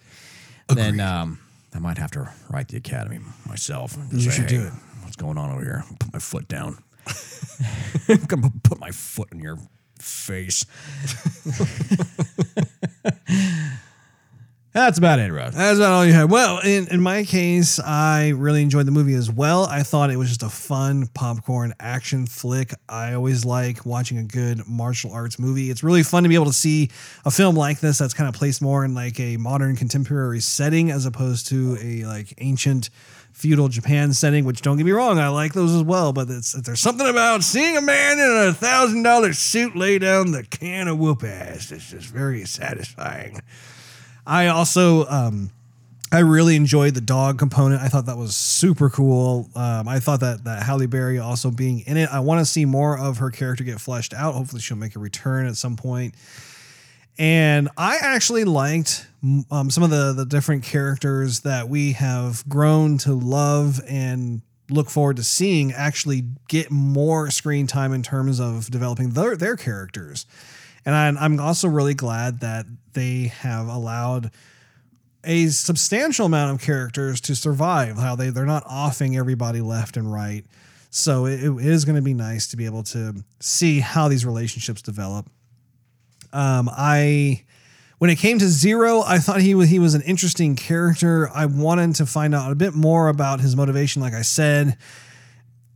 Then 0.70 1.00
um, 1.00 1.40
I 1.74 1.80
might 1.80 1.98
have 1.98 2.12
to 2.12 2.30
write 2.50 2.68
the 2.70 2.78
Academy 2.78 3.20
myself. 3.48 3.98
You 4.12 4.22
say, 4.22 4.32
should 4.32 4.48
do 4.48 4.62
"Hey, 4.62 4.68
it." 4.68 4.74
What's 5.04 5.16
going 5.16 5.38
on 5.38 5.52
over 5.52 5.62
here? 5.62 5.84
Put 6.00 6.14
my 6.14 6.20
foot 6.20 6.48
down. 6.48 6.78
I'm 8.08 8.26
gonna 8.26 8.52
put 8.64 8.80
my 8.80 8.92
foot 8.92 9.30
in 9.32 9.40
your 9.40 9.58
face. 10.02 10.66
That's 14.74 14.98
about 14.98 15.20
it, 15.20 15.34
Russ. 15.34 15.54
That's 15.54 15.80
about 15.80 15.92
all 15.92 16.06
you 16.06 16.14
had. 16.14 16.32
Well, 16.32 16.60
in, 16.60 16.88
in 16.88 17.02
my 17.02 17.26
case, 17.26 17.78
I 17.78 18.30
really 18.30 18.62
enjoyed 18.62 18.86
the 18.86 18.92
movie 18.92 19.16
as 19.16 19.30
well. 19.30 19.66
I 19.66 19.84
thought 19.84 20.12
it 20.12 20.16
was 20.16 20.30
just 20.30 20.44
a 20.44 20.50
fun 20.50 21.08
popcorn 21.08 21.74
action 21.78 22.26
flick. 22.26 22.72
I 22.88 23.14
always 23.14 23.44
like 23.44 23.86
watching 23.86 24.18
a 24.18 24.24
good 24.24 24.66
martial 24.66 25.12
arts 25.12 25.38
movie. 25.38 25.70
It's 25.70 25.84
really 25.84 26.04
fun 26.04 26.24
to 26.24 26.30
be 26.30 26.36
able 26.36 26.46
to 26.46 26.54
see 26.54 26.90
a 27.26 27.32
film 27.32 27.58
like 27.58 27.82
this 27.82 27.98
that's 27.98 28.14
kind 28.14 28.30
of 28.30 28.34
placed 28.34 28.62
more 28.62 28.86
in 28.86 28.94
like 28.94 29.20
a 29.20 29.36
modern 29.36 29.76
contemporary 29.76 30.40
setting 30.40 30.90
as 30.90 31.06
opposed 31.06 31.50
to 31.50 31.78
a 31.82 32.06
like 32.06 32.34
ancient 32.38 32.90
feudal 33.42 33.70
Japan 33.70 34.14
setting, 34.14 34.46
which 34.46 34.62
don't 34.62 34.78
get 34.78 34.86
me 34.86 34.92
wrong, 34.92 35.18
I 35.18 35.30
like 35.30 35.54
those 35.54 35.74
as 35.74 35.82
well. 35.82 36.14
But 36.14 36.28
there's 36.28 36.80
something 36.80 37.08
about 37.08 37.44
seeing 37.44 37.76
a 37.76 37.82
man 37.82 38.20
in 38.20 38.50
a 38.50 38.54
thousand 38.54 39.02
dollar 39.02 39.34
suit 39.34 39.76
lay 39.76 39.98
down 39.98 40.32
the 40.32 40.44
can 40.44 40.88
of 40.88 41.00
whoop 41.00 41.24
ass. 41.24 41.72
It's 41.72 41.90
just 41.90 42.08
very 42.08 42.46
satisfying. 42.46 43.42
I 44.28 44.48
also 44.48 45.08
um, 45.08 45.50
I 46.12 46.20
really 46.20 46.56
enjoyed 46.56 46.94
the 46.94 47.02
dog 47.02 47.40
component. 47.40 47.82
I 47.82 47.88
thought 47.88 48.06
that 48.06 48.18
was 48.18 48.36
super 48.36 48.92
cool. 48.92 49.50
Um, 49.56 49.88
I 49.88 50.00
thought 50.00 50.20
that 50.20 50.44
that 50.44 50.62
Halle 50.62 50.86
Berry 50.86 51.18
also 51.18 51.50
being 51.50 51.80
in 51.88 51.98
it. 51.98 52.10
I 52.12 52.20
want 52.20 52.40
to 52.42 52.46
see 52.46 52.66
more 52.66 52.96
of 52.96 53.18
her 53.18 53.32
character 53.32 53.64
get 53.64 53.82
fleshed 53.82 54.14
out. 54.14 54.36
Hopefully, 54.36 54.62
she'll 54.62 54.78
make 54.78 54.96
a 54.96 55.00
return 55.00 55.48
at 55.48 55.56
some 55.56 55.76
point. 55.76 56.14
And 57.18 57.70
I 57.78 57.98
actually 57.98 58.46
liked 58.46 59.08
um, 59.52 59.70
some 59.70 59.84
of 59.84 59.90
the 59.90 60.14
the 60.14 60.26
different 60.26 60.64
characters 60.64 61.42
that 61.42 61.70
we 61.70 61.94
have 61.94 62.48
grown 62.48 62.98
to 63.00 63.14
love 63.14 63.80
and 63.88 64.42
look 64.70 64.90
forward 64.90 65.18
to 65.18 65.24
seeing 65.24 65.72
actually 65.74 66.24
get 66.48 66.72
more 66.72 67.30
screen 67.30 67.68
time 67.68 67.94
in 67.94 68.02
terms 68.02 68.40
of 68.40 68.72
developing 68.72 69.12
their 69.12 69.36
their 69.36 69.56
characters. 69.56 70.26
And 70.86 70.96
I'm, 70.96 71.40
also 71.40 71.68
really 71.68 71.94
glad 71.94 72.40
that 72.40 72.66
they 72.94 73.26
have 73.42 73.68
allowed 73.68 74.32
a 75.24 75.48
substantial 75.50 76.26
amount 76.26 76.56
of 76.56 76.66
characters 76.66 77.22
to 77.22 77.36
survive. 77.36 77.98
How 77.98 78.16
they 78.16 78.30
they're 78.30 78.46
not 78.46 78.64
offing 78.68 79.16
everybody 79.16 79.62
left 79.62 79.98
and 79.98 80.12
right. 80.12 80.44
So 80.90 81.26
it, 81.26 81.44
it 81.44 81.66
is 81.66 81.86
going 81.86 81.96
to 81.98 82.02
be 82.02 82.14
nice 82.14 82.48
to 82.48 82.58
be 82.58 82.66
able 82.66 82.84
to 82.84 83.24
see 83.40 83.80
how 83.80 84.08
these 84.08 84.26
relationships 84.26 84.82
develop. 84.82 85.30
Um, 86.34 86.70
I 86.72 87.44
when 88.02 88.10
it 88.10 88.18
came 88.18 88.40
to 88.40 88.48
Zero, 88.48 89.04
I 89.06 89.20
thought 89.20 89.42
he 89.42 89.54
was 89.54 89.70
he 89.70 89.78
was 89.78 89.94
an 89.94 90.02
interesting 90.02 90.56
character. 90.56 91.30
I 91.34 91.46
wanted 91.46 91.96
to 91.96 92.06
find 92.08 92.34
out 92.34 92.52
a 92.52 92.56
bit 92.56 92.74
more 92.74 93.10
about 93.10 93.42
his 93.42 93.56
motivation. 93.56 94.02
Like 94.02 94.14
I 94.14 94.24
said, 94.24 94.78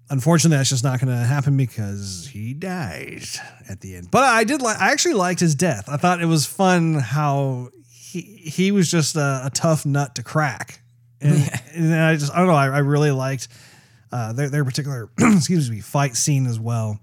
unfortunately, 0.09 0.57
that's 0.57 0.69
just 0.69 0.83
not 0.83 0.99
going 0.99 1.15
to 1.15 1.23
happen 1.23 1.55
because 1.55 2.29
he 2.31 2.55
dies 2.55 3.39
at 3.69 3.81
the 3.81 3.95
end. 3.95 4.09
But 4.09 4.23
I 4.23 4.43
did 4.43 4.61
like. 4.61 4.81
I 4.81 4.91
actually 4.91 5.13
liked 5.13 5.39
his 5.39 5.53
death. 5.53 5.87
I 5.87 5.97
thought 5.97 6.19
it 6.19 6.25
was 6.25 6.47
fun 6.47 6.95
how 6.95 7.69
he 7.91 8.21
he 8.21 8.71
was 8.71 8.89
just 8.89 9.15
a, 9.15 9.41
a 9.45 9.51
tough 9.53 9.85
nut 9.85 10.15
to 10.15 10.23
crack. 10.23 10.81
And, 11.21 11.49
and 11.73 11.93
I 11.93 12.15
just 12.15 12.33
I 12.33 12.37
don't 12.37 12.47
know. 12.47 12.55
I, 12.55 12.69
I 12.69 12.79
really 12.79 13.11
liked 13.11 13.49
uh, 14.11 14.33
their 14.33 14.49
their 14.49 14.65
particular 14.65 15.09
excuse 15.19 15.69
me 15.69 15.79
fight 15.79 16.15
scene 16.15 16.47
as 16.47 16.59
well. 16.59 16.99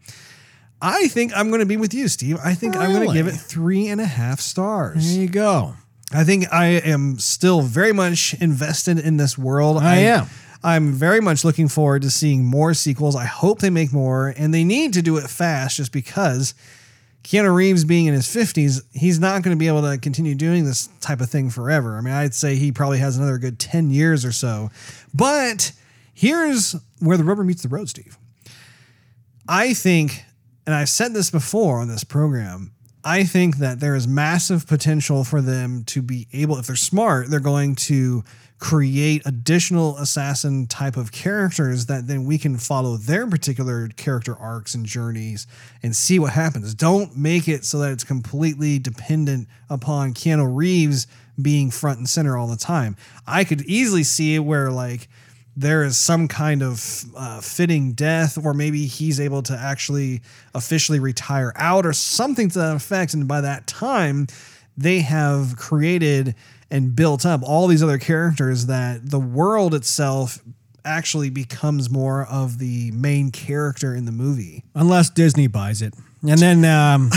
I 0.83 1.07
think 1.07 1.33
I'm 1.35 1.49
going 1.49 1.61
to 1.61 1.67
be 1.67 1.77
with 1.77 1.95
you, 1.95 2.09
Steve. 2.09 2.39
I 2.45 2.55
think 2.55 2.77
I'm 2.77 2.93
going 2.93 3.07
to 3.07 3.15
give 3.15 3.29
it 3.29 3.37
three 3.37 3.87
and 3.89 4.01
a 4.01 4.05
half 4.05 4.41
stars. 4.41 5.13
There 5.13 5.23
you 5.23 5.29
go. 5.29 5.75
I 6.13 6.25
think 6.25 6.53
I 6.53 6.67
am 6.67 7.19
still 7.19 7.63
very 7.63 7.93
much 7.93 8.35
invested 8.41 8.99
in 8.99 9.17
this 9.17 9.39
world. 9.39 9.79
I 9.79 9.97
am. 9.97 10.27
I'm 10.65 10.93
very 10.93 11.21
much 11.21 11.45
looking 11.45 11.69
forward 11.69 12.03
to 12.03 12.11
seeing 12.11 12.45
more 12.45 12.75
sequels. 12.75 13.17
I 13.17 13.25
hope 13.25 13.61
they 13.61 13.71
make 13.71 13.93
more, 13.93 14.35
and 14.37 14.53
they 14.53 14.65
need 14.65 14.93
to 14.95 15.03
do 15.03 15.17
it 15.17 15.29
fast 15.29 15.77
just 15.77 15.93
because 15.93 16.55
Keanu 17.25 17.55
Reeves 17.55 17.85
being 17.85 18.07
in 18.07 18.15
his 18.15 18.27
50s, 18.27 18.83
he's 18.93 19.21
not 19.21 19.43
going 19.43 19.57
to 19.57 19.59
be 19.59 19.69
able 19.69 19.83
to 19.83 19.99
continue 19.99 20.35
doing 20.35 20.65
this 20.65 20.89
type 21.01 21.21
of 21.21 21.31
thing 21.31 21.51
forever. 21.51 21.97
I 21.97 22.01
mean, 22.01 22.15
I'd 22.15 22.35
say 22.35 22.57
he 22.57 22.73
probably 22.73 22.99
has 22.99 23.17
another 23.17 23.39
good 23.39 23.59
10 23.59 23.91
years 23.91 24.25
or 24.25 24.33
so. 24.33 24.71
But 25.15 25.73
here's 26.13 26.77
where 27.01 27.17
the 27.17 27.25
rubber 27.25 27.45
meets 27.45 27.63
the 27.63 27.69
road, 27.69 27.89
Steve. 27.89 28.19
I 29.49 29.75
think, 29.75 30.25
and 30.67 30.75
I've 30.75 30.89
said 30.89 31.15
this 31.15 31.31
before 31.31 31.81
on 31.81 31.89
this 31.89 32.05
program, 32.05 32.73
I 33.05 33.25
think 33.25 33.59
that 33.59 33.81
there 33.81 33.97
is 33.97 34.07
massive 34.07 34.67
potential 34.67 35.25
for 35.25 35.41
them 35.41 35.83
to 35.87 36.03
be 36.03 36.29
able, 36.33 36.59
if 36.59 36.69
they're 36.69 36.77
smart, 36.77 37.31
they're 37.31 37.41
going 37.41 37.75
to 37.77 38.23
create 38.63 39.23
additional 39.27 39.99
assassin 39.99 40.69
type 40.69 40.97
of 40.97 41.11
characters 41.11 41.87
that 41.87 42.07
then 42.07 42.25
we 42.25 42.39
can 42.39 42.57
follow 42.57 42.97
their 42.97 43.27
particular 43.27 43.89
character 43.97 44.37
arcs 44.37 44.77
and 44.77 44.87
journeys 44.87 45.49
and 45.83 45.97
see 45.97 46.21
what 46.21 46.33
happens. 46.33 46.73
Don't 46.73 47.17
make 47.17 47.49
it 47.49 47.65
so 47.65 47.81
that 47.81 47.91
it's 47.91 48.05
completely 48.05 48.79
dependent 48.79 49.49
upon 49.69 50.15
Keanu 50.15 50.49
Reeves 50.55 51.09
being 51.41 51.73
front 51.73 51.99
and 51.99 52.09
center 52.09 52.37
all 52.37 52.47
the 52.47 52.57
time. 52.57 52.95
I 53.27 53.43
could 53.43 53.63
easily 53.63 54.05
see 54.05 54.39
where 54.39 54.71
like 54.71 55.09
there 55.57 55.85
is 55.85 55.97
some 55.97 56.29
kind 56.29 56.63
of 56.63 57.05
uh, 57.17 57.41
fitting 57.41 57.93
death, 57.93 58.43
or 58.43 58.55
maybe 58.55 58.87
he's 58.87 59.21
able 59.21 59.43
to 59.43 59.55
actually 59.55 60.23
officially 60.55 60.99
retire 60.99 61.53
out, 61.57 61.85
or 61.85 61.93
something 61.93 62.49
to 62.51 62.59
that 62.59 62.77
effect. 62.77 63.15
And 63.15 63.29
by 63.29 63.41
that 63.43 63.67
time, 63.67 64.29
they 64.77 65.01
have 65.01 65.57
created 65.57 66.35
and 66.71 66.97
built 66.97 67.27
up 67.27 67.43
all 67.43 67.67
these 67.67 67.83
other 67.83 67.99
characters 67.99 68.67
that 68.67 69.11
the 69.11 69.21
world 69.21 69.75
itself 69.75 70.39
actually 70.85 71.31
becomes 71.31 71.91
more 71.91 72.25
of 72.27 72.59
the 72.59 72.91
main 72.93 73.31
character 73.31 73.95
in 73.95 74.05
the 74.05 74.13
movie. 74.13 74.65
Unless 74.75 75.11
Disney 75.11 75.47
buys 75.47 75.83
it. 75.83 75.95
And 76.27 76.39
then, 76.39 76.65
um, 76.65 77.11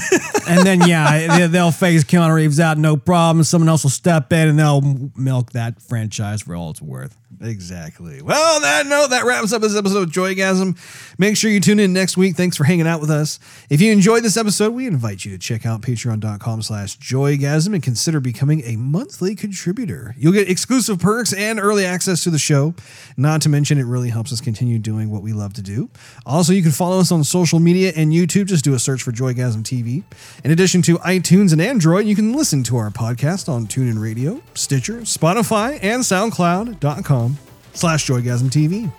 and 0.47 0.65
then, 0.65 0.87
yeah, 0.87 1.37
they- 1.37 1.47
they'll 1.47 1.71
phase 1.71 2.03
Keanu 2.03 2.33
Reeves 2.33 2.59
out, 2.59 2.77
no 2.79 2.97
problem. 2.97 3.43
Someone 3.43 3.69
else 3.69 3.83
will 3.83 3.91
step 3.91 4.33
in 4.33 4.47
and 4.47 4.57
they'll 4.59 4.81
milk 5.15 5.51
that 5.51 5.79
franchise 5.81 6.41
for 6.41 6.55
all 6.55 6.71
it's 6.71 6.81
worth. 6.81 7.15
Exactly. 7.41 8.21
Well, 8.21 8.55
on 8.55 8.61
that 8.61 8.87
note, 8.87 9.09
that 9.09 9.25
wraps 9.25 9.51
up 9.51 9.61
this 9.61 9.75
episode 9.75 10.03
of 10.03 10.09
Joygasm. 10.09 10.77
Make 11.19 11.35
sure 11.35 11.51
you 11.51 11.59
tune 11.59 11.79
in 11.81 11.91
next 11.91 12.15
week. 12.15 12.35
Thanks 12.37 12.55
for 12.55 12.63
hanging 12.63 12.87
out 12.87 13.01
with 13.01 13.11
us. 13.11 13.39
If 13.69 13.81
you 13.81 13.91
enjoyed 13.91 14.23
this 14.23 14.37
episode, 14.37 14.73
we 14.73 14.87
invite 14.87 15.25
you 15.25 15.31
to 15.31 15.37
check 15.37 15.65
out 15.65 15.81
patreon.com 15.81 16.61
slash 16.61 16.97
joygasm 16.97 17.73
and 17.73 17.83
consider 17.83 18.21
becoming 18.21 18.61
a 18.63 18.77
monthly 18.77 19.35
contributor. 19.35 20.15
You'll 20.17 20.31
get 20.31 20.49
exclusive 20.49 20.97
perks 20.99 21.33
and 21.33 21.59
early 21.59 21.85
access 21.85 22.23
to 22.23 22.29
the 22.29 22.39
show. 22.39 22.73
Not 23.17 23.41
to 23.41 23.49
mention, 23.49 23.77
it 23.79 23.83
really 23.85 24.09
helps 24.09 24.31
us 24.31 24.39
continue 24.39 24.79
doing 24.79 25.09
what 25.11 25.21
we 25.21 25.33
love 25.33 25.53
to 25.55 25.61
do. 25.61 25.89
Also, 26.25 26.53
you 26.53 26.63
can 26.63 26.71
follow 26.71 26.99
us 27.01 27.11
on 27.11 27.23
social 27.25 27.59
media 27.59 27.91
and 27.97 28.13
YouTube. 28.13 28.45
Just 28.45 28.63
do 28.63 28.73
a 28.73 28.79
search 28.95 29.03
for 29.03 29.11
Joygasm 29.11 29.63
TV. 29.63 30.03
In 30.43 30.51
addition 30.51 30.81
to 30.83 30.97
iTunes 30.99 31.51
and 31.51 31.61
Android, 31.61 32.05
you 32.05 32.15
can 32.15 32.33
listen 32.33 32.63
to 32.63 32.77
our 32.77 32.89
podcast 32.89 33.49
on 33.49 33.67
TuneIn 33.67 34.01
Radio, 34.01 34.41
Stitcher, 34.53 35.01
Spotify, 35.01 35.77
and 35.81 36.01
SoundCloud.com 36.01 37.37
slash 37.73 38.07
Joygasm 38.07 38.49
TV. 38.49 38.91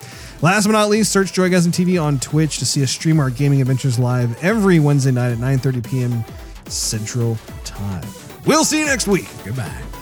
Last 0.43 0.67
but 0.67 0.73
not 0.73 0.91
least, 0.91 1.13
search 1.13 1.33
Joygasm 1.33 1.73
TV 1.73 2.03
on 2.03 2.21
Twitch 2.21 2.59
to 2.59 2.67
see 2.67 2.83
us 2.83 2.91
stream 2.91 3.19
our 3.19 3.31
gaming 3.31 3.63
adventures 3.63 3.99
live 3.99 4.43
every 4.45 4.81
Wednesday 4.81 5.13
night 5.13 5.33
at 5.33 5.39
9.30 5.39 5.89
p.m. 5.89 6.25
Central 6.67 7.39
Time. 7.65 8.07
We'll 8.45 8.65
see 8.65 8.81
you 8.81 8.87
next 8.87 9.07
week. 9.07 9.29
Goodbye. 9.45 9.96